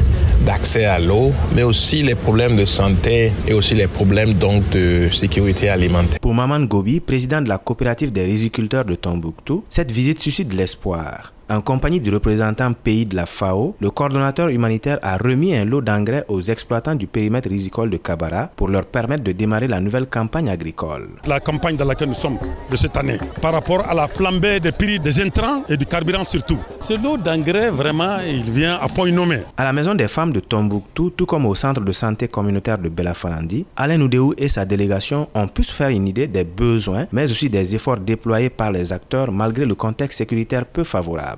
d'accès 0.45 0.74
à 0.83 0.99
l'eau, 0.99 1.31
mais 1.55 1.63
aussi 1.63 2.03
les 2.03 2.15
problèmes 2.15 2.57
de 2.57 2.65
santé 2.65 3.31
et 3.47 3.53
aussi 3.53 3.75
les 3.75 3.87
problèmes 3.87 4.33
donc 4.33 4.67
de 4.71 5.09
sécurité 5.11 5.69
alimentaire. 5.69 6.19
Pour 6.19 6.33
Maman 6.33 6.59
Gobi, 6.65 6.99
président 6.99 7.41
de 7.41 7.47
la 7.47 7.57
coopérative 7.57 8.11
des 8.11 8.25
riziculteurs 8.25 8.83
de 8.83 8.95
Tombouctou, 8.95 9.63
cette 9.69 9.91
visite 9.91 10.19
suscite 10.19 10.51
l'espoir. 10.53 11.34
En 11.47 11.61
compagnie 11.61 11.99
du 11.99 12.09
représentant 12.09 12.73
pays 12.73 13.05
de 13.05 13.15
la 13.15 13.27
FAO, 13.27 13.75
le 13.79 13.91
coordonnateur 13.91 14.47
humanitaire 14.49 14.97
a 15.03 15.15
remis 15.17 15.55
un 15.55 15.63
lot 15.63 15.79
d'engrais 15.79 16.25
aux 16.27 16.41
exploitants 16.41 16.95
du 16.95 17.05
périmètre 17.05 17.49
risicole 17.49 17.91
de 17.91 17.97
Kabara 17.97 18.49
pour 18.55 18.67
leur 18.67 18.85
permettre 18.87 19.23
de 19.23 19.31
démarrer 19.31 19.67
la 19.67 19.79
nouvelle 19.79 20.07
campagne 20.07 20.49
agricole. 20.49 21.07
La 21.27 21.39
campagne 21.39 21.75
dans 21.75 21.85
laquelle 21.85 22.07
nous 22.07 22.15
sommes 22.15 22.39
de 22.71 22.75
cette 22.75 22.97
année, 22.97 23.19
par 23.43 23.53
rapport 23.53 23.87
à 23.87 23.93
la 23.93 24.07
flambée 24.07 24.59
des 24.59 24.71
prix 24.71 24.99
des 24.99 25.21
intrants 25.21 25.61
et 25.69 25.77
du 25.77 25.85
carburant 25.85 26.23
surtout. 26.23 26.57
Ce 26.79 26.93
lot 26.93 27.17
d'engrais, 27.17 27.69
vraiment, 27.69 28.17
il 28.27 28.41
vient 28.49 28.79
à 28.81 28.87
point 28.89 29.11
nommé. 29.11 29.41
À 29.55 29.65
la 29.65 29.73
maison 29.73 29.93
des 29.93 30.07
femmes 30.07 30.33
de 30.33 30.39
Tombouctou, 30.39 31.11
tout 31.11 31.27
comme 31.27 31.45
au 31.45 31.53
centre 31.53 31.81
de 31.81 31.91
santé 31.91 32.27
communautaire 32.27 32.79
de 32.79 32.89
Belafalandi, 32.89 33.67
Alain 33.75 34.01
Oudéou 34.01 34.33
et 34.39 34.47
sa 34.47 34.65
délégation 34.65 35.29
ont 35.35 35.47
pu 35.47 35.61
se 35.61 35.75
faire 35.75 35.89
une 35.89 36.07
idée 36.07 36.25
des 36.25 36.43
besoins, 36.43 37.05
mais 37.11 37.25
aussi 37.31 37.51
des 37.51 37.75
efforts 37.75 37.97
déployés 37.97 38.49
par 38.49 38.71
les 38.71 38.91
acteurs 38.91 39.31
malgré 39.31 39.63
le 39.65 39.75
contexte 39.75 40.17
sécuritaire 40.17 40.65
peu 40.65 40.83
favorable. 40.83 41.34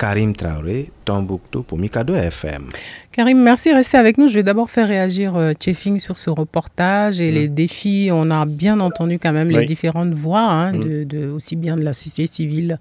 Karim 0.00 0.34
Traoré, 0.34 0.90
Tombouctou 1.04 1.62
pour 1.62 1.76
Mikado 1.76 2.14
FM. 2.14 2.70
Karim, 3.12 3.42
merci. 3.42 3.70
Restez 3.70 3.98
avec 3.98 4.16
nous. 4.16 4.28
Je 4.28 4.34
vais 4.36 4.42
d'abord 4.42 4.70
faire 4.70 4.88
réagir 4.88 5.36
euh, 5.36 5.52
Chefing 5.62 6.00
sur 6.00 6.16
ce 6.16 6.30
reportage 6.30 7.20
et 7.20 7.30
mm. 7.30 7.34
les 7.34 7.48
défis. 7.48 8.08
On 8.10 8.30
a 8.30 8.46
bien 8.46 8.80
entendu 8.80 9.18
quand 9.18 9.32
même 9.32 9.50
les 9.50 9.66
différentes 9.66 10.14
voix, 10.14 10.40
hein, 10.40 10.72
mm. 10.72 11.04
de, 11.04 11.28
aussi 11.28 11.54
bien 11.54 11.76
de 11.76 11.82
la 11.82 11.92
société 11.92 12.32
civile 12.32 12.78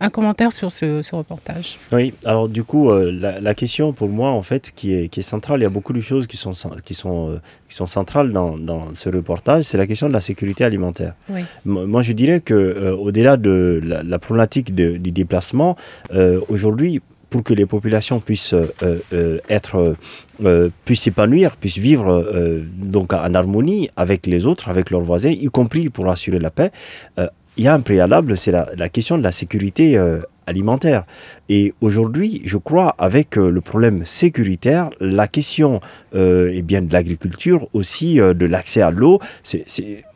un 0.00 0.08
commentaire 0.08 0.52
sur 0.52 0.72
ce, 0.72 1.14
reportage. 1.14 1.78
Oui, 1.92 2.14
alors 2.24 2.48
du 2.48 2.64
coup, 2.64 2.90
euh, 2.90 3.12
la, 3.12 3.54
question 3.54 3.92
pour 3.92 4.08
moi, 4.08 4.30
en 4.30 4.42
fait, 4.42 4.72
qui 4.74 4.94
est, 4.94 5.08
qui 5.08 5.20
est 5.20 5.24
centrale, 5.24 5.60
il 5.60 5.64
y 5.64 5.66
a 5.66 5.70
beaucoup 5.70 5.92
de 5.92 6.00
choses 6.00 6.26
qui 6.26 6.38
sont, 6.38 6.52
qui 6.84 6.94
sont, 6.94 7.30
euh, 7.30 7.40
qui 7.68 7.76
sont 7.76 7.86
centrales 7.86 8.32
dans, 8.32 8.56
dans 8.56 8.94
ce 8.94 9.10
reportage, 9.10 9.64
c'est 9.64 9.76
la 9.76 9.86
question 9.86 10.08
de 10.08 10.14
la 10.14 10.22
sécurité 10.22 10.64
alimentaire. 10.64 11.14
Moi, 11.64 12.02
je 12.02 12.12
dirais 12.12 12.40
que 12.40 12.54
euh, 12.54 12.96
au-delà 12.96 13.36
de 13.36 13.80
la, 13.84 14.18
problématique 14.18 14.74
du 14.74 15.12
déplacement, 15.12 15.76
aujourd'hui, 16.48 17.00
pour 17.28 17.42
que 17.42 17.54
les 17.54 17.66
populations 17.66 18.20
puissent 18.20 18.54
être 19.48 19.96
puissent 20.84 21.02
s'épanouir, 21.02 21.56
puissent 21.56 21.78
vivre 21.78 22.24
donc 22.76 23.12
en 23.12 23.34
harmonie 23.34 23.88
avec 23.96 24.26
les 24.26 24.46
autres, 24.46 24.68
avec 24.68 24.90
leurs 24.90 25.02
voisins, 25.02 25.30
y 25.30 25.46
compris 25.46 25.90
pour 25.90 26.08
assurer 26.08 26.38
la 26.38 26.50
paix 26.50 26.70
il 27.56 27.64
y 27.64 27.68
a 27.68 27.74
un 27.74 27.80
préalable, 27.80 28.38
c'est 28.38 28.52
la, 28.52 28.88
question 28.88 29.18
de 29.18 29.22
la 29.22 29.32
sécurité 29.32 29.98
euh, 29.98 30.20
alimentaire. 30.46 31.04
Et 31.48 31.74
aujourd'hui, 31.80 32.42
je 32.44 32.56
crois, 32.56 32.94
avec 32.98 33.36
euh, 33.36 33.50
le 33.50 33.60
problème 33.60 34.04
sécuritaire, 34.04 34.90
la 35.00 35.26
question 35.26 35.80
euh, 36.14 36.50
eh 36.52 36.62
bien, 36.62 36.80
de 36.80 36.92
l'agriculture, 36.92 37.68
aussi 37.72 38.16
de 38.16 38.46
l'accès 38.46 38.82
à 38.82 38.90
l'eau, 38.90 39.20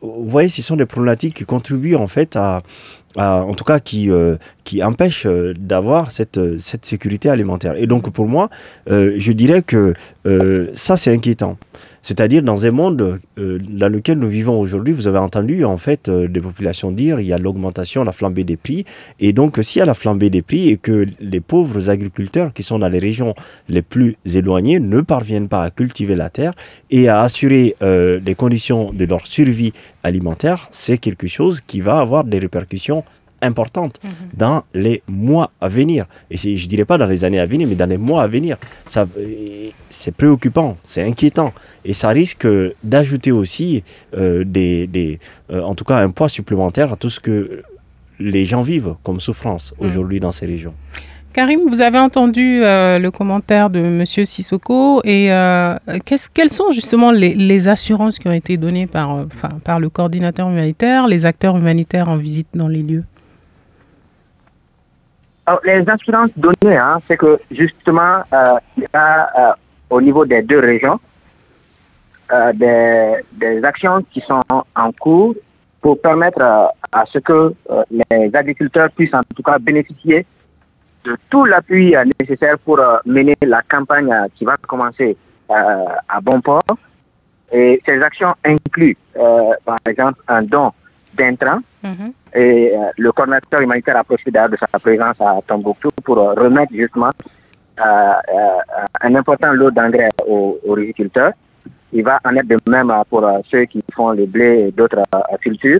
vous 0.01 0.29
voyez, 0.29 0.49
ce 0.49 0.61
sont 0.61 0.75
des 0.75 0.85
problématiques 0.85 1.35
qui 1.35 1.45
contribuent 1.45 1.95
en 1.95 2.07
fait 2.07 2.35
à, 2.35 2.61
en 3.17 3.53
tout 3.53 3.63
cas 3.63 3.79
qui, 3.79 4.09
empêchent 4.81 5.27
d'avoir 5.27 6.11
cette, 6.11 6.57
cette 6.59 6.85
sécurité 6.85 7.29
alimentaire. 7.29 7.75
Et 7.77 7.87
donc 7.87 8.09
pour 8.11 8.27
moi, 8.27 8.49
je 8.87 9.31
dirais 9.31 9.61
que 9.61 9.93
ça 10.73 10.97
c'est 10.97 11.13
inquiétant. 11.13 11.57
C'est-à-dire 12.05 12.43
dans 12.43 12.67
un 12.67 12.71
monde 12.71 13.19
euh, 13.39 13.57
dans 13.67 13.91
lequel 13.91 14.19
nous 14.19 14.27
vivons 14.27 14.59
aujourd'hui, 14.59 14.93
vous 14.93 15.07
avez 15.07 15.17
entendu 15.17 15.65
en 15.65 15.77
fait 15.77 16.07
euh, 16.07 16.27
des 16.27 16.39
populations 16.39 16.91
dire 16.91 17.19
il 17.19 17.25
y 17.25 17.33
a 17.33 17.39
l'augmentation, 17.39 18.03
la 18.03 18.11
flambée 18.11 18.43
des 18.43 18.57
prix. 18.57 18.85
Et 19.19 19.33
donc 19.33 19.57
s'il 19.63 19.79
y 19.79 19.81
a 19.81 19.87
la 19.87 19.95
flambée 19.95 20.29
des 20.29 20.43
prix 20.43 20.69
et 20.69 20.77
que 20.77 21.07
les 21.19 21.39
pauvres 21.39 21.89
agriculteurs 21.89 22.53
qui 22.53 22.61
sont 22.61 22.77
dans 22.77 22.89
les 22.89 22.99
régions 22.99 23.33
les 23.69 23.81
plus 23.81 24.17
éloignées 24.23 24.79
ne 24.79 25.01
parviennent 25.01 25.47
pas 25.47 25.63
à 25.63 25.71
cultiver 25.71 26.13
la 26.13 26.29
terre 26.29 26.53
et 26.91 27.07
à 27.07 27.21
assurer 27.21 27.75
euh, 27.81 28.19
les 28.23 28.35
conditions 28.35 28.93
de 28.93 29.05
leur 29.05 29.25
survie 29.25 29.73
alimentaire, 30.03 30.67
c'est 30.69 30.99
quelque 30.99 31.27
chose 31.27 31.59
qui 31.59 31.81
va 31.81 31.97
avoir 31.97 32.23
des 32.23 32.37
répercussions 32.37 33.03
importante 33.45 33.99
mhm. 34.03 34.11
dans 34.33 34.63
les 34.73 35.01
mois 35.07 35.51
à 35.61 35.67
venir. 35.67 36.05
Et 36.29 36.37
je 36.37 36.49
ne 36.49 36.69
dirais 36.69 36.85
pas 36.85 36.97
dans 36.97 37.05
les 37.05 37.23
années 37.23 37.39
à 37.39 37.45
venir, 37.45 37.67
mais 37.67 37.75
dans 37.75 37.89
les 37.89 37.97
mois 37.97 38.23
à 38.23 38.27
venir. 38.27 38.57
C'est 39.89 40.15
préoccupant, 40.15 40.77
c'est 40.83 41.03
inquiétant. 41.03 41.53
Et 41.83 41.93
ça 41.93 42.09
risque 42.09 42.47
d'ajouter 42.83 43.31
aussi 43.31 43.83
euh, 44.15 44.43
des, 44.43 44.87
des 44.87 45.19
euh, 45.51 45.61
en 45.61 45.75
tout 45.75 45.85
cas 45.85 45.97
un 45.97 46.09
poids 46.09 46.29
supplémentaire 46.29 46.93
à 46.93 46.95
tout 46.95 47.09
ce 47.09 47.19
que 47.19 47.63
les 48.19 48.45
gens 48.45 48.61
vivent 48.61 48.95
comme 49.03 49.19
souffrance 49.19 49.73
mhm. 49.79 49.87
aujourd'hui 49.87 50.19
dans 50.19 50.31
ces 50.31 50.45
régions. 50.45 50.73
Karim, 51.35 51.67
vous 51.67 51.81
avez 51.81 51.99
entendu 51.99 52.63
euh, 52.63 52.97
le 52.97 53.11
commentaire 53.11 53.69
de 53.69 53.79
M. 53.79 54.05
Sissoko 54.05 55.01
et 55.03 55.33
euh, 55.33 55.75
quelles 56.33 56.49
sont 56.49 56.71
justement 56.71 57.11
les, 57.11 57.67
assurances 57.67 58.19
qui 58.19 58.29
ont 58.29 58.31
été 58.31 58.55
données 58.55 58.87
par, 58.87 59.13
euh, 59.13 59.25
par 59.65 59.81
le 59.81 59.89
coordinateur 59.89 60.49
humanitaire, 60.49 61.07
les 61.09 61.25
acteurs 61.25 61.57
humanitaires 61.57 62.07
en 62.07 62.15
visite 62.15 62.47
dans 62.53 62.69
les 62.69 62.83
lieux? 62.83 63.03
Les 65.63 65.87
assurances 65.87 66.31
données, 66.35 66.77
hein, 66.77 66.99
c'est 67.07 67.17
que 67.17 67.39
justement, 67.51 68.23
il 68.77 68.83
y 68.83 68.87
a 68.93 69.55
au 69.89 70.01
niveau 70.01 70.25
des 70.25 70.41
deux 70.41 70.59
régions 70.59 70.99
des, 72.55 73.17
des, 73.33 73.63
actions 73.63 74.03
qui 74.11 74.21
sont 74.21 74.41
en 74.49 74.91
cours 74.99 75.35
pour 75.81 76.01
permettre 76.01 76.41
à 76.41 77.05
ce 77.13 77.19
que 77.19 77.53
les 78.09 78.35
agriculteurs 78.35 78.89
puissent 78.89 79.13
en 79.13 79.21
tout 79.35 79.43
cas 79.43 79.59
bénéficier 79.59 80.25
de 81.05 81.15
tout 81.29 81.45
l'appui 81.45 81.95
euh, 81.95 82.03
nécessaire 82.19 82.57
pour 82.59 82.79
euh, 82.79 82.97
mener 83.05 83.35
la 83.41 83.61
campagne 83.61 84.11
euh, 84.11 84.27
qui 84.35 84.43
va 84.43 84.57
commencer 84.57 85.15
à 85.47 86.19
bon 86.21 86.41
port. 86.41 86.63
Et 87.51 87.79
ces 87.85 88.01
actions 88.01 88.33
incluent, 88.43 88.97
par 89.13 89.77
exemple, 89.87 90.19
un 90.27 90.41
don 90.41 90.71
d'intrants. 91.15 91.59
Mhm. 91.83 92.13
Et 92.33 92.73
le 92.97 93.11
coordinateur 93.11 93.61
humanitaire 93.61 93.97
a 93.97 94.03
profité 94.03 94.31
de 94.31 94.57
sa 94.57 94.79
présence 94.79 95.19
à 95.21 95.39
Tombouctou 95.47 95.89
pour 96.03 96.17
remettre 96.17 96.73
justement 96.73 97.11
un 97.77 99.15
important 99.15 99.53
lot 99.53 99.71
d'engrais 99.71 100.09
aux, 100.27 100.59
aux, 100.65 100.73
agriculteurs. 100.73 101.33
Il 101.93 102.03
va 102.03 102.19
en 102.25 102.35
être 102.35 102.47
de 102.47 102.57
même 102.67 102.93
pour 103.09 103.25
ceux 103.49 103.65
qui 103.65 103.81
font 103.93 104.11
le 104.11 104.25
blé 104.25 104.67
et 104.67 104.71
d'autres 104.71 105.03
cultures. 105.39 105.79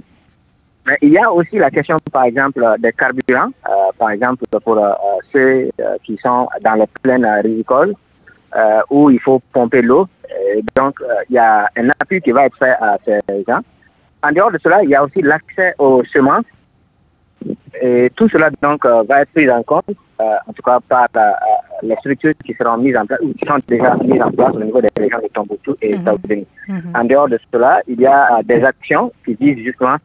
Mais 0.85 0.97
il 1.01 1.09
y 1.09 1.17
a 1.17 1.31
aussi 1.31 1.57
la 1.57 1.71
question, 1.71 1.97
par 2.11 2.25
exemple, 2.25 2.63
des 2.79 2.91
carburants, 2.91 3.49
euh, 3.67 3.71
par 3.97 4.11
exemple 4.11 4.45
pour 4.63 4.77
euh, 4.77 4.91
ceux 5.33 5.69
euh, 5.81 5.97
qui 6.03 6.17
sont 6.21 6.47
dans 6.61 6.75
les 6.75 6.85
plaines 7.01 7.25
rizicoles, 7.43 7.95
où 8.89 9.09
il 9.09 9.19
faut 9.19 9.41
pomper 9.51 9.81
l'eau. 9.81 10.07
Donc, 10.75 10.99
il 11.29 11.35
y 11.35 11.37
a 11.37 11.69
un 11.75 11.89
appui 11.99 12.21
qui 12.21 12.31
va 12.31 12.45
être 12.45 12.57
fait 12.57 12.75
à 12.79 12.97
ces 13.03 13.19
gens. 13.45 13.59
En 14.25 14.31
dehors 14.31 14.51
de 14.51 14.59
cela, 14.63 14.83
il 14.83 14.89
y 14.89 14.95
a 14.95 15.03
aussi 15.03 15.21
l'accès 15.21 15.75
aux 15.77 16.03
semences. 16.05 16.45
Et 17.81 18.09
tout 18.15 18.27
cela, 18.29 18.49
donc, 18.61 18.85
va 18.85 19.21
être 19.21 19.31
pris 19.31 19.49
en 19.51 19.61
compte, 19.61 19.85
en 20.19 20.53
tout 20.55 20.63
cas 20.63 20.79
par 20.87 21.07
les 21.83 21.95
structures 21.97 22.33
qui 22.43 22.53
seront 22.53 22.77
mises 22.77 22.97
en 22.97 23.05
place, 23.05 23.19
ou 23.21 23.33
qui 23.33 23.45
sont 23.45 23.59
déjà 23.67 23.95
mises 24.03 24.21
en 24.21 24.31
place 24.31 24.55
au 24.55 24.63
niveau 24.63 24.81
des 24.81 24.89
régions 24.97 25.19
de 25.19 25.27
Tombouctou 25.27 25.75
et 25.81 25.97
mm 25.97 26.15
En 26.95 27.03
dehors 27.03 27.29
de 27.29 27.39
cela, 27.51 27.81
il 27.87 27.99
y 27.99 28.07
a 28.07 28.41
des 28.43 28.63
actions 28.63 29.11
qui 29.23 29.35
visent 29.35 29.63
justement 29.63 29.97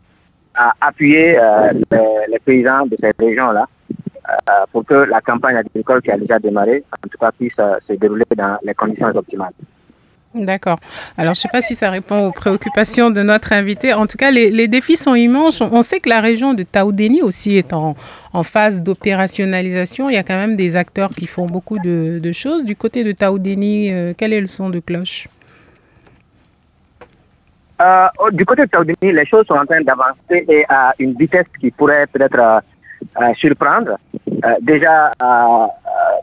à 0.54 0.72
appuyer 0.80 1.38
euh, 1.38 1.72
les, 2.28 2.38
paysans 2.40 2.86
de 2.86 2.96
ces 3.00 3.12
régions-là 3.18 3.66
euh, 3.92 4.64
pour 4.72 4.84
que 4.84 4.94
la 4.94 5.20
campagne 5.20 5.56
agricole 5.56 6.02
qui 6.02 6.10
a 6.10 6.18
déjà 6.18 6.38
démarré, 6.38 6.84
en 6.92 7.08
tout 7.08 7.18
cas, 7.18 7.32
puisse 7.32 7.52
euh, 7.58 7.76
se 7.88 7.94
dérouler 7.94 8.24
dans 8.36 8.58
les 8.62 8.74
conditions 8.74 9.08
optimales. 9.08 9.52
D'accord. 10.32 10.78
Alors, 11.16 11.34
je 11.34 11.40
ne 11.40 11.42
sais 11.42 11.48
pas 11.48 11.60
si 11.60 11.74
ça 11.74 11.90
répond 11.90 12.26
aux 12.28 12.32
préoccupations 12.32 13.10
de 13.10 13.20
notre 13.22 13.52
invité. 13.52 13.92
En 13.94 14.06
tout 14.06 14.16
cas, 14.16 14.30
les, 14.30 14.68
défis 14.68 14.96
sont 14.96 15.16
immenses. 15.16 15.60
On 15.60 15.82
sait 15.82 15.98
que 15.98 16.08
la 16.08 16.20
région 16.20 16.54
de 16.54 16.62
Taoudéni 16.62 17.20
aussi 17.22 17.56
est 17.56 17.72
en, 17.72 17.96
phase 18.44 18.82
d'opérationnalisation. 18.82 20.08
Il 20.08 20.14
y 20.14 20.18
a 20.18 20.22
quand 20.22 20.36
même 20.36 20.56
des 20.56 20.76
acteurs 20.76 21.10
qui 21.10 21.26
font 21.26 21.46
beaucoup 21.46 21.78
de, 21.78 22.32
choses. 22.32 22.64
Du 22.64 22.76
côté 22.76 23.02
de 23.02 23.12
Taoudéni, 23.12 23.92
quel 24.16 24.32
est 24.32 24.40
le 24.40 24.46
son 24.46 24.70
de 24.70 24.78
cloche? 24.78 25.26
Euh, 27.80 28.08
du 28.32 28.44
côté 28.44 28.66
de 28.66 28.70
Saoudini, 28.70 29.12
les 29.12 29.24
choses 29.24 29.46
sont 29.46 29.54
en 29.54 29.64
train 29.64 29.80
d'avancer 29.80 30.44
et 30.48 30.64
à 30.68 30.92
une 30.98 31.14
vitesse 31.14 31.46
qui 31.58 31.70
pourrait 31.70 32.06
peut-être 32.08 32.38
euh, 32.38 32.60
euh, 33.22 33.32
surprendre. 33.34 33.96
déjà, 34.60 35.10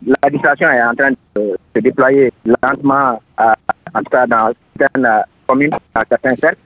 l'administration 0.06 0.70
est 0.70 0.84
en 0.84 0.94
train 0.94 1.12
de 1.36 1.58
se 1.76 1.80
déployer 1.80 2.32
lentement, 2.46 3.20
en 3.94 4.00
tout 4.00 4.10
cas 4.12 4.28
dans 4.28 4.52
certaines 4.78 5.24
communes, 5.48 5.72
dans 5.96 6.04
certains 6.10 6.36
cercles. 6.36 6.58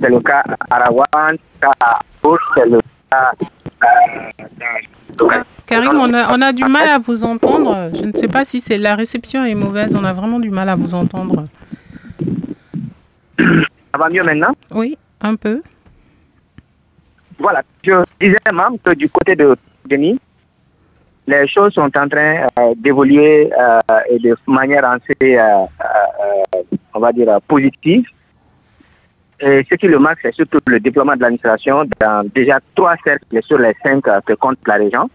C'est 0.00 0.08
le 0.08 0.20
cas 0.20 0.42
à 0.70 0.76
Arawan, 0.76 1.36
à 1.62 2.00
Bouche, 2.22 2.40
c'est 2.54 2.66
le 2.68 2.80
cas 3.10 3.32
Karim, 5.66 5.98
on 5.98 6.12
a, 6.12 6.36
on 6.36 6.42
a 6.42 6.52
du 6.52 6.64
mal 6.64 6.88
à 6.88 6.98
vous 6.98 7.24
entendre. 7.24 7.90
Je 7.94 8.04
ne 8.04 8.12
sais 8.12 8.28
pas 8.28 8.44
si 8.44 8.60
c'est 8.60 8.78
la 8.78 8.96
réception 8.96 9.44
est 9.44 9.54
mauvaise. 9.54 9.96
On 9.96 10.04
a 10.04 10.12
vraiment 10.12 10.40
du 10.40 10.50
mal 10.50 10.68
à 10.68 10.74
vous 10.74 10.94
entendre. 10.94 11.46
Ça 13.38 13.98
va 13.98 14.08
mieux 14.10 14.22
maintenant? 14.22 14.54
Oui, 14.72 14.98
un 15.20 15.36
peu. 15.36 15.62
Voilà, 17.38 17.62
je 17.82 18.04
disais 18.20 18.38
même 18.52 18.78
que 18.82 18.94
du 18.94 19.08
côté 19.08 19.36
de 19.36 19.56
Denis, 19.88 20.18
les 21.26 21.48
choses 21.48 21.72
sont 21.72 21.82
en 21.96 22.08
train 22.08 22.46
euh, 22.58 22.74
d'évoluer 22.76 23.50
euh, 23.52 23.78
et 24.10 24.18
de 24.18 24.36
manière 24.46 24.84
assez, 24.84 25.36
euh, 25.38 25.66
on 26.92 27.00
va 27.00 27.12
dire, 27.12 27.38
positive. 27.48 28.04
Et 29.40 29.66
ce 29.68 29.74
qui 29.74 29.88
le 29.88 29.98
marque, 29.98 30.20
c'est 30.22 30.34
surtout 30.34 30.58
le 30.66 30.80
déploiement 30.80 31.16
de 31.16 31.20
l'administration 31.20 31.84
dans 32.00 32.28
déjà 32.34 32.60
trois 32.74 32.94
cercles 33.02 33.42
sur 33.42 33.58
les 33.58 33.74
cinq 33.82 34.04
que 34.24 34.34
compte 34.34 34.58
la 34.66 34.74
région. 34.74 35.10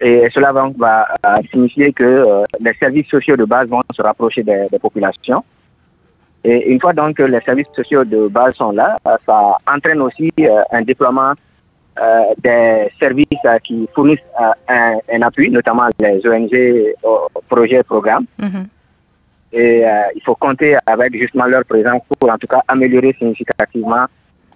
Et 0.00 0.28
cela 0.32 0.52
va, 0.52 1.08
signifier 1.50 1.92
que 1.92 2.44
les 2.60 2.74
services 2.74 3.08
sociaux 3.08 3.36
de 3.36 3.44
base 3.44 3.68
vont 3.68 3.80
se 3.94 4.02
rapprocher 4.02 4.42
des 4.42 4.78
populations. 4.80 5.44
Et 6.42 6.70
une 6.70 6.80
fois 6.80 6.92
donc 6.92 7.16
que 7.16 7.22
les 7.22 7.40
services 7.40 7.68
sociaux 7.74 8.04
de 8.04 8.28
base 8.28 8.54
sont 8.54 8.72
là, 8.72 8.96
euh, 9.06 9.16
ça 9.26 9.56
entraîne 9.66 10.00
aussi 10.00 10.32
euh, 10.40 10.62
un 10.72 10.82
déploiement 10.82 11.32
euh, 11.32 11.34
des 12.42 12.90
services 12.98 13.26
qui 13.64 13.88
fournissent 13.94 14.18
un, 14.68 15.22
appui, 15.22 15.50
notamment 15.50 15.86
les 15.98 16.26
ONG, 16.26 16.94
projets 17.48 17.80
et 17.80 17.82
programmes. 17.82 18.26
Mhm. 18.38 18.66
Et 19.52 19.84
il 20.14 20.22
faut 20.24 20.34
compter 20.36 20.76
avec 20.86 21.14
justement 21.14 21.46
leur 21.46 21.64
présence 21.64 22.02
pour 22.18 22.30
en 22.30 22.38
tout 22.38 22.46
cas 22.46 22.62
améliorer 22.68 23.14
significativement 23.18 24.06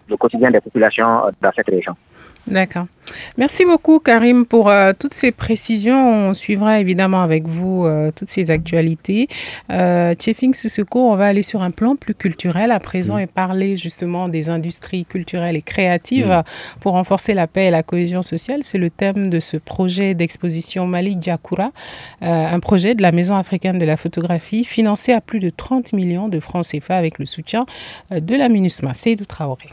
le 0.08 0.16
quotidien 0.16 0.50
des 0.50 0.60
populations 0.60 1.22
dans 1.40 1.52
cette 1.54 1.68
région. 1.68 1.94
D'accord. 2.46 2.86
Merci 3.38 3.64
beaucoup 3.64 4.00
Karim 4.00 4.44
pour 4.44 4.68
euh, 4.68 4.92
toutes 4.98 5.14
ces 5.14 5.32
précisions. 5.32 6.28
On 6.28 6.34
suivra 6.34 6.80
évidemment 6.80 7.22
avec 7.22 7.46
vous 7.46 7.84
euh, 7.84 8.10
toutes 8.14 8.28
ces 8.28 8.50
actualités. 8.50 9.28
Euh, 9.70 10.14
Tchefing 10.14 10.54
Susuko, 10.54 11.10
on 11.10 11.16
va 11.16 11.26
aller 11.26 11.42
sur 11.42 11.62
un 11.62 11.70
plan 11.70 11.96
plus 11.96 12.14
culturel 12.14 12.70
à 12.70 12.80
présent 12.80 13.18
et 13.18 13.26
parler 13.26 13.76
justement 13.76 14.28
des 14.28 14.48
industries 14.48 15.04
culturelles 15.04 15.56
et 15.56 15.62
créatives 15.62 16.42
pour 16.80 16.92
renforcer 16.92 17.34
la 17.34 17.46
paix 17.46 17.66
et 17.66 17.70
la 17.70 17.82
cohésion 17.82 18.22
sociale. 18.22 18.60
C'est 18.62 18.78
le 18.78 18.90
thème 18.90 19.30
de 19.30 19.40
ce 19.40 19.56
projet 19.56 20.14
d'exposition 20.14 20.86
Mali 20.86 21.16
Diakoura, 21.16 21.70
un 22.20 22.60
projet 22.60 22.94
de 22.94 23.02
la 23.02 23.12
Maison 23.12 23.36
africaine 23.36 23.78
de 23.78 23.84
la 23.84 23.96
photographie 23.96 24.64
financé 24.64 25.12
à 25.12 25.20
plus 25.20 25.40
de 25.40 25.50
30 25.50 25.92
millions 25.92 26.28
de 26.28 26.40
francs 26.40 26.66
CFA 26.66 26.96
avec 26.96 27.18
le 27.18 27.26
soutien 27.26 27.66
de 28.10 28.34
la 28.34 28.48
MINUSMA. 28.48 28.94
Seydou 28.94 29.24
Traoré. 29.24 29.68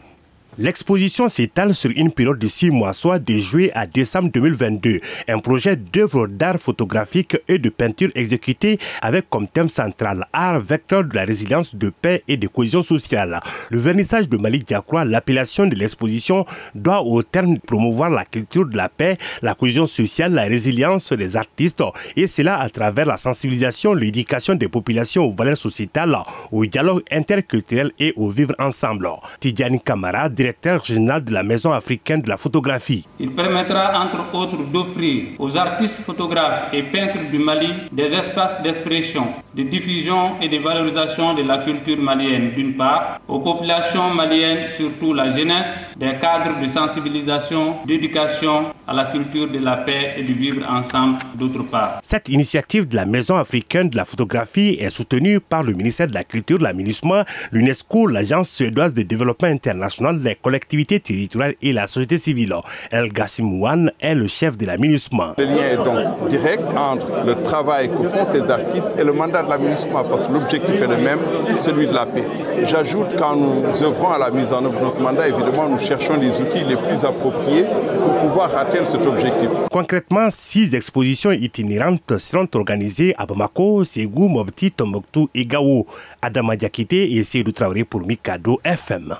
L'exposition 0.58 1.30
s'étale 1.30 1.74
sur 1.74 1.92
une 1.96 2.12
période 2.12 2.38
de 2.38 2.48
six 2.48 2.72
mois, 2.72 2.92
soit 2.92 3.20
de 3.20 3.36
juillet 3.36 3.72
à 3.74 3.88
décembre 3.88 4.30
2022. 4.34 5.00
Un 5.30 5.40
projet 5.40 5.78
d'œuvres 5.78 6.28
d'art 6.28 6.60
photographique 6.60 7.38
et 7.48 7.58
de 7.58 7.70
peinture 7.70 8.10
exécuté 8.16 8.78
avec 9.02 9.30
comme 9.30 9.48
thème 9.48 9.70
central 9.70 10.28
art 10.34 10.60
vecteur 10.60 11.06
de 11.06 11.16
la 11.16 11.24
résilience, 11.24 11.76
de 11.76 11.90
paix 11.90 12.24
et 12.28 12.36
de 12.36 12.48
cohésion 12.48 12.82
sociale. 12.82 13.40
Le 13.70 13.80
vernissage 13.80 14.28
de 14.28 14.36
Malik 14.36 14.68
Diakroa, 14.68 15.06
l'appellation 15.06 15.68
de 15.68 15.76
l'exposition, 15.76 16.46
doit 16.76 17.02
au 17.02 17.24
terme 17.24 17.58
promouvoir 17.58 18.10
la 18.10 18.26
culture 18.26 18.66
de 18.66 18.76
la 18.76 18.90
paix, 18.90 19.18
la 19.42 19.56
cohésion 19.56 19.86
sociale, 19.86 20.34
la 20.34 20.44
résilience 20.44 21.14
des 21.14 21.38
artistes 21.38 21.82
et 22.18 22.28
cela 22.28 22.60
à 22.60 22.68
travers 22.70 23.06
la 23.06 23.16
sensibilisation, 23.16 23.94
l'éducation 23.94 24.56
des 24.56 24.68
populations 24.68 25.24
aux 25.24 25.34
valeurs 25.34 25.56
sociétales, 25.56 26.18
au 26.52 26.66
dialogue 26.66 27.04
interculturel 27.10 27.94
et 28.00 28.12
au 28.18 28.30
vivre 28.30 28.56
ensemble. 28.60 29.08
Tidjani 29.40 29.80
Kamara, 29.80 30.28
directeur 30.42 30.84
général 30.84 31.24
de 31.24 31.32
la 31.32 31.44
Maison 31.44 31.72
africaine 31.72 32.22
de 32.24 32.30
la 32.30 32.36
photographie. 32.36 33.04
Il 33.20 33.32
permettra 33.32 33.84
entre 34.04 34.22
autres 34.34 34.58
d'offrir 34.74 35.18
aux 35.38 35.56
artistes 35.56 36.02
photographes 36.08 36.64
et 36.74 36.82
peintres 36.82 37.30
du 37.32 37.38
Mali 37.38 37.72
des 37.92 38.12
espaces 38.22 38.60
d'expression, 38.64 39.26
de 39.56 39.62
diffusion 39.62 40.22
et 40.42 40.50
de 40.50 40.58
valorisation 40.58 41.36
de 41.36 41.44
la 41.44 41.60
culture 41.60 42.00
malienne 42.10 42.54
d'une 42.56 42.74
part, 42.76 43.20
aux 43.28 43.40
populations 43.40 44.10
maliennes, 44.16 44.68
surtout 44.68 45.14
la 45.14 45.30
jeunesse, 45.30 45.92
des 45.96 46.14
cadres 46.20 46.60
de 46.60 46.66
sensibilisation, 46.68 47.76
d'éducation 47.86 48.74
à 48.88 48.94
la 48.94 49.06
culture 49.06 49.48
de 49.48 49.60
la 49.60 49.78
paix 49.78 50.16
et 50.18 50.24
du 50.24 50.34
vivre 50.34 50.66
ensemble 50.68 51.20
d'autre 51.36 51.64
part. 51.64 52.00
Cette 52.02 52.30
initiative 52.30 52.88
de 52.88 52.96
la 52.96 53.06
Maison 53.06 53.36
africaine 53.36 53.90
de 53.90 53.96
la 53.96 54.06
photographie 54.06 54.78
est 54.80 54.90
soutenue 54.90 55.40
par 55.40 55.62
le 55.62 55.74
ministère 55.74 56.08
de 56.08 56.16
la 56.16 56.24
Culture, 56.24 56.58
de 56.58 56.64
l'aménagement, 56.64 57.24
l'UNESCO, 57.52 58.08
l'Agence 58.08 58.50
suédoise 58.50 58.94
de 58.94 59.04
développement 59.04 59.50
international, 59.50 60.18
les 60.32 60.36
collectivités 60.36 61.00
territoriales 61.00 61.56
et 61.62 61.74
la 61.74 61.88
société 61.88 62.18
civile. 62.18 62.56
El 62.90 63.12
Gassimouane 63.12 63.92
est 64.00 64.16
le 64.16 64.28
chef 64.28 64.58
de 64.58 64.66
l'aménagement. 64.66 65.34
Le 65.38 65.46
lien 65.46 65.68
est 65.72 65.84
donc 65.84 66.30
direct 66.30 66.64
entre 66.76 67.26
le 67.26 67.36
travail 67.44 67.90
que 67.90 68.08
font 68.08 68.24
ces 68.24 68.50
artistes 68.50 68.96
et 68.98 69.04
le 69.04 69.12
mandat 69.14 69.44
de 69.44 69.50
l'aménagement 69.50 70.04
parce 70.04 70.28
que 70.28 70.34
l'objectif 70.34 70.82
est 70.82 70.88
le 70.88 70.98
même, 70.98 71.20
celui 71.60 71.88
de 71.88 71.94
la 71.94 72.06
paix. 72.06 72.24
J'ajoute 72.64 73.16
quand 73.18 73.36
nous 73.36 73.84
œuvrons 73.84 74.12
à 74.12 74.18
la 74.18 74.32
mise 74.32 74.54
en 74.54 74.64
œuvre 74.64 74.80
de 74.80 74.86
notre 74.86 75.00
mandat, 75.02 75.28
évidemment, 75.28 75.68
nous 75.68 75.80
cherchons 75.80 76.18
les 76.18 76.30
outils 76.40 76.64
les 76.64 76.78
plus 76.78 77.04
appropriés 77.04 77.66
pour 78.00 78.16
pouvoir 78.18 78.56
atteindre 78.56 78.88
cet 78.88 79.06
objectif. 79.06 79.50
Concrètement, 79.72 80.30
six 80.30 80.76
expositions 80.76 81.32
itinérantes 81.32 82.18
seront 82.18 82.48
organisées 82.54 83.14
à 83.18 83.26
Bamako, 83.26 83.84
Ségou, 83.84 84.28
Mobti, 84.28 84.72
Tombouctou 84.72 85.30
et 85.34 85.46
Gao. 85.46 85.86
Adama 86.22 86.56
Diakité 86.56 87.14
et 87.14 87.24
Seydou 87.24 87.52
Traoré 87.52 87.84
pour 87.84 88.06
Mikado 88.06 88.60
FM. 88.64 89.16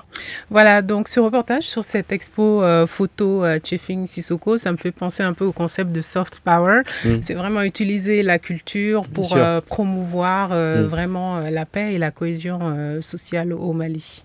Voilà, 0.50 0.82
donc 0.82 1.01
ce 1.08 1.20
reportage 1.20 1.64
sur 1.64 1.84
cette 1.84 2.12
expo 2.12 2.62
euh, 2.62 2.86
photo 2.86 3.44
euh, 3.44 3.58
Chefing 3.62 4.06
Sissoko, 4.06 4.56
ça 4.56 4.72
me 4.72 4.76
fait 4.76 4.90
penser 4.90 5.22
un 5.22 5.32
peu 5.32 5.44
au 5.44 5.52
concept 5.52 5.92
de 5.92 6.00
soft 6.00 6.40
power. 6.40 6.82
Mm. 7.04 7.16
C'est 7.22 7.34
vraiment 7.34 7.62
utiliser 7.62 8.22
la 8.22 8.38
culture 8.38 9.02
pour 9.08 9.34
euh, 9.36 9.60
promouvoir 9.60 10.50
mm. 10.50 10.82
vraiment 10.82 11.40
la 11.40 11.66
paix 11.66 11.94
et 11.94 11.98
la 11.98 12.10
cohésion 12.10 13.00
sociale 13.00 13.52
au 13.52 13.72
Mali. 13.72 14.22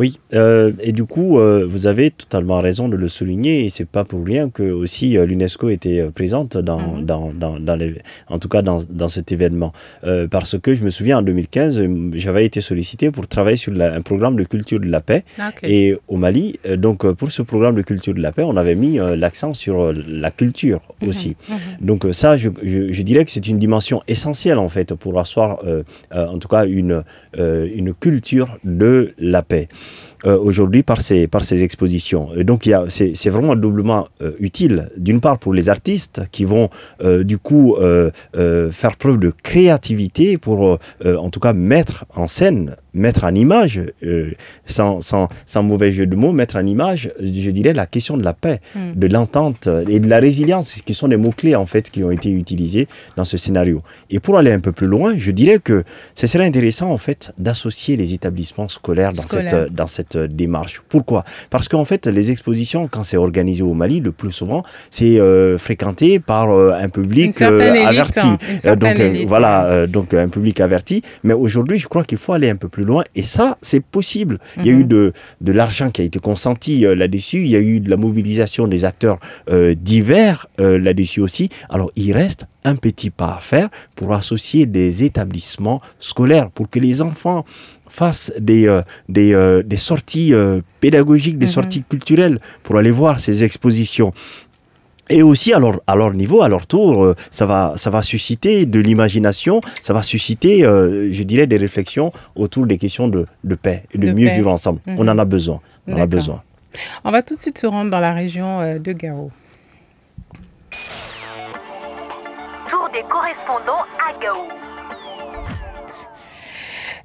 Oui, 0.00 0.18
euh, 0.32 0.72
et 0.80 0.92
du 0.92 1.04
coup, 1.04 1.38
euh, 1.38 1.66
vous 1.70 1.86
avez 1.86 2.10
totalement 2.10 2.58
raison 2.62 2.88
de 2.88 2.96
le 2.96 3.06
souligner, 3.06 3.66
et 3.66 3.70
c'est 3.70 3.84
pas 3.84 4.02
pour 4.02 4.24
rien 4.24 4.48
que 4.48 4.62
aussi 4.62 5.18
euh, 5.18 5.26
l'UNESCO 5.26 5.68
était 5.68 6.08
présente 6.14 6.56
dans, 6.56 6.96
mhm. 6.96 7.04
dans, 7.04 7.60
dans, 7.60 7.76
les, 7.76 7.96
en 8.28 8.38
tout 8.38 8.48
cas 8.48 8.62
dans, 8.62 8.80
dans 8.88 9.10
cet 9.10 9.30
événement, 9.30 9.74
parce 10.30 10.58
que 10.58 10.74
je 10.74 10.82
me 10.82 10.90
souviens 10.90 11.18
en 11.18 11.22
2015, 11.22 11.82
j'avais 12.14 12.46
été 12.46 12.62
sollicité 12.62 13.10
pour 13.10 13.28
travailler 13.28 13.58
sur 13.58 13.78
un 13.78 14.00
programme 14.00 14.36
de 14.36 14.44
culture 14.44 14.80
de 14.80 14.88
la 14.88 15.02
paix, 15.02 15.22
ah, 15.38 15.50
et 15.62 15.98
au 16.08 16.16
Mali, 16.16 16.58
donc 16.78 17.06
pour 17.12 17.30
ce 17.30 17.42
programme 17.42 17.74
de 17.74 17.82
culture 17.82 18.14
de 18.14 18.22
la 18.22 18.32
paix, 18.32 18.42
on 18.42 18.56
avait 18.56 18.76
mis 18.76 18.98
l'accent 19.16 19.52
sur 19.52 19.92
la 19.92 20.30
culture 20.30 20.80
mhm. 21.02 21.08
aussi. 21.10 21.36
Mhm. 21.50 21.86
Donc 21.86 22.06
ça, 22.12 22.38
je, 22.38 22.48
je, 22.62 22.90
je 22.90 23.02
dirais 23.02 23.26
que 23.26 23.30
c'est 23.30 23.46
une 23.48 23.58
dimension 23.58 24.00
essentielle 24.08 24.58
en 24.58 24.70
fait 24.70 24.94
pour 24.94 25.18
asseoir, 25.20 25.62
en 26.10 26.38
tout 26.38 26.48
cas 26.48 26.64
une, 26.64 27.02
une 27.36 27.92
culture 27.92 28.56
de 28.64 29.12
la 29.18 29.42
paix. 29.42 29.49
Euh, 30.26 30.36
aujourd'hui 30.38 30.82
par 30.82 31.00
ces, 31.00 31.26
par 31.26 31.44
ces 31.44 31.62
expositions. 31.62 32.28
Et 32.36 32.44
donc 32.44 32.68
c'est 32.90 33.30
vraiment 33.30 33.56
doublement 33.56 34.06
euh, 34.20 34.32
utile, 34.38 34.90
d'une 34.98 35.18
part 35.18 35.38
pour 35.38 35.54
les 35.54 35.70
artistes 35.70 36.20
qui 36.30 36.44
vont 36.44 36.68
euh, 37.02 37.24
du 37.24 37.38
coup 37.38 37.76
faire 38.34 38.96
preuve 38.96 39.18
de 39.18 39.30
créativité 39.30 40.36
pour 40.36 40.78
en 41.04 41.30
tout 41.30 41.40
cas 41.40 41.52
mettre 41.52 42.04
en 42.14 42.28
scène 42.28 42.76
mettre 42.94 43.24
en 43.24 43.34
image, 43.34 43.80
euh, 44.02 44.30
sans, 44.66 45.00
sans, 45.00 45.28
sans, 45.46 45.62
mauvais 45.62 45.92
jeu 45.92 46.06
de 46.06 46.16
mots, 46.16 46.32
mettre 46.32 46.56
en 46.56 46.66
image, 46.66 47.10
je 47.20 47.50
dirais, 47.50 47.72
la 47.72 47.86
question 47.86 48.16
de 48.16 48.24
la 48.24 48.32
paix, 48.32 48.60
hmm. 48.74 48.92
de 48.94 49.06
l'entente 49.06 49.68
et 49.88 50.00
de 50.00 50.08
la 50.08 50.18
résilience, 50.18 50.74
qui 50.84 50.94
sont 50.94 51.08
des 51.08 51.16
mots-clés, 51.16 51.56
en 51.56 51.66
fait, 51.66 51.90
qui 51.90 52.02
ont 52.02 52.10
été 52.10 52.30
utilisés 52.30 52.88
dans 53.16 53.24
ce 53.24 53.38
scénario. 53.38 53.82
Et 54.10 54.20
pour 54.20 54.38
aller 54.38 54.52
un 54.52 54.60
peu 54.60 54.72
plus 54.72 54.86
loin, 54.86 55.14
je 55.16 55.30
dirais 55.30 55.58
que 55.58 55.84
ce 56.14 56.26
serait 56.26 56.46
intéressant, 56.46 56.90
en 56.90 56.98
fait, 56.98 57.32
d'associer 57.38 57.96
les 57.96 58.14
établissements 58.14 58.68
scolaires 58.68 59.12
dans, 59.12 59.22
Cette, 59.22 59.72
dans 59.72 59.86
cette 59.86 60.16
démarche. 60.16 60.82
Pourquoi? 60.88 61.24
Parce 61.50 61.68
qu'en 61.68 61.84
fait, 61.84 62.06
les 62.06 62.30
expositions, 62.30 62.88
quand 62.88 63.04
c'est 63.04 63.16
organisé 63.16 63.62
au 63.62 63.74
Mali, 63.74 64.00
le 64.00 64.12
plus 64.12 64.32
souvent, 64.32 64.62
c'est 64.90 65.20
euh, 65.20 65.58
fréquenté 65.58 66.18
par 66.20 66.50
euh, 66.50 66.72
un 66.78 66.88
public 66.88 67.40
averti. 67.40 68.20
Hein, 68.64 68.76
donc, 68.76 68.96
voilà, 69.26 69.86
donc 69.86 70.14
un 70.14 70.28
public 70.28 70.60
averti. 70.60 71.02
Mais 71.24 71.34
aujourd'hui, 71.34 71.78
je 71.78 71.88
crois 71.88 72.04
qu'il 72.04 72.18
faut 72.18 72.32
aller 72.32 72.50
un 72.50 72.56
peu 72.56 72.68
plus 72.68 72.79
loin. 72.84 73.04
Et 73.14 73.22
ça, 73.22 73.58
c'est 73.62 73.84
possible. 73.84 74.38
Il 74.58 74.66
y 74.66 74.70
a 74.70 74.72
eu 74.72 74.82
mhm. 74.82 74.88
de, 74.88 75.12
de 75.40 75.52
l'argent 75.52 75.90
qui 75.90 76.02
a 76.02 76.04
été 76.04 76.18
consenti 76.18 76.84
euh, 76.84 76.94
là-dessus. 76.94 77.38
Il 77.38 77.48
y 77.48 77.56
a 77.56 77.60
eu 77.60 77.80
de 77.80 77.90
la 77.90 77.96
mobilisation 77.96 78.66
des 78.66 78.84
acteurs 78.84 79.18
euh, 79.50 79.74
divers 79.74 80.46
euh, 80.60 80.78
là-dessus 80.78 81.20
aussi. 81.20 81.48
Alors, 81.68 81.90
il 81.96 82.12
reste 82.12 82.46
un 82.64 82.76
petit 82.76 83.10
pas 83.10 83.36
à 83.36 83.40
faire 83.40 83.68
pour 83.94 84.14
associer 84.14 84.66
des 84.66 85.04
établissements 85.04 85.80
scolaires, 85.98 86.50
pour 86.50 86.68
que 86.68 86.78
les 86.78 87.02
enfants 87.02 87.44
fassent 87.88 88.32
des, 88.38 88.80
des, 89.08 89.62
des, 89.64 89.76
sorties 89.76 90.32
pédagogiques, 90.78 91.38
des 91.38 91.46
mhm. 91.46 91.52
sorties 91.52 91.82
culturelles 91.82 92.38
pour 92.62 92.76
aller 92.76 92.92
voir 92.92 93.18
ces 93.18 93.42
expositions. 93.42 94.12
Et 95.10 95.22
aussi, 95.24 95.52
à 95.52 95.58
leur, 95.58 95.80
à 95.88 95.96
leur 95.96 96.12
niveau, 96.12 96.40
à 96.40 96.48
leur 96.48 96.66
tour, 96.68 97.04
euh, 97.04 97.16
ça, 97.32 97.44
va, 97.44 97.74
ça 97.76 97.90
va 97.90 98.02
susciter 98.02 98.64
de 98.64 98.78
l'imagination, 98.78 99.60
ça 99.82 99.92
va 99.92 100.04
susciter, 100.04 100.64
euh, 100.64 101.12
je 101.12 101.22
dirais, 101.24 101.48
des 101.48 101.56
réflexions 101.56 102.12
autour 102.36 102.66
des 102.66 102.78
questions 102.78 103.08
de, 103.08 103.26
de 103.42 103.54
paix 103.56 103.82
et 103.92 103.98
de, 103.98 104.12
mieux 104.12 104.30
vivre 104.30 104.50
ensemble. 104.50 104.80
On 104.86 105.06
en 105.08 105.18
a 105.18 105.24
mhm. 105.24 105.30
besoin. 105.30 105.60
On 105.88 105.94
en 105.94 106.00
a 106.00 106.06
besoin. 106.06 106.42
On 107.04 107.10
va 107.10 107.22
tout 107.22 107.34
de 107.34 107.40
suite 107.40 107.58
se 107.58 107.66
rendre 107.66 107.90
dans 107.90 107.98
la 107.98 108.14
région 108.14 108.60
euh, 108.60 108.78
de 108.78 108.92
Gao. 108.92 109.32
Tour 112.68 112.88
des 112.92 113.02
correspondants 113.08 113.84
à 113.98 114.12
Gao. 114.22 114.69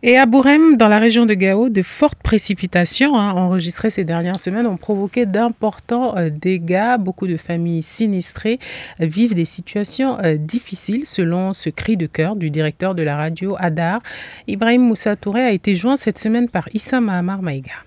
Et 0.07 0.19
à 0.19 0.27
Bourem, 0.27 0.77
dans 0.77 0.87
la 0.87 0.99
région 0.99 1.25
de 1.25 1.33
Gao, 1.33 1.67
de 1.67 1.81
fortes 1.81 2.21
précipitations 2.21 3.17
hein, 3.17 3.31
enregistrées 3.31 3.89
ces 3.89 4.03
dernières 4.03 4.39
semaines 4.39 4.67
ont 4.67 4.77
provoqué 4.77 5.25
d'importants 5.25 6.15
euh, 6.15 6.29
dégâts. 6.29 6.99
Beaucoup 6.99 7.25
de 7.25 7.37
familles 7.37 7.81
sinistrées 7.81 8.59
euh, 9.01 9.07
vivent 9.07 9.33
des 9.33 9.45
situations 9.45 10.19
euh, 10.19 10.37
difficiles, 10.37 11.07
selon 11.07 11.53
ce 11.53 11.71
cri 11.71 11.97
de 11.97 12.05
cœur 12.05 12.35
du 12.35 12.51
directeur 12.51 12.93
de 12.93 13.01
la 13.01 13.17
radio 13.17 13.55
Adar. 13.57 13.99
Ibrahim 14.45 14.83
Moussa 14.83 15.15
Touré 15.15 15.41
a 15.41 15.49
été 15.49 15.75
joint 15.75 15.95
cette 15.95 16.19
semaine 16.19 16.49
par 16.49 16.69
Issa 16.75 17.01
Mahamar 17.01 17.41
Maïga. 17.41 17.84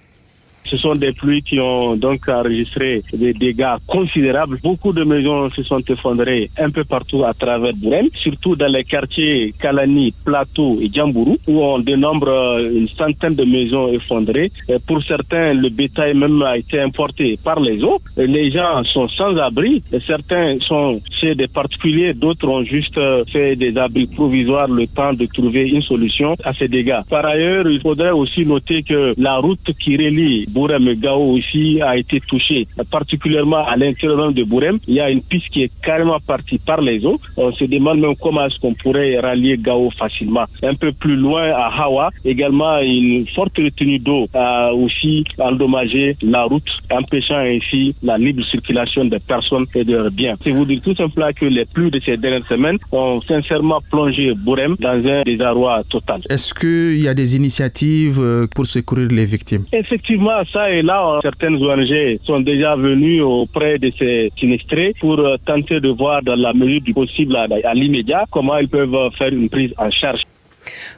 Ce 0.70 0.76
sont 0.76 0.92
des 0.94 1.12
pluies 1.12 1.42
qui 1.42 1.58
ont 1.60 1.96
donc 1.96 2.28
enregistré 2.28 3.02
des 3.12 3.32
dégâts 3.32 3.76
considérables. 3.86 4.58
Beaucoup 4.62 4.92
de 4.92 5.04
maisons 5.04 5.50
se 5.50 5.62
sont 5.62 5.82
effondrées 5.88 6.50
un 6.58 6.70
peu 6.70 6.84
partout 6.84 7.24
à 7.24 7.32
travers 7.34 7.72
Bourem, 7.74 8.08
surtout 8.22 8.56
dans 8.56 8.66
les 8.66 8.84
quartiers 8.84 9.54
Kalani, 9.60 10.12
Plateau 10.24 10.78
et 10.80 10.90
Djambourou, 10.92 11.38
où 11.46 11.62
on 11.62 11.78
dénombre 11.78 12.28
euh, 12.28 12.70
une 12.80 12.88
centaine 12.88 13.34
de 13.34 13.44
maisons 13.44 13.88
effondrées. 13.92 14.50
Pour 14.86 15.02
certains, 15.02 15.54
le 15.54 15.68
bétail 15.70 16.14
même 16.14 16.42
a 16.42 16.56
été 16.58 16.80
importé 16.80 17.38
par 17.42 17.60
les 17.60 17.82
eaux. 17.82 17.98
les 18.16 18.50
gens 18.50 18.82
sont 18.84 19.08
sans 19.08 19.36
abri. 19.36 19.82
certains 20.06 20.58
sont 20.60 21.00
chez 21.20 21.34
des 21.34 21.48
particuliers, 21.48 22.12
d'autres 22.12 22.48
ont 22.48 22.64
juste 22.64 22.96
euh, 22.98 23.24
fait 23.32 23.56
des 23.56 23.76
abris 23.76 24.06
provisoires 24.06 24.68
le 24.68 24.86
temps 24.86 25.12
de 25.12 25.26
trouver 25.26 25.68
une 25.68 25.82
solution 25.82 26.36
à 26.44 26.52
ces 26.54 26.68
dégâts. 26.68 27.00
Par 27.08 27.24
ailleurs, 27.24 27.68
il 27.68 27.80
faudrait 27.80 28.10
aussi 28.10 28.44
noter 28.44 28.82
que 28.82 29.14
la 29.16 29.36
route 29.36 29.70
qui 29.82 29.96
relie 29.96 30.46
Bourem 30.59 30.92
Gao 30.94 31.20
aussi 31.36 31.80
a 31.80 31.96
été 31.96 32.20
touché, 32.26 32.66
particulièrement 32.90 33.64
à 33.64 33.76
l'intérieur 33.76 34.32
de 34.32 34.42
Bourem. 34.42 34.80
Il 34.88 34.94
y 34.94 35.00
a 35.00 35.09
une 35.09 35.22
piste 35.22 35.48
qui 35.50 35.62
est 35.62 35.70
carrément 35.84 36.18
partie 36.18 36.59
par 36.59 36.80
les 36.80 37.06
eaux. 37.06 37.20
On 37.36 37.52
se 37.52 37.64
demande 37.64 38.00
même 38.00 38.16
comment 38.20 38.44
est-ce 38.46 38.59
qu'on 38.59 38.74
pourrait 38.74 39.20
rallier 39.20 39.56
Gao 39.56 39.90
facilement. 39.96 40.46
Un 40.64 40.74
peu 40.74 40.90
plus 40.90 41.14
loin 41.14 41.44
à 41.52 41.68
Hawa, 41.78 42.11
également 42.24 42.80
une 42.80 43.24
forte 43.36 43.56
retenue 43.56 44.00
d'eau 44.00 44.26
a 44.34 44.72
aussi 44.74 45.22
endommagé 45.38 46.16
la 46.22 46.42
route, 46.42 46.68
empêchant 46.90 47.38
ainsi 47.38 47.94
la 48.02 48.18
libre 48.18 48.44
circulation 48.44 49.04
des 49.04 49.20
personnes 49.20 49.66
et 49.76 49.84
de 49.84 49.92
leurs 49.92 50.11
biens. 50.11 50.34
C'est 50.40 50.50
vous 50.50 50.64
dire 50.64 50.80
tout 50.82 50.96
simplement 50.96 51.30
que 51.40 51.46
les 51.46 51.66
pluies 51.66 51.92
de 51.92 52.00
ces 52.04 52.16
dernières 52.16 52.48
semaines 52.48 52.78
ont 52.90 53.20
sincèrement 53.22 53.80
plongé 53.92 54.34
Bourem 54.34 54.74
dans 54.80 55.00
un 55.06 55.22
désarroi 55.22 55.84
total. 55.88 56.22
Est-ce 56.28 56.52
qu'il 56.52 57.00
y 57.04 57.06
a 57.06 57.14
des 57.14 57.36
initiatives 57.36 58.18
euh, 58.20 58.46
pour 58.52 58.66
secourir 58.66 59.09
les 59.12 59.24
victimes? 59.24 59.64
Effectivement, 59.72 60.40
ça 60.53 60.70
et 60.70 60.82
là, 60.82 61.18
certaines 61.22 61.57
ONG 61.57 62.18
sont 62.24 62.40
déjà 62.40 62.76
venues 62.76 63.22
auprès 63.22 63.78
de 63.78 63.90
ces 63.99 64.30
sinistrés 64.38 64.94
pour 65.01 65.18
euh, 65.18 65.36
tenter 65.44 65.80
de 65.80 65.88
voir 65.88 66.22
dans 66.22 66.36
la 66.36 66.53
mesure 66.53 66.80
du 66.80 66.94
possible 66.94 67.36
à, 67.36 67.74
l'immédiat 67.74 68.24
comment 68.30 68.59
ils 68.59 68.68
peuvent 68.68 69.11
faire 69.16 69.32
une 69.32 69.49
prise 69.49 69.72
en 69.78 69.90
charge. 69.90 70.22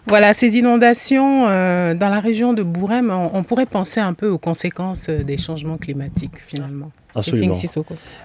Voilà, 0.07 0.35
ces 0.35 0.57
inondations 0.57 1.47
euh, 1.49 1.95
dans 1.95 2.09
la 2.09 2.21
région 2.21 2.53
de 2.53 2.63
Bourem, 2.63 3.11
on, 3.11 3.43
pourrait 3.43 3.67
penser 3.67 4.01
un 4.01 4.13
peu 4.13 4.29
aux 4.29 4.39
conséquences 4.39 5.09
euh, 5.09 5.23
des 5.23 5.37
changements 5.37 5.77
climatiques 5.77 6.39
finalement. 6.47 6.91
Absolument. 7.15 7.57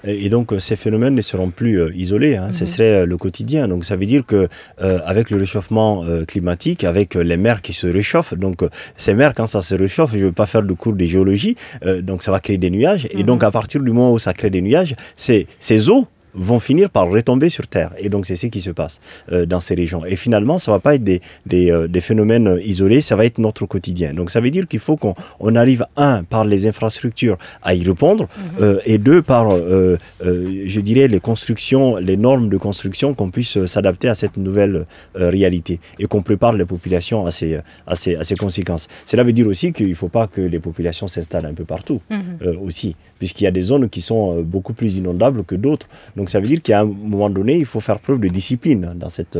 Et 0.03 0.29
donc 0.29 0.53
ces 0.59 0.75
phénomènes 0.75 1.15
ne 1.15 1.21
seront 1.23 1.49
plus 1.49 1.91
isolés, 1.95 2.35
hein. 2.35 2.49
ce 2.51 2.65
mhm. 2.65 2.67
serait 2.67 3.05
le 3.07 3.17
quotidien. 3.17 3.67
Donc 3.67 3.83
ça 3.83 3.95
veut 3.95 4.05
dire 4.05 4.23
que 4.23 4.47
avec 4.77 5.31
le 5.31 5.37
réchauffement 5.37 6.03
climatique, 6.27 6.83
avec 6.83 7.15
les 7.15 7.37
mers 7.37 7.63
qui 7.63 7.73
se 7.73 7.87
réchauffent, 7.87 8.35
donc 8.35 8.63
ces 8.95 9.15
mers 9.15 9.33
quand 9.33 9.47
ça 9.47 9.63
se 9.63 9.73
réchauffe, 9.73 10.11
je 10.13 10.19
ne 10.19 10.25
veux 10.25 10.31
pas 10.31 10.45
faire 10.45 10.61
de 10.61 10.73
cours 10.73 10.93
de 10.93 11.03
géologie, 11.03 11.55
donc 12.03 12.21
ça 12.21 12.29
va 12.29 12.39
créer 12.39 12.59
des 12.59 12.69
nuages. 12.69 13.07
Et 13.09 13.23
donc 13.23 13.41
mhm. 13.41 13.47
à 13.47 13.51
partir 13.51 13.81
du 13.81 13.89
moment 13.89 14.13
où 14.13 14.19
ça 14.19 14.33
crée 14.33 14.51
des 14.51 14.61
nuages, 14.61 14.95
ces 15.17 15.89
eaux 15.89 16.07
vont 16.35 16.59
finir 16.59 16.89
par 16.89 17.09
retomber 17.09 17.49
sur 17.49 17.67
Terre. 17.67 17.91
Et 17.97 18.09
donc 18.09 18.25
c'est 18.25 18.35
ce 18.35 18.47
qui 18.47 18.61
se 18.61 18.69
passe 18.69 18.99
dans 19.47 19.59
ces 19.59 19.75
régions. 19.75 20.05
Et 20.05 20.15
finalement, 20.15 20.59
ça 20.59 20.71
va 20.71 20.79
pas 20.79 20.95
être 20.95 21.03
des, 21.03 21.21
des, 21.45 21.87
des, 21.89 22.01
phénomènes 22.01 22.59
isolés, 22.61 23.01
ça 23.01 23.15
va 23.15 23.25
être 23.25 23.37
notre 23.37 23.65
quotidien. 23.65 24.13
Donc 24.13 24.31
ça 24.31 24.41
veut 24.41 24.51
dire 24.51 24.67
qu'il 24.67 24.79
faut 24.79 24.97
qu'on 24.97 25.15
on 25.39 25.55
arrive, 25.55 25.85
un, 25.95 26.23
par 26.23 26.45
les 26.45 26.67
infrastructures 26.67 27.37
à 27.63 27.73
y 27.73 27.85
répondre, 27.85 28.27
mhm. 28.59 28.79
et 28.85 28.97
deux, 28.97 29.21
par, 29.21 29.55
je 29.55 30.79
dirais, 30.79 31.07
les 31.07 31.19
constructions, 31.19 31.97
les 31.97 32.17
normes 32.17 32.49
de 32.49 32.57
construction, 32.57 33.13
qu'on 33.13 33.31
puisse 33.31 33.65
s'adapter 33.65 34.07
à 34.09 34.15
cette 34.15 34.37
nouvelle 34.37 34.85
réalité 35.15 35.79
et 35.99 36.05
qu'on 36.05 36.21
prépare 36.21 36.53
les 36.53 36.65
populations 36.65 37.25
à 37.25 37.31
ces, 37.31 37.59
à 37.87 37.95
ces, 37.95 38.15
à 38.15 38.23
ces 38.23 38.35
conséquences. 38.35 38.87
Cela 39.05 39.23
veut 39.23 39.33
dire 39.33 39.47
aussi 39.47 39.73
qu'il 39.73 39.89
ne 39.89 39.93
faut 39.93 40.09
pas 40.09 40.27
que 40.27 40.41
les 40.41 40.59
populations 40.59 41.07
s'installent 41.07 41.45
un 41.45 41.53
peu 41.53 41.65
partout 41.65 42.01
mhm. 42.09 42.57
aussi, 42.63 42.95
puisqu'il 43.19 43.45
y 43.45 43.47
a 43.47 43.51
des 43.51 43.63
zones 43.63 43.89
qui 43.89 44.01
sont 44.01 44.41
beaucoup 44.41 44.73
plus 44.73 44.95
inondables 44.97 45.43
que 45.43 45.55
d'autres. 45.55 45.87
Donc 46.15 46.24
ça 46.29 46.39
veut 46.39 46.47
dire 46.47 46.61
qu'à 46.61 46.81
un 46.81 46.85
moment 46.85 47.29
donné, 47.29 47.57
il 47.57 47.65
faut 47.65 47.79
faire 47.79 47.99
preuve 47.99 48.19
de 48.19 48.27
discipline 48.27 48.93
dans 48.95 49.09
cette, 49.09 49.37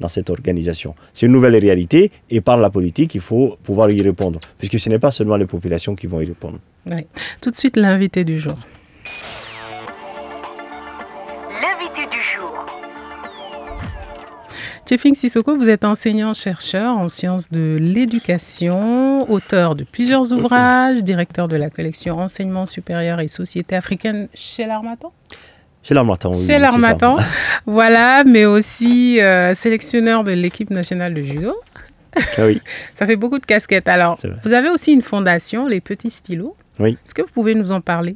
dans 0.00 0.08
cette 0.08 0.30
organisation. 0.30 0.94
C'est 1.12 1.26
une 1.26 1.32
nouvelle 1.32 1.56
réalité 1.56 2.10
et 2.30 2.40
par 2.40 2.58
la 2.58 2.70
politique, 2.70 3.14
il 3.14 3.20
faut 3.20 3.56
pouvoir 3.62 3.90
y 3.90 4.02
répondre, 4.02 4.40
puisque 4.58 4.78
ce 4.80 4.88
n'est 4.88 4.98
pas 4.98 5.10
seulement 5.10 5.36
les 5.36 5.46
populations 5.46 5.94
qui 5.94 6.06
vont 6.06 6.20
y 6.20 6.26
répondre. 6.26 6.58
Tout 7.40 7.50
de 7.50 7.56
suite, 7.56 7.76
l'invité 7.76 8.24
du 8.24 8.40
jour. 8.40 8.56
L'invité 11.62 12.02
du 12.10 12.22
jour. 12.22 12.54
Chefing 14.88 15.14
Sissoko, 15.14 15.54
vous 15.54 15.68
êtes 15.68 15.84
enseignant-chercheur 15.84 16.96
en 16.96 17.08
sciences 17.08 17.50
de 17.50 17.76
l'éducation, 17.78 19.30
auteur 19.30 19.74
de 19.74 19.84
plusieurs 19.84 20.32
ouvrages, 20.32 21.04
directeur 21.04 21.46
de 21.46 21.56
la 21.56 21.68
collection 21.68 22.18
Enseignement 22.18 22.64
supérieur 22.64 23.20
et 23.20 23.28
société 23.28 23.76
africaine 23.76 24.28
chez 24.32 24.64
l'Armatan 24.64 25.12
chez 25.88 25.94
l'Armatan, 25.94 26.32
oui. 26.34 26.46
Chez 26.46 26.58
l'Armatan, 26.58 27.16
voilà, 27.66 28.22
mais 28.24 28.44
aussi 28.44 29.22
euh, 29.22 29.54
sélectionneur 29.54 30.22
de 30.22 30.32
l'équipe 30.32 30.68
nationale 30.68 31.14
de 31.14 31.22
judo. 31.22 31.56
Ah 32.14 32.44
oui. 32.44 32.60
Ça 32.94 33.06
fait 33.06 33.16
beaucoup 33.16 33.38
de 33.38 33.46
casquettes. 33.46 33.88
Alors, 33.88 34.18
vous 34.44 34.52
avez 34.52 34.68
aussi 34.68 34.92
une 34.92 35.00
fondation, 35.00 35.66
les 35.66 35.80
Petits 35.80 36.10
Stylos. 36.10 36.54
Oui. 36.80 36.96
Est-ce 37.04 37.14
que 37.14 37.22
vous 37.22 37.28
pouvez 37.32 37.54
nous 37.54 37.72
en 37.72 37.80
parler? 37.80 38.14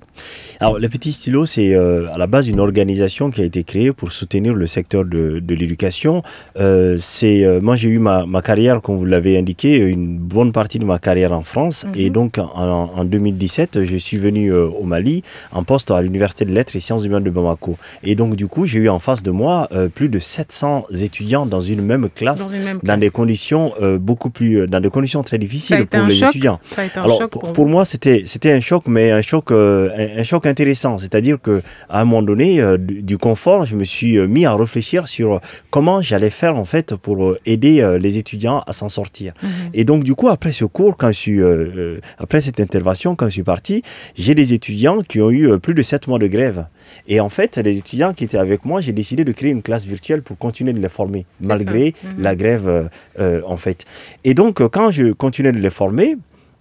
Alors, 0.61 0.79
le 0.79 0.89
Petit 0.89 1.13
Stylo, 1.13 1.45
c'est 1.47 1.75
euh, 1.75 2.07
à 2.15 2.19
la 2.19 2.29
base 2.29 2.47
une 2.47 2.61
organisation 2.61 3.31
qui 3.31 3.41
a 3.41 3.45
été 3.45 3.65
créée 3.65 3.93
pour 3.93 4.13
soutenir 4.13 4.55
le 4.55 4.69
secteur 4.69 5.05
de, 5.05 5.41
de 5.41 5.55
l'éducation. 5.55 6.23
Euh, 6.61 6.97
c'est, 7.01 7.45
euh, 7.45 7.61
moi, 7.61 7.75
j'ai 7.75 7.89
eu 7.89 7.99
ma, 7.99 8.27
ma, 8.27 8.43
carrière, 8.43 8.81
comme 8.81 8.97
vous 8.97 9.05
l'avez 9.05 9.37
indiqué, 9.37 9.79
une 9.79 10.19
bonne 10.19 10.53
partie 10.53 10.79
de 10.79 10.85
ma 10.85 11.01
carrière 11.01 11.33
en 11.33 11.43
France. 11.43 11.87
Et 11.97 12.07
mhm. 12.07 12.13
donc, 12.13 12.39
en, 12.39 12.91
en, 12.95 13.05
2017, 13.05 13.85
je 13.85 13.97
suis 13.97 14.19
venu 14.19 14.53
au 14.53 14.85
Mali 14.85 15.23
en 15.51 15.65
poste 15.65 15.91
à 15.91 16.01
l'Université 16.01 16.45
de 16.45 16.53
Lettres 16.53 16.77
et 16.77 16.81
Sciences 16.81 17.05
humaines 17.05 17.25
de 17.25 17.31
Bamako. 17.31 17.77
Et 18.05 18.15
donc, 18.15 18.37
du 18.37 18.47
coup, 18.47 18.67
j'ai 18.67 18.79
eu 18.79 18.89
en 18.89 19.01
face 19.01 19.23
de 19.23 19.33
moi 19.33 19.69
plus 19.95 20.09
de 20.09 20.21
700 20.21 20.87
étudiants 21.01 21.47
dans 21.47 21.61
une 21.61 21.83
même 21.83 22.09
classe, 22.09 22.47
dans, 22.85 22.97
des 22.97 23.11
conditions 23.11 23.73
beaucoup 23.99 24.31
plus, 24.31 24.69
dans 24.69 24.81
des 24.81 24.91
conditions 24.91 25.23
très 25.23 25.39
difficiles 25.39 25.87
pour 25.87 26.03
les 26.03 26.15
choc. 26.15 26.29
étudiants. 26.31 26.61
Ça 26.71 26.83
a 26.83 26.85
été 26.85 26.99
un 26.99 27.05
Alors, 27.05 27.19
choc 27.19 27.31
pour, 27.31 27.43
pour, 27.43 27.53
pour 27.53 27.67
moi, 27.67 27.85
c'était, 27.85 28.23
c'était 28.27 28.52
un 28.53 28.61
choc, 28.61 28.85
mais 28.87 29.11
un 29.11 29.23
choc, 29.23 29.51
euh, 29.51 29.91
un, 29.97 30.21
un, 30.21 30.23
choc 30.25 30.47
intéressant. 30.47 30.99
C'est-à-dire 30.99 31.41
que 31.41 31.63
à 31.89 32.01
un 32.01 32.05
moment 32.05 32.23
donné, 32.23 32.61
euh, 32.61 32.77
du, 32.79 33.03
du, 33.03 33.19
confort, 33.19 33.65
je 33.67 33.77
me 33.77 33.85
suis 33.85 34.17
euh, 34.19 34.27
mis 34.27 34.45
à 34.47 34.55
réfléchir 34.55 35.09
sur 35.09 35.41
comment 35.71 36.03
j'allais 36.03 36.31
faire 36.31 36.57
en 36.57 36.65
fait 36.65 36.95
pour 36.97 37.37
aider 37.47 37.81
euh, 37.81 37.99
les 37.99 38.19
étudiants 38.19 38.63
à 38.67 38.73
s'en 38.73 38.89
sortir. 38.89 39.33
Mhm. 39.43 39.49
Et 39.75 39.85
donc 39.85 40.05
du 40.05 40.15
coup, 40.15 40.29
après 40.29 40.53
ce 40.53 40.65
cours, 40.65 40.97
quand 40.97 41.09
je 41.09 41.19
suis, 41.19 41.41
après 42.19 42.41
cette 42.41 42.61
intervention, 42.61 43.17
quand 43.17 43.27
je 43.27 43.33
suis 43.33 43.43
parti, 43.43 43.83
j'ai 44.15 44.35
des 44.35 44.53
étudiants 44.55 45.01
qui 45.01 45.21
ont 45.21 45.31
eu 45.31 45.59
plus 45.59 45.75
de 45.75 45.83
7 45.83 46.07
mois 46.09 46.19
de 46.19 46.27
grève. 46.27 46.67
Et 47.09 47.21
en 47.21 47.29
fait, 47.29 47.57
les 47.59 47.79
étudiants 47.79 48.13
qui 48.13 48.25
étaient 48.25 48.39
avec 48.39 48.65
moi, 48.65 48.81
j'ai 48.81 48.93
décidé 48.93 49.25
de 49.25 49.33
créer 49.33 49.51
une 49.51 49.63
classe 49.63 49.87
virtuelle 49.87 50.23
pour 50.23 50.37
continuer 50.39 50.73
de 50.73 50.81
les 50.81 50.89
former, 50.89 51.27
malgré 51.41 51.95
Mhm. 52.05 52.23
la 52.23 52.35
grève, 52.37 52.91
en 53.47 53.57
fait. 53.57 53.85
Et 54.25 54.35
donc, 54.35 54.63
quand 54.69 54.91
je 54.91 55.13
continuais 55.13 55.53
de 55.53 55.59
les 55.59 55.71
former, 55.71 56.17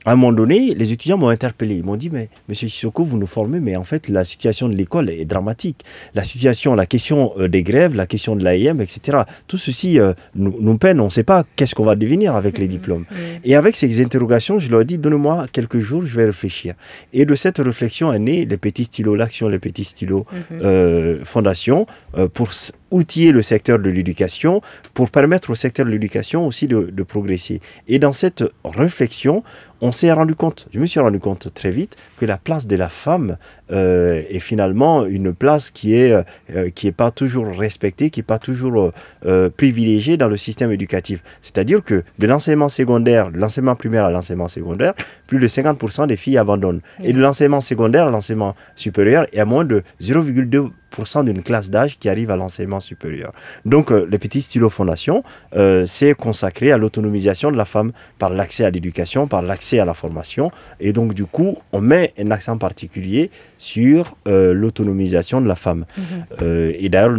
à 0.05 0.11
un 0.13 0.15
moment 0.15 0.33
donné, 0.33 0.73
les 0.75 0.91
étudiants 0.91 1.17
m'ont 1.17 1.29
interpellé. 1.29 1.75
Ils 1.75 1.83
m'ont 1.83 1.95
dit, 1.95 2.09
mais 2.09 2.29
monsieur 2.49 2.67
Sissoko, 2.67 3.03
vous 3.03 3.17
nous 3.17 3.27
formez, 3.27 3.59
mais 3.59 3.75
en 3.75 3.83
fait, 3.83 4.07
la 4.09 4.25
situation 4.25 4.67
de 4.69 4.75
l'école 4.75 5.09
est 5.09 5.25
dramatique. 5.25 5.83
La 6.15 6.23
situation, 6.23 6.73
la 6.75 6.85
question 6.85 7.33
euh, 7.37 7.47
des 7.47 7.63
grèves, 7.63 7.95
la 7.95 8.07
question 8.07 8.35
de 8.35 8.43
l'AIM, 8.43 8.81
etc. 8.81 9.19
Tout 9.47 9.57
ceci 9.57 9.99
euh, 9.99 10.13
nous, 10.35 10.55
nous, 10.59 10.77
peine. 10.77 10.99
On 10.99 11.05
ne 11.05 11.09
sait 11.09 11.23
pas 11.23 11.43
qu'est-ce 11.55 11.75
qu'on 11.75 11.85
va 11.85 11.95
devenir 11.95 12.35
avec 12.35 12.57
les 12.57 12.67
diplômes. 12.67 13.05
Et 13.43 13.55
avec 13.55 13.75
ces 13.75 14.01
interrogations, 14.01 14.59
je 14.59 14.71
leur 14.71 14.81
ai 14.81 14.85
dit, 14.85 14.97
donnez-moi 14.97 15.45
quelques 15.51 15.79
jours, 15.79 16.05
je 16.05 16.15
vais 16.17 16.25
réfléchir. 16.25 16.73
Et 17.13 17.25
de 17.25 17.35
cette 17.35 17.59
réflexion 17.59 18.11
est 18.11 18.19
né 18.19 18.45
les 18.45 18.57
petits 18.57 18.85
stylos, 18.85 19.15
l'action, 19.15 19.49
les 19.49 19.59
petits 19.59 19.83
stylos 19.85 20.25
Mhm. 20.31 20.59
euh, 20.63 21.19
fondation 21.25 21.85
euh, 22.17 22.27
pour 22.27 22.49
outiller 22.91 23.31
le 23.31 23.41
secteur 23.41 23.79
de 23.79 23.89
l'éducation, 23.89 24.61
pour 24.93 25.09
permettre 25.09 25.49
au 25.49 25.55
secteur 25.55 25.85
de 25.85 25.91
l'éducation 25.91 26.45
aussi 26.45 26.67
de, 26.67 27.03
progresser. 27.03 27.61
Et 27.87 27.97
dans 27.97 28.13
cette 28.13 28.43
réflexion, 28.63 29.43
on 29.81 29.91
s'est 29.91 30.11
rendu 30.11 30.35
compte, 30.35 30.67
je 30.73 30.79
me 30.79 30.85
suis 30.85 30.99
rendu 30.99 31.19
compte 31.19 31.51
très 31.53 31.71
vite 31.71 31.97
que 32.17 32.25
la 32.25 32.37
place 32.37 32.67
de 32.67 32.75
la 32.75 32.89
femme 32.89 33.37
euh, 33.71 34.23
est 34.29 34.39
finalement 34.39 35.05
une 35.05 35.33
place 35.33 35.71
qui 35.71 35.95
est 35.95 36.13
euh, 36.13 36.69
qui 36.69 36.87
est 36.87 36.91
pas 36.91 37.11
toujours 37.11 37.45
respectée, 37.45 38.09
qui 38.09 38.21
est 38.21 38.23
pas 38.23 38.39
toujours 38.39 38.91
euh, 39.25 39.49
privilégiée 39.49 40.17
dans 40.17 40.27
le 40.27 40.37
système 40.37 40.71
éducatif. 40.71 41.23
C'est-à-dire 41.41 41.83
que 41.83 42.03
de 42.19 42.27
l'enseignement 42.27 42.69
secondaire, 42.69 43.31
de 43.31 43.37
l'enseignement 43.37 43.75
primaire 43.75 44.05
à 44.05 44.11
l'enseignement 44.11 44.49
secondaire, 44.49 44.93
plus 45.27 45.39
de 45.39 45.47
50% 45.47 46.07
des 46.07 46.17
filles 46.17 46.37
abandonnent. 46.37 46.81
Et 47.03 47.13
de 47.13 47.19
l'enseignement 47.19 47.61
secondaire 47.61 48.07
à 48.07 48.11
l'enseignement 48.11 48.55
supérieur, 48.75 49.25
il 49.33 49.37
y 49.37 49.41
a 49.41 49.45
moins 49.45 49.65
de 49.65 49.83
0,2% 50.01 50.71
d'une 51.23 51.41
classe 51.41 51.69
d'âge 51.69 51.97
qui 51.97 52.09
arrive 52.09 52.31
à 52.31 52.35
l'enseignement 52.35 52.81
supérieur. 52.81 53.31
Donc, 53.65 53.91
euh, 53.91 54.07
les 54.09 54.19
petits 54.19 54.41
stylos 54.41 54.69
fondation, 54.69 55.23
euh, 55.55 55.85
c'est 55.85 56.13
consacré 56.13 56.71
à 56.71 56.77
l'autonomisation 56.77 57.51
de 57.51 57.57
la 57.57 57.65
femme 57.65 57.91
par 58.19 58.31
l'accès 58.31 58.65
à 58.65 58.69
l'éducation, 58.69 59.27
par 59.27 59.41
l'accès 59.41 59.79
à 59.79 59.85
la 59.85 59.93
formation. 59.93 60.51
Et 60.79 60.93
donc, 60.93 61.13
du 61.13 61.25
coup, 61.25 61.57
on 61.71 61.81
met 61.81 62.13
un 62.19 62.31
accent 62.31 62.57
particulier 62.57 63.31
sur 63.61 64.15
euh, 64.27 64.53
l'autonomisation 64.55 65.39
de 65.39 65.47
la 65.47 65.55
femme. 65.55 65.85
Mhm. 65.95 66.03
Euh, 66.41 66.73
et 66.79 66.89
d'ailleurs, 66.89 67.15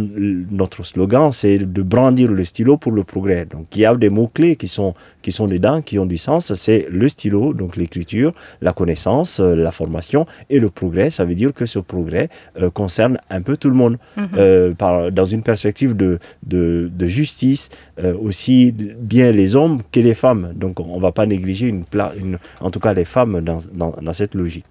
notre 0.51 0.83
slogan, 0.83 1.31
c'est 1.31 1.57
de 1.59 1.81
brandir 1.81 2.29
le 2.29 2.43
stylo 2.43 2.75
pour 2.75 2.91
le 2.91 3.05
progrès. 3.05 3.45
Donc, 3.45 3.67
il 3.75 3.81
y 3.81 3.85
a 3.85 3.95
des 3.95 4.09
mots-clés 4.09 4.57
qui 4.57 4.67
sont, 4.67 4.93
qui 5.21 5.31
sont 5.31 5.47
dedans, 5.47 5.81
qui 5.81 5.97
ont 5.99 6.05
du 6.05 6.17
sens. 6.17 6.53
C'est 6.55 6.87
le 6.91 7.07
stylo, 7.07 7.53
donc 7.53 7.77
l'écriture, 7.77 8.33
la 8.61 8.73
connaissance, 8.73 9.39
euh, 9.39 9.55
la 9.55 9.71
formation 9.71 10.25
et 10.49 10.59
le 10.59 10.69
progrès. 10.69 11.09
Ça 11.11 11.23
veut 11.23 11.35
dire 11.35 11.53
que 11.53 11.65
ce 11.65 11.79
progrès 11.79 12.27
concerne 12.73 13.17
un 13.29 13.41
peu 13.41 13.55
tout 13.55 13.69
le 13.69 13.75
monde, 13.75 13.97
Mhm. 14.17 14.75
par, 14.75 15.11
dans 15.11 15.25
une 15.25 15.43
perspective 15.43 15.95
de, 15.95 16.19
de, 16.45 16.89
de 16.93 17.07
justice, 17.07 17.69
aussi 18.21 18.73
bien 18.73 19.31
les 19.31 19.55
hommes 19.55 19.79
que 19.91 19.99
les 20.01 20.13
femmes. 20.15 20.51
Donc, 20.55 20.79
on 20.81 20.97
ne 20.97 21.01
va 21.01 21.11
pas 21.13 21.25
négliger 21.25 21.67
une, 21.69 21.85
pla- 21.85 22.13
une, 22.19 22.37
en 22.59 22.69
tout 22.69 22.79
cas 22.81 22.93
les 22.93 23.05
femmes 23.05 23.39
dans, 23.41 23.59
dans, 23.73 23.95
dans 24.01 24.13
cette 24.13 24.35
logique. 24.35 24.65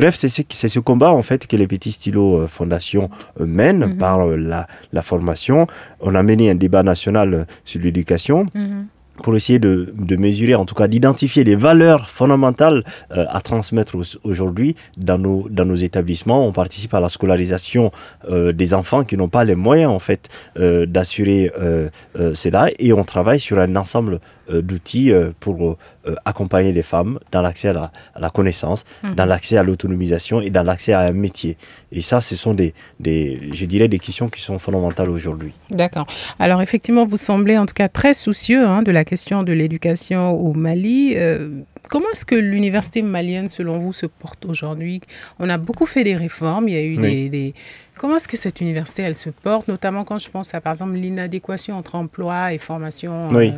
Bref, 0.00 0.14
c'est 0.14 0.28
ce, 0.28 0.78
combat 0.80 1.10
en 1.12 1.22
fait 1.22 1.46
que 1.46 1.56
les 1.56 1.66
petits 1.66 1.92
stylos 1.92 2.36
euh, 2.42 2.46
Fondation 2.48 3.08
euh, 3.40 3.46
mènent 3.46 3.86
Mhm. 3.86 3.96
par 3.96 4.20
euh, 4.20 4.36
la, 4.36 4.66
la 4.92 5.02
formation. 5.02 5.66
On 6.00 6.14
a 6.14 6.22
mené 6.22 6.50
un 6.50 6.54
débat 6.54 6.82
national 6.82 7.46
sur 7.64 7.80
l'éducation 7.80 8.38
Mhm. 8.54 8.86
pour 9.22 9.34
essayer 9.34 9.58
de, 9.58 9.94
de 9.96 10.16
mesurer, 10.16 10.54
en 10.54 10.66
tout 10.66 10.74
cas 10.74 10.88
d'identifier 10.88 11.42
les 11.44 11.56
valeurs 11.56 12.10
fondamentales 12.10 12.84
euh, 13.16 13.24
à 13.30 13.40
transmettre 13.40 13.94
au- 13.96 14.28
aujourd'hui 14.30 14.76
dans 14.98 15.16
nos, 15.16 15.48
dans 15.48 15.64
nos 15.64 15.76
établissements. 15.88 16.46
On 16.46 16.52
participe 16.52 16.92
à 16.92 17.00
la 17.00 17.08
scolarisation 17.08 17.90
euh, 18.30 18.52
des 18.52 18.74
enfants 18.74 19.02
qui 19.04 19.16
n'ont 19.16 19.30
pas 19.30 19.44
les 19.44 19.56
moyens 19.56 19.90
en 19.90 19.98
fait 20.08 20.28
euh, 20.58 20.84
d'assurer 20.84 21.50
cela 22.34 22.68
et 22.78 22.92
on 22.92 23.04
travaille 23.04 23.40
sur 23.40 23.58
un 23.58 23.74
ensemble 23.76 24.20
d'outils 24.50 25.12
euh, 25.12 25.30
pour 25.40 25.76
euh, 26.06 26.14
accompagner 26.24 26.72
les 26.72 26.82
femmes 26.82 27.18
dans 27.32 27.42
l'accès 27.42 27.68
à 27.68 27.72
la, 27.72 27.92
à 28.14 28.20
la 28.20 28.30
connaissance, 28.30 28.84
Mhm. 29.02 29.14
dans 29.14 29.24
l'accès 29.26 29.56
à 29.56 29.62
l'autonomisation 29.62 30.40
et 30.40 30.50
dans 30.50 30.62
l'accès 30.62 30.92
à 30.92 31.00
un 31.00 31.12
métier. 31.12 31.56
Et 31.92 32.02
ça, 32.02 32.20
ce 32.20 32.36
sont 32.36 32.54
des, 32.54 32.74
des, 33.00 33.40
je 33.52 33.64
dirais, 33.64 33.88
des 33.88 33.98
questions 33.98 34.28
qui 34.28 34.40
sont 34.40 34.58
fondamentales 34.58 35.10
aujourd'hui. 35.10 35.52
D'accord. 35.70 36.06
Alors 36.38 36.62
effectivement, 36.62 37.04
vous 37.06 37.16
semblez 37.16 37.58
en 37.58 37.66
tout 37.66 37.74
cas 37.74 37.88
très 37.88 38.14
soucieux 38.14 38.64
hein, 38.66 38.82
de 38.82 38.90
la 38.92 39.04
question 39.04 39.42
de 39.42 39.52
l'éducation 39.52 40.30
au 40.30 40.52
Mali. 40.52 41.14
Euh, 41.16 41.48
comment 41.88 42.06
est-ce 42.12 42.24
que 42.24 42.34
l'université 42.36 43.02
malienne, 43.02 43.48
selon 43.48 43.78
vous, 43.78 43.92
se 43.92 44.06
porte 44.06 44.44
aujourd'hui? 44.44 45.00
On 45.38 45.48
a 45.48 45.58
beaucoup 45.58 45.86
fait 45.86 46.04
des 46.04 46.16
réformes, 46.16 46.68
il 46.68 46.74
y 46.74 46.78
a 46.78 46.82
eu 46.82 46.96
Oui. 46.96 47.02
des, 47.02 47.28
des- 47.28 47.54
Comment 47.98 48.16
est-ce 48.16 48.28
que 48.28 48.36
cette 48.36 48.60
université, 48.60 49.00
elle 49.02 49.16
se 49.16 49.30
porte, 49.30 49.68
notamment 49.68 50.04
quand 50.04 50.18
je 50.18 50.28
pense 50.28 50.54
à, 50.54 50.60
par 50.60 50.74
exemple, 50.74 50.92
l'inadéquation 50.96 51.76
entre 51.78 51.94
emploi 51.94 52.52
et 52.52 52.58
formation 52.58 53.30
Oui. 53.32 53.48
euh, 53.48 53.52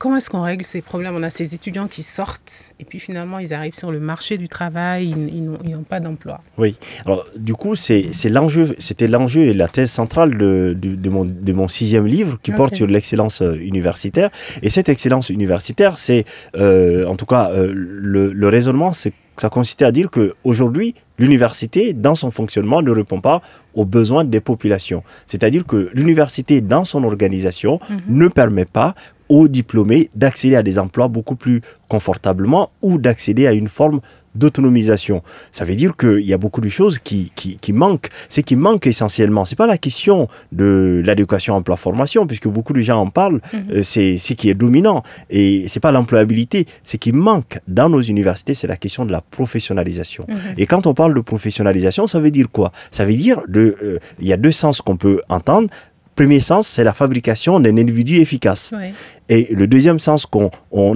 Comment 0.00 0.16
est-ce 0.16 0.30
qu'on 0.30 0.40
règle 0.40 0.64
ces 0.64 0.80
problèmes? 0.80 1.14
On 1.14 1.22
a 1.22 1.28
ces 1.28 1.54
étudiants 1.54 1.86
qui 1.86 2.02
sortent 2.02 2.72
et 2.80 2.86
puis 2.86 2.98
finalement 2.98 3.38
ils 3.38 3.52
arrivent 3.52 3.74
sur 3.74 3.92
le 3.92 4.00
marché 4.00 4.38
du 4.38 4.48
travail, 4.48 5.10
ils, 5.10 5.44
n'ont- 5.44 5.82
pas 5.82 6.00
d'emploi. 6.00 6.40
Oui, 6.56 6.74
alors 7.04 7.26
du 7.36 7.52
coup, 7.52 7.76
c'est 7.76 8.10
l'enjeu, 8.30 8.74
c'était 8.78 9.08
l'enjeu 9.08 9.42
et 9.42 9.52
la 9.52 9.68
thèse 9.68 9.90
centrale 9.90 10.38
de, 10.38 10.74
de, 10.74 10.94
de 10.94 11.10
mon, 11.10 11.26
de 11.26 11.52
mon 11.52 11.68
sixième 11.68 12.06
livre 12.06 12.38
qui 12.42 12.50
porte 12.50 12.76
sur 12.76 12.86
l'excellence 12.86 13.42
euh, 13.42 13.56
universitaire. 13.56 14.30
Et 14.62 14.70
cette 14.70 14.88
excellence 14.88 15.28
universitaire, 15.28 15.98
c'est, 15.98 16.24
euh, 16.56 17.04
en 17.04 17.16
tout 17.16 17.26
cas, 17.26 17.50
euh, 17.50 17.70
le, 17.74 18.32
le 18.32 18.48
raisonnement, 18.48 18.94
c'est 18.94 19.12
ça 19.36 19.48
consistait 19.48 19.86
à 19.86 19.92
dire 19.92 20.10
qu'aujourd'hui, 20.10 20.94
l'université, 21.18 21.94
dans 21.94 22.14
son 22.14 22.30
fonctionnement, 22.30 22.82
ne 22.82 22.90
répond 22.90 23.22
pas 23.22 23.40
aux 23.74 23.86
besoins 23.86 24.22
des 24.24 24.40
populations. 24.40 25.02
C'est-à-dire 25.26 25.64
que 25.64 25.90
l'université, 25.94 26.60
dans 26.60 26.84
son 26.84 27.04
organisation, 27.04 27.80
mhm. 27.88 28.00
ne 28.08 28.28
permet 28.28 28.66
pas 28.66 28.94
aux 29.30 29.48
diplômés 29.48 30.10
d'accéder 30.14 30.56
à 30.56 30.62
des 30.62 30.78
emplois 30.78 31.08
beaucoup 31.08 31.36
plus 31.36 31.62
confortablement 31.88 32.70
ou 32.82 32.98
d'accéder 32.98 33.46
à 33.46 33.52
une 33.52 33.68
forme 33.68 34.00
d'autonomisation. 34.34 35.22
Ça 35.50 35.64
veut 35.64 35.74
dire 35.74 35.96
qu'il 35.96 36.20
y 36.20 36.32
a 36.32 36.38
beaucoup 36.38 36.60
de 36.60 36.68
choses 36.68 36.98
qui, 36.98 37.32
qui, 37.34 37.72
manquent. 37.72 38.08
Ce 38.28 38.40
qui 38.40 38.54
manque 38.54 38.86
essentiellement, 38.86 39.44
c'est 39.44 39.56
pas 39.56 39.66
la 39.66 39.78
question 39.78 40.28
de 40.52 41.02
l'éducation 41.04 41.54
emploi-formation, 41.54 42.26
puisque 42.26 42.46
beaucoup 42.46 42.72
de 42.72 42.80
gens 42.80 43.00
en 43.00 43.08
parlent, 43.08 43.40
mhm. 43.52 43.60
euh, 43.72 43.82
c'est 43.82 44.18
ce 44.18 44.34
qui 44.34 44.48
est 44.48 44.54
dominant. 44.54 45.02
Et 45.30 45.64
c'est 45.68 45.80
pas 45.80 45.90
l'employabilité. 45.90 46.66
Ce 46.84 46.96
qui 46.96 47.12
manque 47.12 47.58
dans 47.66 47.88
nos 47.88 48.02
universités, 48.02 48.54
c'est 48.54 48.68
la 48.68 48.76
question 48.76 49.04
de 49.04 49.12
la 49.12 49.20
professionnalisation. 49.20 50.26
Mhm. 50.28 50.36
Et 50.58 50.66
quand 50.66 50.86
on 50.86 50.94
parle 50.94 51.14
de 51.14 51.20
professionnalisation, 51.20 52.06
ça 52.06 52.20
veut 52.20 52.30
dire 52.30 52.46
quoi? 52.52 52.70
Ça 52.92 53.04
veut 53.04 53.16
dire, 53.16 53.40
de, 53.48 53.74
euh, 53.82 53.98
il 54.20 54.28
y 54.28 54.32
a 54.32 54.36
deux 54.36 54.52
sens 54.52 54.80
qu'on 54.80 54.96
peut 54.96 55.20
entendre 55.28 55.68
premier 56.20 56.40
sens, 56.40 56.68
c'est 56.68 56.84
la 56.84 56.92
fabrication 56.92 57.60
d'un 57.60 57.78
individu 57.78 58.16
efficace. 58.16 58.74
Et 59.30 59.48
le 59.54 59.66
deuxième 59.66 59.98
sens 59.98 60.26
qu'on 60.26 60.50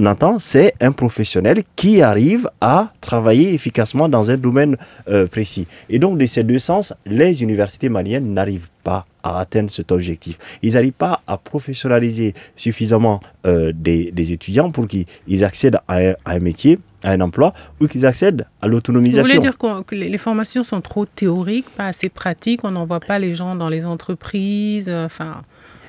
entend, 0.05 0.37
c'est 0.37 0.75
un 0.81 0.91
professionnel 0.91 1.63
qui 1.75 2.03
arrive 2.03 2.47
à 2.61 2.91
travailler 3.01 3.55
efficacement 3.55 4.07
dans 4.07 4.29
un 4.29 4.37
domaine 4.37 4.77
euh, 5.07 5.25
précis. 5.25 5.65
Et 5.89 5.97
donc, 5.97 6.19
de 6.19 6.27
ces 6.27 6.43
deux 6.43 6.59
sens, 6.59 6.93
les 7.07 7.41
universités 7.41 7.89
maliennes 7.89 8.35
n'arrivent 8.35 8.69
pas 8.83 9.07
à 9.23 9.39
atteindre 9.39 9.71
cet 9.71 9.91
objectif. 9.91 10.37
Ils 10.61 10.73
n'arrivent 10.75 10.91
pas 10.91 11.21
à 11.25 11.39
professionnaliser 11.39 12.35
suffisamment 12.55 13.19
euh, 13.47 13.71
des, 13.73 14.31
étudiants 14.31 14.69
pour 14.69 14.85
qu'ils 14.87 15.43
accèdent 15.43 15.79
à 15.87 15.97
un 16.27 16.39
métier 16.39 16.77
à 17.05 17.11
un 17.11 17.21
emploi 17.21 17.53
ou 17.79 17.87
qu'ils 17.87 18.05
accèdent 18.05 18.45
à 18.61 18.67
l'autonomisation. 18.67 19.21
Vous 19.21 19.41
voulez 19.41 19.49
dire 19.49 19.85
que 19.85 19.95
les 19.95 20.17
formations 20.17 20.63
sont 20.63 20.81
trop 20.81 21.05
théoriques, 21.05 21.69
pas 21.69 21.87
assez 21.87 22.09
pratiques, 22.09 22.61
on 22.63 22.71
n'envoie 22.71 22.99
pas 22.99 23.19
les 23.19 23.35
gens 23.35 23.55
dans 23.55 23.69
les 23.69 23.85
entreprises, 23.85 24.89
euh. 24.89 25.07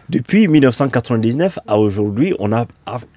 Depuis 0.08 0.46
1999 0.46 1.58
à 1.66 1.80
aujourd'hui, 1.80 2.32
on 2.38 2.52
a 2.52 2.66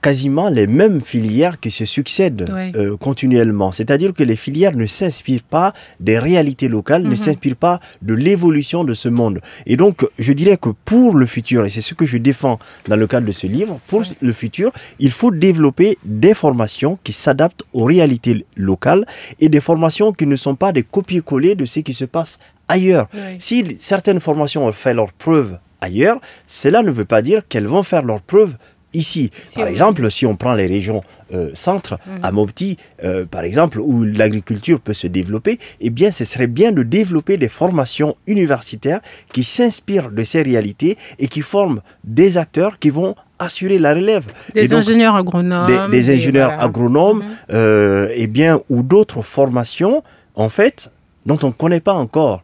quasiment 0.02 0.50
les 0.50 0.66
mêmes 0.66 1.02
filières 1.02 1.60
qui 1.60 1.70
se 1.70 1.86
succèdent 1.86 2.50
euh, 2.76 2.98
continuellement. 2.98 3.72
C'est-à-dire 3.72 4.12
que 4.12 4.24
les 4.24 4.36
filières 4.36 4.76
ne 4.76 4.88
s'inspirent 4.88 5.44
pas 5.44 5.74
des 6.00 6.18
réalités 6.18 6.68
locales, 6.68 7.04
ne 7.04 7.10
mhm. 7.10 7.16
s'inspirent 7.16 7.58
pas 7.58 7.80
de 8.02 8.16
l'évolution 8.16 8.84
de 8.84 8.96
ce 8.96 9.08
monde. 9.08 9.40
Et 9.68 9.78
donc, 9.78 10.04
je 10.18 10.34
dirais 10.34 10.58
que 10.58 10.70
pour 10.84 11.16
le 11.16 11.28
futur, 11.28 11.64
et 11.64 11.70
c'est 11.70 11.82
ce 11.82 11.94
que 11.94 12.08
je 12.08 12.18
défends 12.18 12.58
dans 12.88 12.96
le 12.96 13.06
cadre 13.06 13.28
de 13.28 13.32
ce 13.34 13.46
livre, 13.46 13.80
pour 13.86 14.02
le 14.20 14.34
futur, 14.34 14.72
il 14.98 15.12
faut 15.12 15.30
développer 15.32 16.00
des 16.04 16.34
formations 16.34 16.98
qui 17.04 17.14
s'adaptent 17.14 17.64
aux 17.72 17.84
réalités 17.84 18.48
locales 18.56 19.06
et 19.40 19.50
des 19.50 19.62
formations 19.62 20.12
qui 20.12 20.26
ne 20.26 20.36
sont 20.36 20.56
pas 20.56 20.72
des 20.72 20.84
copier-coller 20.84 21.54
de 21.54 21.66
ce 21.66 21.82
qui 21.82 21.94
se 21.94 22.06
passe 22.06 22.40
ailleurs. 22.68 23.08
Si 23.38 23.78
certaines 23.80 24.20
formations 24.20 24.66
ont 24.66 24.72
fait 24.72 24.96
leur 24.96 25.14
preuve 25.14 25.60
ailleurs, 25.82 26.20
cela 26.48 26.82
ne 26.84 26.92
veut 26.92 27.06
pas 27.06 27.22
dire 27.22 27.48
qu'elles 27.48 27.68
vont 27.68 27.84
faire 27.84 28.04
leurs 28.04 28.22
preuves 28.22 28.56
ici. 28.94 29.32
par 29.56 29.68
exemple, 29.68 30.10
si 30.10 30.26
on 30.26 30.36
prend 30.36 30.54
les 30.54 30.68
régions 30.68 31.04
euh, 31.34 31.52
centres, 31.54 32.00
mhm. 32.08 32.20
à 32.24 32.32
Mopti, 32.32 32.78
euh, 33.04 33.26
par 33.26 33.44
exemple, 33.44 33.80
où 33.80 34.04
l'agriculture 34.04 34.80
peut 34.80 34.94
se 34.94 35.08
développer, 35.08 35.60
eh 35.80 35.90
bien, 35.90 36.12
ce 36.12 36.26
serait 36.26 36.48
bien 36.48 36.72
de 36.72 36.84
développer 36.84 37.38
des 37.38 37.50
formations 37.50 38.16
universitaires 38.28 39.02
qui 39.32 39.44
s'inspirent 39.44 40.12
de 40.12 40.24
ces 40.24 40.42
réalités 40.42 40.98
et 41.20 41.28
qui 41.28 41.42
forment 41.42 41.82
des 42.04 42.38
acteurs 42.38 42.80
qui 42.80 42.90
vont 42.90 43.16
assurer 43.38 43.78
la 43.78 43.94
relève. 43.94 44.26
Des 44.54 44.74
ingénieurs 44.74 45.16
agronomes. 45.16 45.90
Des, 45.92 46.10
ingénieurs 46.10 46.60
agronomes, 46.60 47.20
mhm. 47.20 47.26
euh, 47.54 48.10
eh 48.14 48.28
bien, 48.28 48.60
ou 48.70 48.84
d'autres 48.84 49.22
formations, 49.22 50.04
en 50.36 50.50
fait, 50.50 50.92
dont 51.26 51.38
on 51.44 51.48
ne 51.48 51.54
connaît 51.54 51.80
pas 51.80 51.94
encore 51.94 52.44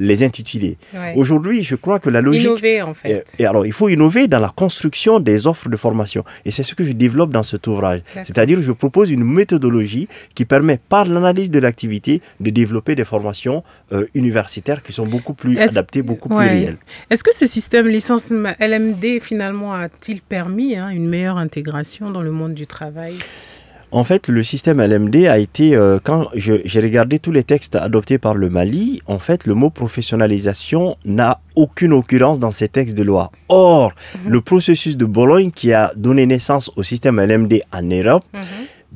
les 0.00 0.22
intituler. 0.22 0.78
Aujourd'hui, 1.14 1.62
je 1.62 1.76
crois 1.76 2.00
que 2.00 2.08
la 2.08 2.20
logique... 2.20 2.42
Innover, 2.42 2.82
en 2.82 2.94
fait. 2.94 3.24
Et, 3.38 3.46
alors, 3.46 3.66
il 3.66 3.72
faut 3.72 3.88
innover 3.88 4.26
dans 4.26 4.38
la 4.38 4.48
construction 4.48 5.20
des 5.20 5.46
offres 5.46 5.68
de 5.68 5.76
formation. 5.76 6.24
Et 6.44 6.50
c'est 6.50 6.62
ce 6.62 6.74
que 6.74 6.84
je 6.84 6.92
développe 6.92 7.32
dans 7.32 7.42
cet 7.42 7.66
ouvrage. 7.66 8.00
C'est-à-dire, 8.14 8.60
je 8.62 8.72
propose 8.72 9.10
une 9.10 9.24
méthodologie 9.24 10.08
qui 10.34 10.44
permet, 10.44 10.78
par 10.88 11.04
l'analyse 11.04 11.50
de 11.50 11.58
l'activité, 11.58 12.22
de 12.40 12.50
développer 12.50 12.94
des 12.94 13.04
formations 13.04 13.62
euh, 13.92 14.06
universitaires 14.14 14.82
qui 14.82 14.92
sont 14.92 15.06
beaucoup 15.06 15.34
plus 15.34 15.58
adaptées, 15.58 16.02
beaucoup 16.02 16.28
plus 16.28 16.38
réelles. 16.38 16.78
Est-ce 17.10 17.22
que 17.22 17.34
ce 17.34 17.46
système 17.46 17.86
licence 17.86 18.30
LMD, 18.30 19.20
finalement, 19.20 19.74
a-t-il 19.74 20.22
permis 20.22 20.76
hein, 20.76 20.88
une 20.88 21.08
meilleure 21.08 21.36
intégration 21.36 22.10
dans 22.10 22.22
le 22.22 22.30
monde 22.30 22.54
du 22.54 22.66
travail? 22.66 23.16
En 23.92 24.04
fait, 24.04 24.28
le 24.28 24.42
système 24.44 24.80
LMD 24.80 25.26
a 25.26 25.38
été, 25.38 25.74
euh, 25.74 25.98
quand 26.02 26.28
j'ai 26.34 26.80
regardé 26.80 27.18
tous 27.18 27.32
les 27.32 27.44
textes 27.44 27.74
adoptés 27.74 28.18
par 28.18 28.34
le 28.34 28.48
Mali, 28.48 29.00
en 29.06 29.18
fait, 29.18 29.46
le 29.46 29.54
mot 29.54 29.70
professionnalisation 29.70 30.96
n'a 31.04 31.40
aucune 31.56 31.92
occurrence 31.92 32.38
dans 32.38 32.50
ces 32.50 32.68
textes 32.68 32.96
de 32.96 33.02
loi. 33.02 33.32
Or, 33.48 33.92
mhm. 34.24 34.32
le 34.32 34.40
processus 34.40 34.96
de 34.96 35.04
Bologne 35.04 35.50
qui 35.50 35.72
a 35.72 35.92
donné 35.96 36.26
naissance 36.26 36.70
au 36.76 36.82
système 36.82 37.20
LMD 37.20 37.62
en 37.72 37.82
Europe, 37.82 38.24
mhm 38.32 38.40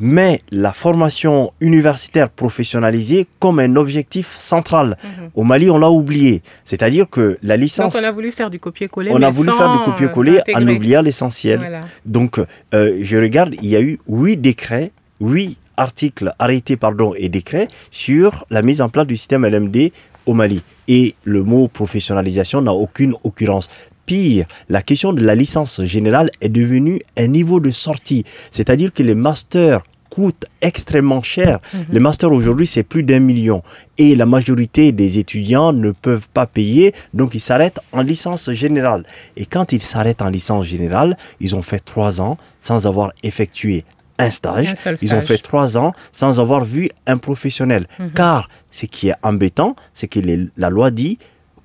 met 0.01 0.40
la 0.51 0.72
formation 0.72 1.53
universitaire 1.61 2.30
professionnalisée 2.30 3.26
comme 3.38 3.61
un 3.61 3.76
objectif 3.76 4.36
central. 4.38 4.97
Mhm. 5.03 5.30
Au 5.34 5.45
Mali, 5.45 5.70
on 5.70 5.78
l'a 5.78 5.90
oublié. 5.90 6.42
C'est-à-dire 6.64 7.09
que 7.09 7.38
la 7.42 7.57
licence... 7.57 7.95
Donc 7.95 8.03
on 8.03 8.07
a 8.07 8.12
voulu 8.12 8.32
faire 8.32 8.51
du 8.51 8.59
copier-coller. 8.59 9.11
On 9.12 9.22
a 9.22 9.30
voulu 9.30 9.51
faire 9.51 9.72
du 9.78 9.84
copier-coller 9.84 10.40
en 10.55 10.66
oubliant 10.68 11.03
l'essentiel. 11.03 11.82
Donc 12.05 12.38
euh, 12.74 12.99
je 13.01 13.16
regarde, 13.16 13.55
il 13.62 13.68
y 13.68 13.76
a 13.76 13.80
eu 13.80 13.99
huit 14.09 14.36
décrets, 14.36 14.90
huit 15.20 15.57
articles 15.76 16.32
arrêtés 16.38 16.76
pardon, 16.76 17.14
et 17.16 17.28
décrets 17.28 17.68
sur 17.90 18.47
la 18.51 18.62
mise 18.62 18.80
en 18.80 18.88
place 18.88 19.07
du 19.07 19.16
système 19.16 19.47
LMD 19.47 19.90
au 20.26 20.34
Mali. 20.34 20.62
Et 20.88 21.14
le 21.24 21.42
mot 21.42 21.68
professionnalisation 21.68 22.62
n'a 22.62 22.72
aucune 22.72 23.14
occurrence. 23.24 23.68
Pire, 24.07 24.47
la 24.69 24.83
question 24.83 25.13
de 25.13 25.23
la 25.23 25.35
licence 25.35 25.83
générale 25.85 26.31
est 26.41 26.49
devenue 26.49 27.01
un 27.17 27.27
niveau 27.27 27.61
de 27.61 27.71
sortie. 27.71 28.25
C'est-à-dire 28.51 28.93
que 28.93 29.03
les 29.03 29.15
masters 29.15 29.83
coûtent 30.15 30.47
extrêmement 30.61 31.23
cher. 31.23 31.59
Mhm. 31.73 31.87
Les 31.91 32.01
masters 32.01 32.31
aujourd'hui, 32.33 32.67
c'est 32.67 32.85
plus 32.85 33.03
d'un 33.03 33.19
million. 33.19 33.63
Et 33.99 34.15
la 34.15 34.27
majorité 34.27 34.93
des 34.93 35.19
étudiants 35.19 35.73
ne 35.73 35.91
peuvent 35.91 36.29
pas 36.29 36.47
payer, 36.47 36.95
donc 37.15 37.35
ils 37.35 37.41
s'arrêtent 37.41 37.81
en 37.93 38.03
licence 38.03 38.51
générale. 38.53 39.05
Et 39.37 39.47
quand 39.47 39.73
ils 39.73 39.83
s'arrêtent 39.83 40.23
en 40.23 40.31
licence 40.31 40.67
générale, 40.67 41.17
ils 41.41 41.55
ont 41.57 41.63
fait 41.63 41.81
trois 41.85 42.21
ans 42.21 42.39
sans 42.61 42.87
avoir 42.87 43.13
effectué 43.23 43.85
un 44.19 44.31
stage. 44.31 44.73
Ils 45.03 45.15
ont 45.15 45.23
fait 45.23 45.39
trois 45.39 45.77
ans 45.77 45.93
sans 46.13 46.39
avoir 46.39 46.65
vu 46.65 46.89
un 47.07 47.19
professionnel. 47.19 47.87
Mhm. 47.99 48.13
Car 48.13 48.49
ce 48.71 48.87
qui 48.87 49.09
est 49.09 49.15
embêtant, 49.23 49.75
c'est 49.93 50.07
que 50.07 50.21
la 50.57 50.71
loi 50.71 50.93
dit 50.93 51.19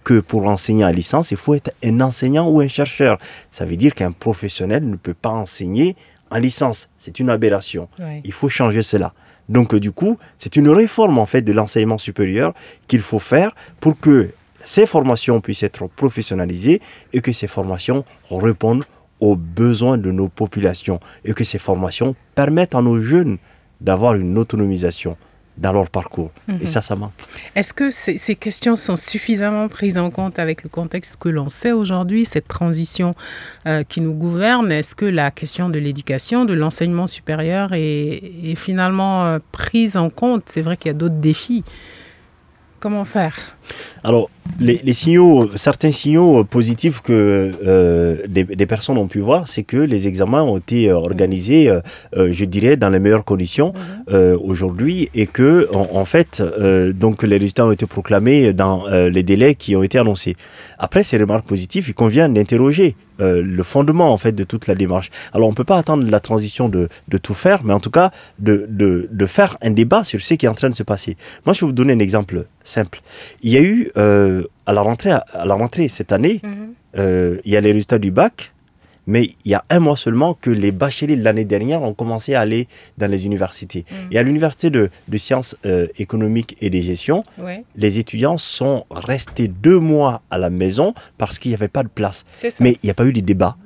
que 0.10 0.22
pour 0.22 0.47
enseigner 0.47 0.84
à 0.84 0.91
licence, 0.91 1.30
il 1.30 1.38
faut 1.38 1.53
être 1.53 1.72
un 1.84 2.01
enseignant 2.01 2.49
ou 2.49 2.62
un 2.62 2.68
chercheur. 2.68 3.20
Ça 3.51 3.64
veut 3.64 3.78
dire 3.78 3.93
qu'un 3.93 4.12
professionnel 4.12 4.89
ne 4.89 4.95
peut 4.95 5.14
pas 5.14 5.30
enseigner 5.30 5.95
en 6.32 6.39
licence. 6.39 6.89
C'est 6.97 7.20
une 7.20 7.30
aberration. 7.30 7.88
Il 8.24 8.34
faut 8.34 8.49
changer 8.49 8.82
cela. 8.82 9.14
Donc 9.49 9.76
du 9.76 9.91
coup, 9.91 10.18
c'est 10.39 10.55
une 10.55 10.70
réforme 10.70 11.20
en 11.20 11.28
fait 11.28 11.43
de 11.43 11.51
l'enseignement 11.51 11.99
supérieur 11.99 12.55
qu'il 12.88 13.01
faut 13.01 13.20
faire 13.20 13.51
pour 13.80 13.99
que 13.99 14.32
ces 14.66 14.88
formations 14.88 15.41
puissent 15.41 15.62
être 15.62 15.86
professionnalisées 15.86 16.82
et 17.14 17.22
que 17.22 17.32
ces 17.32 17.47
formations 17.47 18.03
répondent 18.32 18.86
aux 19.20 19.36
besoins 19.36 19.99
de 19.99 20.10
nos 20.10 20.28
populations 20.28 20.99
et 21.24 21.34
que 21.34 21.43
ces 21.43 21.60
formations 21.60 22.16
permettent 22.34 22.74
à 22.74 22.82
nos 22.82 22.99
jeunes 22.99 23.38
d'avoir 23.80 24.16
une 24.16 24.36
autonomisation 24.39 25.18
dans 25.60 25.74
leur 25.74 25.89
parcours. 25.89 26.32
Et 26.47 26.53
mhm. 26.53 26.66
ça, 26.66 26.82
ça 26.82 26.95
manque. 26.95 27.12
Est-ce 27.53 27.74
que 27.74 27.89
ces, 27.91 28.18
ces, 28.18 28.36
questions 28.36 28.76
sont 28.76 28.95
suffisamment 28.95 29.68
prises 29.68 29.97
en 29.97 30.10
compte 30.10 30.39
avec 30.39 30.64
le 30.64 30.70
contexte 30.70 31.18
que 31.18 31.30
l'on 31.30 31.49
sait 31.49 31.74
aujourd'hui, 31.74 32.26
cette 32.26 32.47
transition 32.47 33.14
euh, 33.68 33.84
qui 33.84 34.01
nous 34.01 34.14
gouverne? 34.14 34.72
Est-ce 34.72 34.95
que 34.95 35.05
la 35.05 35.32
question 35.32 35.70
de 35.70 35.78
l'éducation, 35.78 36.45
de 36.45 36.53
l'enseignement 36.53 37.07
supérieur 37.07 37.74
est, 37.74 38.22
est 38.43 38.55
finalement 38.55 39.26
euh, 39.26 39.39
prise 39.51 39.97
en 39.97 40.10
compte? 40.10 40.43
C'est 40.45 40.62
vrai 40.62 40.78
qu'il 40.78 40.88
y 40.88 40.95
a 40.95 40.97
d'autres 40.97 41.20
défis. 41.20 41.64
Comment 42.80 43.03
faire? 43.03 43.57
Alors, 44.03 44.30
les, 44.59 44.93
signaux, 44.93 45.49
certains 45.55 45.91
signaux 45.91 46.43
positifs 46.43 47.01
que 47.01 47.51
euh, 47.65 48.17
des, 48.28 48.65
personnes 48.65 48.97
ont 48.97 49.07
pu 49.07 49.20
voir, 49.20 49.47
c'est 49.47 49.63
que 49.63 49.78
les 49.78 50.07
examens 50.07 50.41
ont 50.43 50.57
été 50.57 50.91
organisés, 50.91 51.70
euh, 51.70 51.80
euh, 52.17 52.30
je 52.32 52.45
dirais, 52.45 52.76
dans 52.76 52.89
les 52.89 52.99
meilleures 52.99 53.26
conditions 53.26 53.74
mhm. 54.09 54.38
aujourd'hui 54.41 55.09
et 55.13 55.28
que, 55.28 55.70
en, 55.74 56.05
fait, 56.05 56.41
donc 56.93 57.24
les 57.24 57.38
résultats 57.38 57.65
ont 57.65 57.72
été 57.72 57.86
proclamés 57.86 58.53
dans 58.53 58.88
les 58.88 59.24
délais 59.24 59.55
qui 59.55 59.76
ont 59.76 59.84
été 59.84 59.97
annoncés. 59.97 60.36
Après 60.78 61.03
ces 61.03 61.17
remarques 61.17 61.45
positives, 61.45 61.86
il 61.88 61.93
convient 61.93 62.30
d'interroger 62.30 62.95
le 63.20 63.63
fondement 63.63 64.13
en 64.13 64.17
fait 64.17 64.32
de 64.32 64.43
toute 64.43 64.67
la 64.67 64.76
démarche. 64.76 65.09
Alors 65.34 65.47
on 65.47 65.51
ne 65.51 65.55
peut 65.55 65.65
pas 65.65 65.78
attendre 65.78 66.09
la 66.09 66.20
transition 66.20 66.70
de, 66.70 66.88
de, 67.09 67.17
tout 67.17 67.34
faire, 67.34 67.63
mais 67.63 67.74
en 67.74 67.80
tout 67.80 67.91
cas 67.91 68.11
de, 68.39 68.65
de, 68.70 69.09
de, 69.11 69.26
faire 69.26 69.57
un 69.61 69.72
débat 69.72 70.03
sur 70.03 70.22
ce 70.22 70.36
qui 70.36 70.45
est 70.45 70.49
en 70.49 70.53
train 70.53 70.70
de 70.70 70.76
se 70.76 70.84
passer. 70.84 71.17
Moi 71.45 71.53
je 71.53 71.61
vais 71.61 71.67
vous 71.67 71.74
donner 71.74 71.93
un 71.93 71.99
exemple 71.99 72.45
simple. 72.63 73.01
Il 73.41 73.51
y 73.51 73.57
a 73.57 73.59
eu 73.62 73.89
à 73.95 74.74
la 74.74 74.82
rentrée, 74.82 75.12
à 75.12 75.45
la 75.45 75.55
rentrée 75.55 75.88
cette 75.88 76.12
année, 76.12 76.39
mhm. 76.43 76.74
euh, 76.97 77.38
il 77.45 77.51
y 77.51 77.57
a 77.57 77.62
les 77.62 77.72
résultats 77.72 77.97
du 77.99 78.12
bac, 78.12 78.53
mais 79.07 79.32
il 79.43 79.51
y 79.51 79.55
a 79.55 79.66
un 79.72 79.80
mois 79.80 79.97
seulement 79.97 80.36
que 80.36 80.51
les 80.51 80.72
bacheliers 80.72 81.16
de 81.16 81.24
l'année 81.24 81.45
dernière 81.45 81.82
ont 81.82 81.95
commencé 81.95 82.36
à 82.36 82.41
aller 82.41 82.68
dans 82.99 83.10
les 83.10 83.26
universités. 83.26 83.84
Et 84.12 84.20
à 84.20 84.24
l'université 84.24 84.70
de, 84.70 84.91
de 85.07 85.18
sciences 85.18 85.57
euh, 85.66 85.88
économiques 85.97 86.55
et 86.62 86.70
de 86.70 86.80
gestion, 86.80 87.24
Ouais. 87.39 87.64
les 87.76 87.97
étudiants 87.97 88.38
sont 88.38 88.86
restés 88.91 89.47
deux 89.47 89.80
mois 89.80 90.22
à 90.30 90.38
la 90.38 90.51
maison 90.51 90.93
parce 91.18 91.39
qu'il 91.39 91.49
n'y 91.49 91.55
avait 91.55 91.70
pas 91.70 91.82
de 91.82 91.89
place. 91.89 92.26
Mais 92.60 92.78
il 92.84 92.86
n'y 92.86 92.91
a 92.91 92.93
pas 92.93 93.05
eu 93.05 93.14
de 93.14 93.22
débat, 93.22 93.57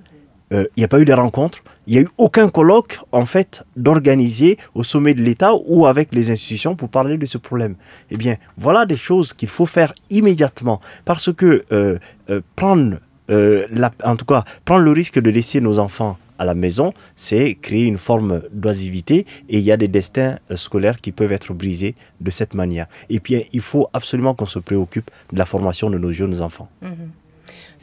euh, 0.53 0.65
il 0.77 0.79
n'y 0.79 0.85
a 0.85 0.87
pas 0.87 1.01
eu 1.01 1.05
de 1.05 1.11
rencontres, 1.13 1.59
il 1.87 1.93
n'y 1.93 1.99
a 1.99 2.01
eu 2.03 2.07
aucun 2.17 2.49
colloque 2.49 2.97
en 3.11 3.25
fait 3.25 3.63
d'organiser 3.75 4.57
au 4.73 4.83
sommet 4.83 5.13
de 5.13 5.21
l'État 5.21 5.51
ou 5.65 5.85
avec 5.85 6.13
les 6.13 6.31
institutions 6.31 6.75
pour 6.75 6.89
parler 6.89 7.17
de 7.17 7.25
ce 7.25 7.37
problème. 7.37 7.75
Eh 8.11 8.17
bien, 8.17 8.37
voilà 8.57 8.85
des 8.85 8.95
choses 8.97 9.33
qu'il 9.33 9.49
faut 9.49 9.65
faire 9.65 9.93
immédiatement 10.09 10.79
parce 11.05 11.31
que 11.33 11.61
euh, 11.71 11.97
euh, 12.29 12.41
prendre, 12.55 12.97
euh, 13.29 13.65
la- 13.71 13.91
en 14.03 14.15
tout 14.15 14.25
cas, 14.25 14.43
prendre 14.65 14.81
le 14.83 14.91
risque 14.91 15.19
de 15.19 15.29
laisser 15.29 15.59
nos 15.61 15.79
enfants 15.79 16.17
à 16.39 16.45
la 16.45 16.55
maison, 16.55 16.93
c'est 17.15 17.55
créer 17.55 17.85
une 17.85 17.99
forme 17.99 18.41
d'oisivité 18.51 19.25
et 19.49 19.59
il 19.59 19.63
y 19.63 19.71
a 19.71 19.77
des 19.77 19.87
destins 19.87 20.39
scolaires 20.55 20.95
qui 20.97 21.11
peuvent 21.11 21.31
être 21.31 21.53
brisés 21.53 21.95
de 22.21 22.31
cette 22.31 22.53
manière. 22.55 22.87
Et 23.09 23.19
puis, 23.19 23.45
il 23.53 23.61
faut 23.61 23.87
absolument 23.93 24.33
qu'on 24.33 24.47
se 24.47 24.59
préoccupe 24.59 25.11
de 25.31 25.37
la 25.37 25.45
formation 25.45 25.89
de 25.91 25.97
nos 25.99 26.11
jeunes 26.11 26.41
enfants. 26.41 26.69
Mhm. 26.81 27.11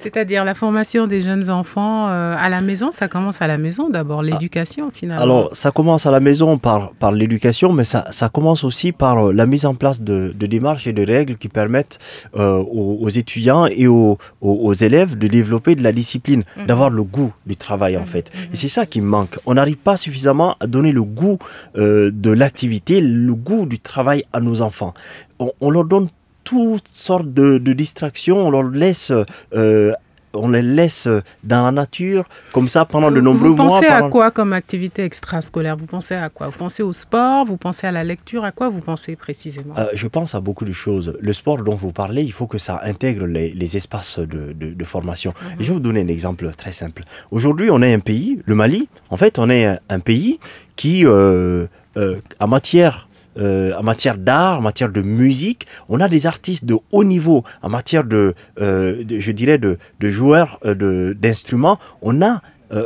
C'est-à-dire 0.02 0.44
la 0.44 0.54
formation 0.54 1.06
des 1.06 1.20
jeunes 1.22 1.50
enfants 1.50 2.08
euh, 2.08 2.34
à 2.38 2.48
la 2.48 2.60
maison, 2.62 2.88
ça 2.90 3.06
commence 3.08 3.42
à 3.42 3.46
la 3.46 3.58
maison 3.58 3.90
d'abord, 3.90 4.22
l'éducation 4.22 4.90
finalement. 4.92 5.22
Alors, 5.22 5.48
ça 5.52 5.70
commence 5.70 6.06
à 6.06 6.10
la 6.10 6.20
maison 6.20 6.56
par, 6.58 6.92
par 6.92 7.12
l'éducation, 7.12 7.72
mais 7.72 7.84
ça, 7.84 8.04
ça 8.10 8.28
commence 8.30 8.64
aussi 8.64 8.92
par 8.92 9.16
euh, 9.26 9.32
la 9.32 9.46
mise 9.46 9.66
en 9.66 9.74
place 9.74 10.00
de, 10.00 10.32
de 10.34 10.46
démarches 10.46 10.86
et 10.86 10.92
de 10.94 11.04
règles 11.04 11.36
qui 11.36 11.48
permettent 11.48 11.98
euh, 12.36 12.56
aux, 12.58 12.98
aux 13.04 13.08
étudiants 13.10 13.66
et 13.66 13.86
aux, 13.88 14.16
aux, 14.40 14.54
aux 14.68 14.72
élèves 14.72 15.18
de 15.18 15.26
développer 15.26 15.74
de 15.74 15.82
la 15.82 15.92
discipline, 15.92 16.42
Mhm. 16.56 16.66
d'avoir 16.66 16.90
le 16.90 17.02
goût 17.04 17.32
du 17.46 17.56
travail 17.56 17.96
en 17.96 18.06
fait. 18.06 18.30
Et 18.52 18.56
c'est 18.56 18.68
ça 18.68 18.86
qui 18.86 19.00
manque. 19.00 19.38
On 19.46 19.54
n'arrive 19.54 19.76
pas 19.76 19.96
suffisamment 19.96 20.56
à 20.60 20.66
donner 20.66 20.92
le 20.92 21.02
goût 21.02 21.38
euh, 21.76 22.10
de 22.12 22.30
l'activité, 22.30 23.00
le 23.00 23.34
goût 23.34 23.66
du 23.66 23.78
travail 23.78 24.24
à 24.32 24.40
nos 24.40 24.62
enfants. 24.62 24.94
On, 25.38 25.50
on 25.60 25.70
leur 25.70 25.84
donne 25.84 26.08
toutes 26.44 26.88
sortes 26.92 27.32
de, 27.32 27.58
de 27.58 27.72
distractions, 27.72 28.38
on 28.46 28.50
leur 28.50 28.64
laisse... 28.64 29.12
euh, 29.54 29.92
on 30.32 30.48
les 30.50 30.62
laisse 30.62 31.08
dans 31.42 31.64
la 31.64 31.72
nature, 31.72 32.24
comme 32.52 32.68
ça, 32.68 32.84
pendant 32.84 33.10
de 33.10 33.20
nombreux 33.20 33.48
vous 33.48 33.56
mois. 33.56 33.66
pensez 33.66 33.86
à 33.86 33.96
pendant- 33.98 34.10
quoi 34.10 34.30
comme 34.30 34.52
activité 34.52 35.02
extrascolaire? 35.02 35.76
Vous 35.76 35.86
pensez 35.86 36.14
à 36.14 36.28
quoi? 36.28 36.46
Vous 36.46 36.56
pensez 36.56 36.84
au 36.84 36.92
sport? 36.92 37.44
Vous 37.46 37.56
pensez 37.56 37.88
à 37.88 37.90
la 37.90 38.04
lecture? 38.04 38.44
À 38.44 38.52
quoi 38.52 38.68
vous 38.68 38.78
pensez 38.78 39.16
précisément? 39.16 39.74
Euh, 39.76 39.86
je 39.92 40.06
pense 40.06 40.36
à 40.36 40.40
beaucoup 40.40 40.64
de 40.64 40.70
choses. 40.72 41.18
Le 41.20 41.32
sport 41.32 41.64
dont 41.64 41.74
vous 41.74 41.90
parlez, 41.90 42.22
il 42.22 42.30
faut 42.30 42.46
que 42.46 42.58
ça 42.58 42.78
intègre 42.84 43.26
les, 43.26 43.52
les 43.52 43.76
espaces 43.76 44.20
de, 44.20 44.52
de- 44.52 44.72
de 44.72 44.84
formation. 44.84 45.34
Et 45.58 45.64
je 45.64 45.66
vais 45.66 45.72
vous 45.74 45.80
donner 45.80 46.02
un 46.02 46.06
exemple 46.06 46.48
très 46.56 46.72
simple. 46.72 47.02
Aujourd'hui, 47.32 47.68
on 47.72 47.82
est 47.82 47.92
un 47.92 47.98
pays, 47.98 48.40
le 48.46 48.54
Mali, 48.54 48.88
en 49.10 49.16
fait, 49.16 49.36
on 49.40 49.50
est 49.50 49.64
un, 49.66 49.80
un 49.88 49.98
pays 49.98 50.38
qui, 50.76 51.04
euh, 51.06 51.66
euh, 51.96 52.20
en 52.38 52.46
matière 52.46 53.08
euh, 53.38 53.72
en 53.78 53.82
matière 53.82 54.18
d'art, 54.18 54.58
en 54.58 54.62
matière 54.62 54.90
de 54.90 55.02
musique, 55.02 55.66
on 55.88 56.00
a 56.00 56.08
des 56.08 56.26
artistes 56.26 56.64
de 56.64 56.76
haut 56.92 57.04
niveau. 57.04 57.44
En 57.62 57.68
matière 57.68 58.04
de, 58.04 58.34
euh, 58.60 59.04
de- 59.04 59.18
je 59.18 59.32
dirais, 59.32 59.58
de, 59.58 59.78
de 60.00 60.08
joueurs 60.08 60.58
euh, 60.64 60.74
de- 60.74 61.16
d'instruments, 61.18 61.78
on 62.02 62.22
a, 62.22 62.42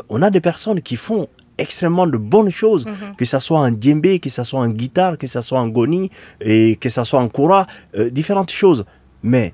on 0.08 0.22
a 0.22 0.30
des 0.30 0.40
personnes 0.40 0.80
qui 0.80 0.96
font 0.96 1.28
extrêmement 1.58 2.06
de 2.06 2.16
bonnes 2.16 2.50
choses, 2.50 2.84
que 3.18 3.24
ça 3.26 3.38
soit 3.38 3.60
en 3.60 3.70
djembé, 3.78 4.18
que 4.18 4.30
ça 4.30 4.44
soit 4.44 4.60
en 4.60 4.68
guitare, 4.68 5.18
que 5.18 5.26
ça 5.26 5.42
soit 5.42 5.60
en 5.60 5.68
goni, 5.68 6.10
et 6.40 6.76
que 6.76 6.88
ça 6.88 7.04
soit 7.04 7.20
en 7.20 7.28
kora, 7.28 7.66
différentes 8.10 8.50
choses. 8.50 8.84
Mais 9.22 9.52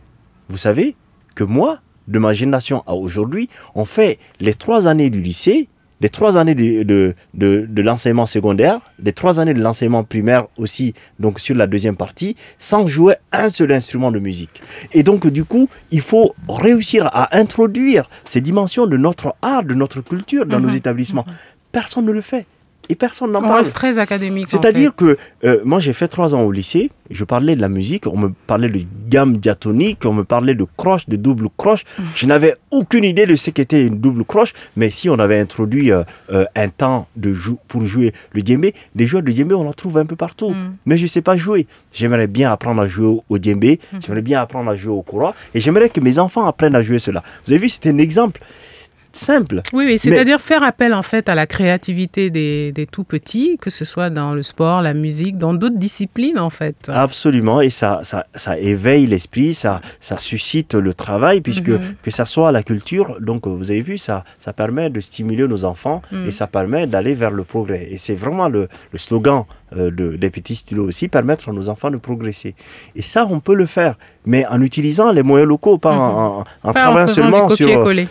vous 0.48 0.56
savez 0.56 0.94
que 1.34 1.42
moi, 1.44 1.78
de 2.08 2.18
ma 2.20 2.32
génération 2.32 2.82
à 2.86 2.94
aujourd'hui, 2.94 3.48
on 3.74 3.84
fait 3.84 4.18
les 4.40 4.54
trois 4.54 4.86
années 4.86 5.10
du 5.10 5.20
lycée, 5.20 5.68
les 6.00 6.08
trois 6.08 6.36
années 6.38 6.54
de, 6.54 6.82
de, 6.82 7.14
de, 7.34 7.66
de 7.68 7.82
l'enseignement 7.82 8.26
secondaire, 8.26 8.80
les 9.02 9.12
trois 9.12 9.38
années 9.40 9.54
de 9.54 9.60
l'enseignement 9.60 10.02
primaire 10.04 10.46
aussi, 10.56 10.94
donc 11.18 11.38
sur 11.40 11.54
la 11.54 11.66
deuxième 11.66 11.96
partie, 11.96 12.36
sans 12.58 12.86
jouer 12.86 13.14
un 13.32 13.48
seul 13.48 13.70
instrument 13.72 14.10
de 14.10 14.18
musique. 14.18 14.62
Et 14.92 15.02
donc, 15.02 15.26
du 15.26 15.44
coup, 15.44 15.68
il 15.90 16.00
faut 16.00 16.34
réussir 16.48 17.08
à 17.12 17.36
introduire 17.38 18.08
ces 18.24 18.40
dimensions 18.40 18.86
de 18.86 18.96
notre 18.96 19.34
art, 19.42 19.64
de 19.64 19.74
notre 19.74 20.00
culture 20.00 20.46
dans 20.46 20.60
nos 20.60 20.68
Mhm. 20.70 20.76
établissements. 20.76 21.24
Personne 21.72 22.04
ne 22.06 22.12
le 22.12 22.20
fait. 22.22 22.46
Et 22.90 22.96
personne 22.96 23.30
n'en 23.32 23.40
parle. 23.40 23.58
reste 23.58 23.74
très 23.74 23.98
académique. 23.98 24.48
C'est-à-dire 24.50 24.94
que 24.96 25.16
euh, 25.44 25.60
moi 25.64 25.78
j'ai 25.78 25.92
fait 25.92 26.08
trois 26.08 26.34
ans 26.34 26.42
au 26.42 26.50
lycée, 26.50 26.90
je 27.08 27.24
parlais 27.24 27.54
de 27.54 27.60
la 27.60 27.68
musique, 27.68 28.06
on 28.06 28.16
me 28.18 28.28
parlait 28.46 28.68
de 28.68 28.80
gamme 29.08 29.36
diatonique, 29.36 30.04
on 30.04 30.12
me 30.12 30.24
parlait 30.24 30.54
de 30.56 30.66
croche, 30.76 31.08
de 31.08 31.16
double 31.16 31.48
croche. 31.56 31.84
Je 32.16 32.26
n'avais 32.26 32.54
aucune 32.72 33.04
idée 33.04 33.26
de 33.26 33.36
ce 33.36 33.50
qu'était 33.50 33.86
une 33.86 33.98
double 34.00 34.24
croche, 34.24 34.52
mais 34.76 34.90
si 34.90 35.08
on 35.08 35.18
avait 35.20 35.38
introduit 35.38 35.92
euh, 35.92 36.02
euh, 36.32 36.44
un 36.56 36.68
temps 36.68 37.06
de 37.16 37.30
jou- 37.32 37.58
pour 37.68 37.82
jouer 37.84 38.12
le 38.32 38.42
djembé, 38.44 38.74
des 38.96 39.06
joueurs 39.06 39.22
de 39.22 39.30
djembé 39.30 39.54
on 39.54 39.68
en 39.68 39.72
trouve 39.72 39.96
un 39.98 40.06
peu 40.06 40.16
partout, 40.16 40.52
mais 40.84 40.96
je 40.96 41.04
ne 41.04 41.08
sais 41.08 41.22
pas 41.22 41.36
jouer. 41.36 41.66
J'aimerais 41.92 42.26
bien 42.26 42.50
apprendre 42.50 42.82
à 42.82 42.88
jouer 42.88 43.06
au, 43.06 43.24
au 43.28 43.38
djembé, 43.40 43.78
j'aimerais 44.04 44.22
bien 44.22 44.40
apprendre 44.40 44.68
à 44.70 44.76
jouer 44.76 44.92
au 44.92 45.02
kora, 45.02 45.34
et 45.54 45.60
j'aimerais 45.60 45.88
que 45.90 46.00
mes 46.00 46.18
enfants 46.18 46.44
apprennent 46.46 46.74
à 46.74 46.82
jouer 46.82 46.98
cela. 46.98 47.22
Vous 47.46 47.52
avez 47.52 47.60
vu, 47.62 47.68
c'était 47.68 47.90
un 47.90 47.98
exemple 47.98 48.40
simple. 49.12 49.62
Oui, 49.72 49.84
oui 49.84 49.84
Mais- 49.86 49.98
c'est-à-dire 49.98 50.40
faire 50.40 50.62
appel 50.62 50.94
en 50.94 51.02
fait 51.02 51.28
à 51.28 51.34
la 51.34 51.46
créativité 51.46 52.30
des, 52.30 52.72
des 52.72 52.86
tout 52.86 53.04
petits, 53.04 53.58
que 53.60 53.70
ce 53.70 53.84
soit 53.84 54.10
dans 54.10 54.34
le 54.34 54.42
sport, 54.42 54.82
la 54.82 54.94
musique, 54.94 55.38
dans 55.38 55.54
d'autres 55.54 55.76
disciplines 55.78 56.38
en 56.38 56.50
fait. 56.50 56.76
Absolument, 56.88 57.60
et 57.60 57.70
ça, 57.70 58.00
ça, 58.02 58.24
ça 58.34 58.58
éveille 58.58 59.06
l'esprit, 59.06 59.54
ça, 59.54 59.80
ça 60.00 60.18
suscite 60.18 60.74
le 60.74 60.94
travail, 60.94 61.40
puisque 61.40 61.68
Mhm. 61.68 61.94
que 62.02 62.10
ça 62.10 62.26
soit 62.26 62.52
la 62.52 62.62
culture, 62.62 63.18
donc 63.20 63.46
vous 63.46 63.70
avez 63.70 63.82
vu, 63.82 63.98
ça, 63.98 64.24
ça 64.38 64.52
permet 64.52 64.90
de 64.90 65.00
stimuler 65.00 65.46
nos 65.48 65.64
enfants 65.64 66.02
Mhm. 66.12 66.26
et 66.26 66.30
ça 66.32 66.46
permet 66.46 66.86
d'aller 66.86 67.14
vers 67.14 67.30
le 67.30 67.44
progrès. 67.44 67.88
Et 67.90 67.98
c'est 67.98 68.14
vraiment 68.14 68.48
le, 68.48 68.68
le 68.92 68.98
slogan 68.98 69.44
euh, 69.76 69.90
de, 69.90 70.16
des 70.16 70.30
petits 70.30 70.54
stylos 70.54 70.84
aussi, 70.88 71.08
permettre 71.08 71.48
à 71.48 71.52
nos 71.52 71.68
enfants 71.68 71.90
de 71.90 71.96
progresser. 71.98 72.54
Et 72.96 73.02
ça, 73.02 73.26
on 73.28 73.40
peut 73.40 73.54
le 73.54 73.66
faire, 73.66 73.94
mais 74.26 74.46
en 74.46 74.60
utilisant 74.62 75.12
les 75.12 75.22
moyens 75.22 75.48
locaux, 75.48 75.78
pas 75.78 75.92
en, 75.92 76.00
en, 76.00 76.38
en 76.40 76.44
Pas 76.44 76.70
en 76.70 76.72
travaillant 76.72 77.08
seulement 77.08 77.48
sur, 77.48 77.68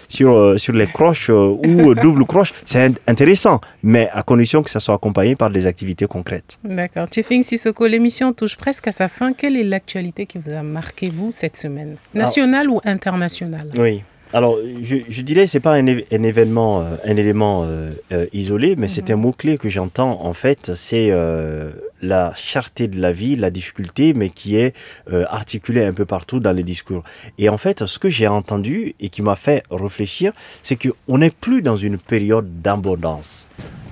sur, 0.08 0.32
euh, 0.38 0.58
sur 0.58 0.74
les 0.74 0.88
croches 0.88 1.30
euh, 1.30 1.58
ou 1.68 1.94
double 1.96 2.26
croche. 2.26 2.54
C'est 2.66 2.84
in- 2.86 2.94
intéressant, 3.08 3.60
mais 3.84 4.10
à 4.14 4.24
condition 4.24 4.64
que 4.64 4.70
ça 4.70 4.80
soit 4.80 4.96
accompagné 4.96 5.36
par 5.36 5.50
des 5.50 5.66
activités 5.66 6.08
concrètes. 6.08 6.58
D'accord. 6.64 7.08
Tchefing 7.08 7.44
Sissoko, 7.44 7.88
l'émission 7.88 8.34
touche 8.34 8.56
presque 8.58 8.88
à 8.88 8.92
sa 8.92 9.08
fin. 9.08 9.34
Quelle 9.34 9.56
est 9.56 9.64
l'actualité 9.64 10.26
qui 10.26 10.38
vous 10.38 10.52
a 10.52 10.64
marqué, 10.64 11.10
vous, 11.10 11.32
cette 11.32 11.58
semaine? 11.58 11.96
Nationale 12.14 12.70
ou 12.70 12.80
internationale? 12.86 13.70
Oui. 13.78 14.02
Alors, 14.32 14.58
je, 14.84 14.98
je 15.10 15.22
dirais 15.22 15.48
c'est 15.48 15.60
pas 15.60 15.74
un, 15.74 15.88
événement, 15.88 16.82
euh, 16.82 16.96
un 17.04 17.16
élément 17.16 17.64
euh, 17.64 17.92
euh, 18.12 18.28
isolé, 18.32 18.76
mais 18.76 18.88
c'est 18.88 19.10
un 19.10 19.16
mot-clé 19.16 19.58
que 19.58 19.70
j'entends 19.70 20.24
en 20.24 20.34
fait, 20.34 20.76
c'est 20.76 21.10
euh, 21.12 21.72
la 22.02 22.34
cherté 22.36 22.88
de 22.88 23.00
la 23.00 23.12
vie, 23.12 23.36
la 23.36 23.50
difficulté, 23.50 24.14
mais 24.14 24.30
qui 24.30 24.56
est 24.56 24.76
euh, 25.12 25.26
articulée 25.30 25.84
un 25.84 25.94
peu 25.94 26.06
partout 26.06 26.40
dans 26.40 26.52
les 26.52 26.64
discours. 26.64 27.04
Et 27.38 27.50
en 27.50 27.58
fait, 27.58 27.86
ce 27.86 27.98
que 27.98 28.10
j'ai 28.10 28.28
entendu 28.28 28.94
et 29.00 29.10
qui 29.10 29.22
m'a 29.22 29.36
fait 29.36 29.64
réfléchir, 29.72 30.32
c'est 30.62 30.78
qu'on 30.78 31.18
n'est 31.18 31.32
plus 31.32 31.62
dans 31.62 31.78
une 31.78 31.98
période 31.98 32.62
d'abondance. 32.62 33.48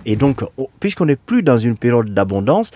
Et 0.07 0.15
donc, 0.15 0.41
on- 0.57 0.67
puisqu'on 0.79 1.05
n'est 1.05 1.17
plus 1.17 1.43
dans 1.43 1.57
une 1.57 1.77
période 1.77 2.13
d'abondance, 2.13 2.71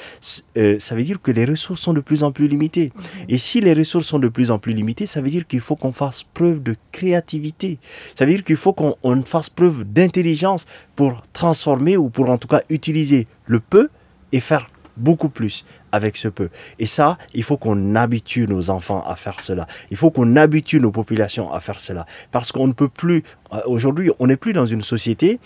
euh, 0.58 0.78
ça 0.80 0.94
veut 0.96 1.04
dire 1.04 1.20
que 1.22 1.32
les 1.32 1.46
ressources 1.46 1.82
sont 1.82 1.94
de 1.94 2.02
plus 2.02 2.22
en 2.24 2.32
plus 2.32 2.48
limitées. 2.48 2.92
Et 3.30 3.38
si 3.40 3.62
les 3.62 3.74
ressources 3.74 4.06
sont 4.06 4.20
de 4.20 4.28
plus 4.28 4.52
en 4.52 4.60
plus 4.60 4.74
limitées, 4.74 5.08
ça 5.08 5.22
veut 5.22 5.30
dire 5.30 5.48
qu'il 5.48 5.62
faut 5.62 5.76
qu'on 5.78 5.94
fasse 5.94 6.24
preuve 6.24 6.62
de 6.62 6.76
créativité. 6.92 7.80
Ça 8.18 8.26
veut 8.26 8.32
dire 8.34 8.44
qu'il 8.44 8.58
faut 8.58 8.74
qu'on 8.74 8.96
on 9.02 9.22
fasse 9.24 9.50
preuve 9.50 9.86
d'intelligence 9.86 10.66
pour 10.96 11.24
transformer 11.34 11.98
ou 11.98 12.10
pour 12.10 12.30
en 12.30 12.38
tout 12.38 12.48
cas 12.50 12.62
utiliser 12.70 13.28
le 13.48 13.60
peu 13.60 13.90
et 14.32 14.40
faire 14.40 14.70
beaucoup 14.98 15.30
plus 15.30 15.64
avec 15.94 16.18
ce 16.18 16.28
peu. 16.28 16.50
Et 16.78 16.86
ça, 16.86 17.18
il 17.34 17.44
faut 17.44 17.58
qu'on 17.58 17.96
habitue 17.96 18.46
nos 18.48 18.70
enfants 18.70 19.02
à 19.08 19.16
faire 19.16 19.40
cela. 19.40 19.66
Il 19.90 19.96
faut 19.98 20.12
qu'on 20.12 20.36
habitue 20.36 20.80
nos 20.82 20.92
populations 20.92 21.52
à 21.52 21.60
faire 21.62 21.80
cela. 21.80 22.06
Parce 22.32 22.52
qu'on 22.52 22.68
ne 22.68 22.74
peut 22.74 22.90
plus, 22.90 23.24
euh, 23.54 23.60
aujourd'hui, 23.66 24.12
on 24.20 24.28
n'est 24.28 24.38
plus 24.38 24.52
dans 24.54 24.66
une 24.66 24.82
société 24.82 25.40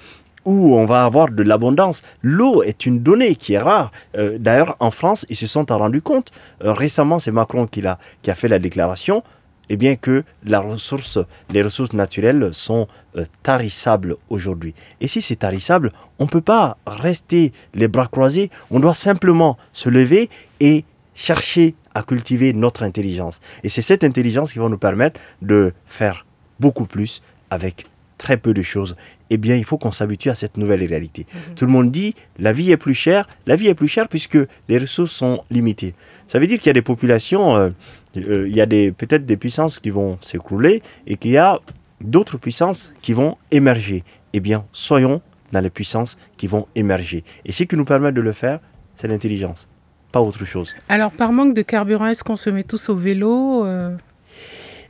où 0.45 0.75
on 0.75 0.85
va 0.85 1.03
avoir 1.03 1.29
de 1.31 1.43
l'abondance. 1.43 2.03
L'eau 2.21 2.63
est 2.63 2.85
une 2.85 2.99
donnée 2.99 3.35
qui 3.35 3.53
est 3.53 3.59
rare. 3.59 3.91
Euh, 4.17 4.37
D'ailleurs, 4.39 4.75
en 4.79 4.91
France, 4.91 5.25
ils 5.29 5.35
se 5.35 5.47
sont 5.47 5.65
rendus 5.67 6.01
compte. 6.01 6.31
euh, 6.63 6.73
récemment, 6.73 7.19
c'est 7.19 7.31
Macron 7.31 7.67
qui, 7.67 7.85
a 7.85 7.97
fait 8.35 8.47
la 8.47 8.59
déclaration. 8.59 9.23
Eh 9.67 9.77
bien 9.77 9.95
que 9.95 10.23
les 10.43 10.57
ressources 10.57 11.93
naturelles 11.93 12.49
sont 12.53 12.87
euh, 13.17 13.25
tarissables 13.41 14.15
aujourd'hui. 14.29 14.75
Et 15.01 15.07
si 15.07 15.23
c'est 15.23 15.37
tarissable, 15.37 15.91
on 16.19 16.25
ne 16.25 16.29
peut 16.29 16.41
pas 16.41 16.77
rester 16.85 17.51
les 17.73 17.87
bras 17.87 18.07
croisés. 18.07 18.51
On 18.69 18.79
doit 18.79 18.93
simplement 18.93 19.57
se 19.73 19.89
lever 19.89 20.29
et 20.59 20.85
chercher 21.15 21.73
à 21.95 22.03
cultiver 22.03 22.53
notre 22.53 22.83
intelligence. 22.83 23.39
Et 23.63 23.69
c'est 23.69 23.81
cette 23.81 24.03
intelligence 24.03 24.53
qui 24.53 24.59
va 24.59 24.69
nous 24.69 24.77
permettre 24.77 25.19
de 25.41 25.73
faire 25.87 26.25
beaucoup 26.59 26.85
plus 26.85 27.23
avec 27.49 27.87
très 28.17 28.37
peu 28.37 28.53
de 28.53 28.61
choses. 28.61 28.95
Eh 29.29 29.37
bien, 29.37 29.55
il 29.55 29.63
faut 29.63 29.77
qu'on 29.77 29.91
s'habitue 29.91 30.29
à 30.29 30.35
cette 30.35 30.57
nouvelle 30.57 30.83
réalité. 30.85 31.25
Tout 31.55 31.65
le 31.65 31.71
monde 31.71 31.91
dit 31.91 32.15
la 32.39 32.53
vie 32.53 32.71
est 32.71 32.77
plus 32.77 32.93
chère. 32.93 33.27
La 33.45 33.55
vie 33.55 33.67
est 33.67 33.75
plus 33.75 33.87
chère 33.87 34.07
puisque 34.07 34.37
les 34.69 34.77
ressources 34.77 35.11
sont 35.11 35.41
limitées. 35.49 35.95
Ça 36.27 36.39
veut 36.39 36.47
dire 36.47 36.57
qu'il 36.57 36.67
y 36.67 36.69
a 36.69 36.73
des 36.73 36.81
populations, 36.81 37.55
euh, 37.57 37.69
euh, 38.17 38.47
il 38.47 38.55
y 38.55 38.61
a 38.61 38.65
des 38.65 38.91
peut-être 38.91 39.25
des 39.25 39.37
puissances 39.37 39.79
qui 39.79 39.89
vont 39.89 40.17
s'écrouler 40.21 40.81
et 41.07 41.17
qu'il 41.17 41.31
y 41.31 41.37
a 41.37 41.59
d'autres 42.01 42.37
puissances 42.37 42.93
qui 43.01 43.13
vont 43.13 43.37
émerger. 43.51 44.03
Eh 44.33 44.39
bien, 44.39 44.65
soyons 44.73 45.21
dans 45.51 45.61
les 45.61 45.69
puissances 45.69 46.17
qui 46.37 46.47
vont 46.47 46.67
émerger. 46.75 47.23
Et 47.45 47.51
ce 47.51 47.63
qui 47.63 47.75
nous 47.75 47.85
permet 47.85 48.11
de 48.11 48.21
le 48.21 48.31
faire, 48.31 48.59
c'est 48.95 49.07
l'intelligence, 49.07 49.67
pas 50.11 50.21
autre 50.21 50.45
chose. 50.45 50.73
Alors, 50.89 51.11
par 51.11 51.31
manque 51.31 51.53
de 51.53 51.61
carburant, 51.61 52.07
est-ce 52.07 52.23
qu'on 52.23 52.35
se 52.35 52.49
met 52.49 52.63
tous 52.63 52.89
au 52.89 52.95
vélo 52.95 53.65
euh, 53.65 53.95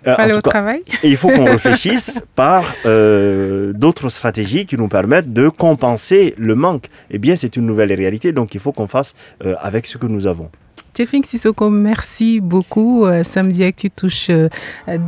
euh, 0.08 0.16
aller 0.18 0.34
au 0.34 0.41
travail 0.41 0.82
Il 1.03 1.18
faut 1.18 1.30
qu'on 1.30 1.45
réfléchisse 1.56 2.24
par 2.36 2.64
euh, 2.86 3.74
d'autres 3.74 4.10
stratégies 4.10 4.66
qui 4.66 4.78
nous 4.78 4.88
permettent 4.88 5.34
de 5.34 5.49
compenser 5.49 6.34
le 6.38 6.56
manque. 6.56 6.88
Eh 7.10 7.18
bien, 7.18 7.36
c'est 7.36 7.56
une 7.56 7.66
nouvelle 7.66 7.93
réalité, 7.93 8.32
donc 8.32 8.56
il 8.56 8.60
faut 8.60 8.72
qu'on 8.72 8.88
fasse 8.88 9.16
avec 9.60 9.88
ce 9.88 9.97
que 9.97 10.08
nous 10.08 10.28
avons. 10.28 10.49
Jeffing 10.98 11.26
Sissoko, 11.26 11.70
merci 11.70 12.39
beaucoup. 12.39 13.06
Euh, 13.06 13.26
samedi 13.26 13.66
Actu 13.66 13.89
touche 13.89 14.28
euh, 14.30 14.48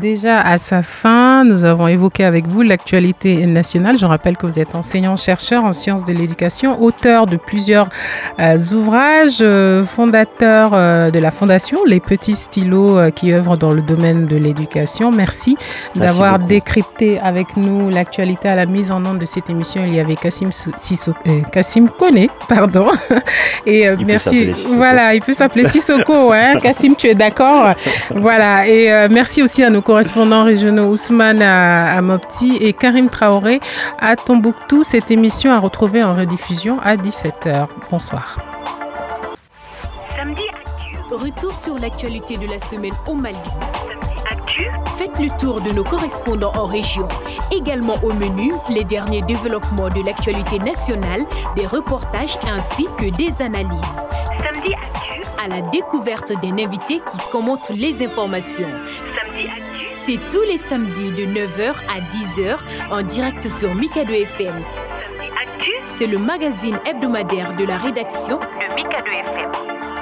déjà 0.01 0.41
à 0.41 0.57
sa 0.57 0.83
fin. 0.83 1.45
Nous 1.45 1.63
avons 1.63 1.87
évoqué 1.87 2.25
avec 2.25 2.45
vous 2.45 2.61
l'actualité 2.61 3.45
nationale. 3.45 3.97
Je 3.97 4.05
rappelle 4.05 4.35
que 4.35 4.45
vous 4.45 4.59
êtes 4.59 4.75
enseignant-chercheur 4.75 5.63
en 5.63 5.71
sciences 5.71 6.03
de 6.03 6.11
l'éducation, 6.11 6.83
auteur 6.83 7.25
de 7.25 7.37
plusieurs 7.37 7.87
euh, 8.41 8.59
ouvrages, 8.73 9.41
fondateur 9.95 10.71
de 11.09 11.19
la 11.19 11.31
fondation 11.31 11.77
Les 11.85 12.01
Petits 12.01 12.35
Stylos 12.35 13.11
qui 13.11 13.31
œuvrent 13.31 13.57
dans 13.57 13.71
le 13.71 13.81
domaine 13.81 14.25
de 14.25 14.35
l'éducation. 14.35 15.11
Merci, 15.11 15.55
d'avoir 15.95 16.39
décrypté 16.39 17.17
avec 17.19 17.55
nous 17.55 17.89
l'actualité 17.89 18.49
à 18.49 18.57
la 18.57 18.65
mise 18.65 18.91
en 18.91 19.05
œuvre 19.05 19.19
de 19.19 19.25
cette 19.25 19.49
émission. 19.49 19.85
Il 19.87 19.95
y 19.95 20.01
avait 20.01 20.15
Kassim, 20.15 20.49
Sissoko, 20.51 21.21
Kassim 21.49 21.87
Kone, 21.87 22.27
pardon. 22.49 22.87
Et 23.65 23.89
merci. 24.05 24.51
Voilà, 24.75 25.15
il 25.15 25.21
peut 25.21 25.33
s'appeler 25.33 25.63
Sissoko, 25.79 26.33
hein. 26.33 26.59
Kassim, 26.59 26.95
tu 26.95 27.07
es 27.07 27.13
d'accord? 27.13 27.69
Voilà, 28.15 28.67
et 28.67 28.91
euh, 28.91 29.07
merci 29.11 29.43
aussi 29.43 29.63
à 29.63 29.69
nos 29.69 29.83
correspondants 29.83 30.43
régionaux 30.43 30.87
Ousmane 30.87 31.41
à, 31.41 32.01
Mopti 32.01 32.57
et 32.59 32.73
Karim 32.73 33.09
Traoré 33.09 33.59
à 33.99 34.15
Tombouctou. 34.15 34.83
Cette 34.83 35.11
émission 35.11 35.51
à 35.51 35.59
retrouver 35.59 36.03
en 36.03 36.15
rediffusion 36.15 36.79
à 36.83 36.95
17h. 36.95 37.67
Bonsoir. 37.91 38.37
Samedi 40.15 40.41
Retour 41.11 41.53
sur 41.55 41.77
l'actualité 41.77 42.37
de 42.37 42.47
la 42.47 42.57
semaine 42.57 42.93
au 43.07 43.13
Mali. 43.13 43.37
Faites 44.97 45.19
le 45.19 45.29
tour 45.39 45.61
de 45.61 45.71
nos 45.71 45.83
correspondants 45.83 46.53
en 46.55 46.65
région. 46.65 47.07
Également 47.51 47.95
au 48.03 48.11
menu, 48.13 48.51
les 48.71 48.83
derniers 48.83 49.21
développements 49.21 49.89
de 49.89 50.03
l'actualité 50.03 50.57
nationale, 50.57 51.21
des 51.55 51.67
reportages 51.67 52.37
ainsi 52.51 52.87
que 52.97 53.15
des 53.15 53.31
analyses. 53.43 54.01
Samedi 54.43 54.73
à 54.73 55.06
la 55.47 55.61
découverte 55.69 56.31
d'un 56.41 56.57
invité 56.57 56.95
qui 56.95 57.31
commente 57.31 57.69
les 57.69 58.03
informations. 58.03 58.67
Samedi 59.15 59.49
C'est 59.95 60.19
tous 60.29 60.43
les 60.47 60.57
samedis 60.57 61.11
de 61.11 61.25
9h 61.25 61.73
à 61.89 61.99
10h 61.99 62.57
en 62.91 63.01
direct 63.03 63.49
sur 63.49 63.73
Mikado 63.75 64.13
FM. 64.13 64.53
Samedi 64.53 65.71
C'est 65.89 66.07
le 66.07 66.17
magazine 66.17 66.79
hebdomadaire 66.85 67.55
de 67.55 67.65
la 67.65 67.77
rédaction 67.77 68.39
de 68.39 68.75
Mikado 68.75 69.11
FM. 69.11 69.96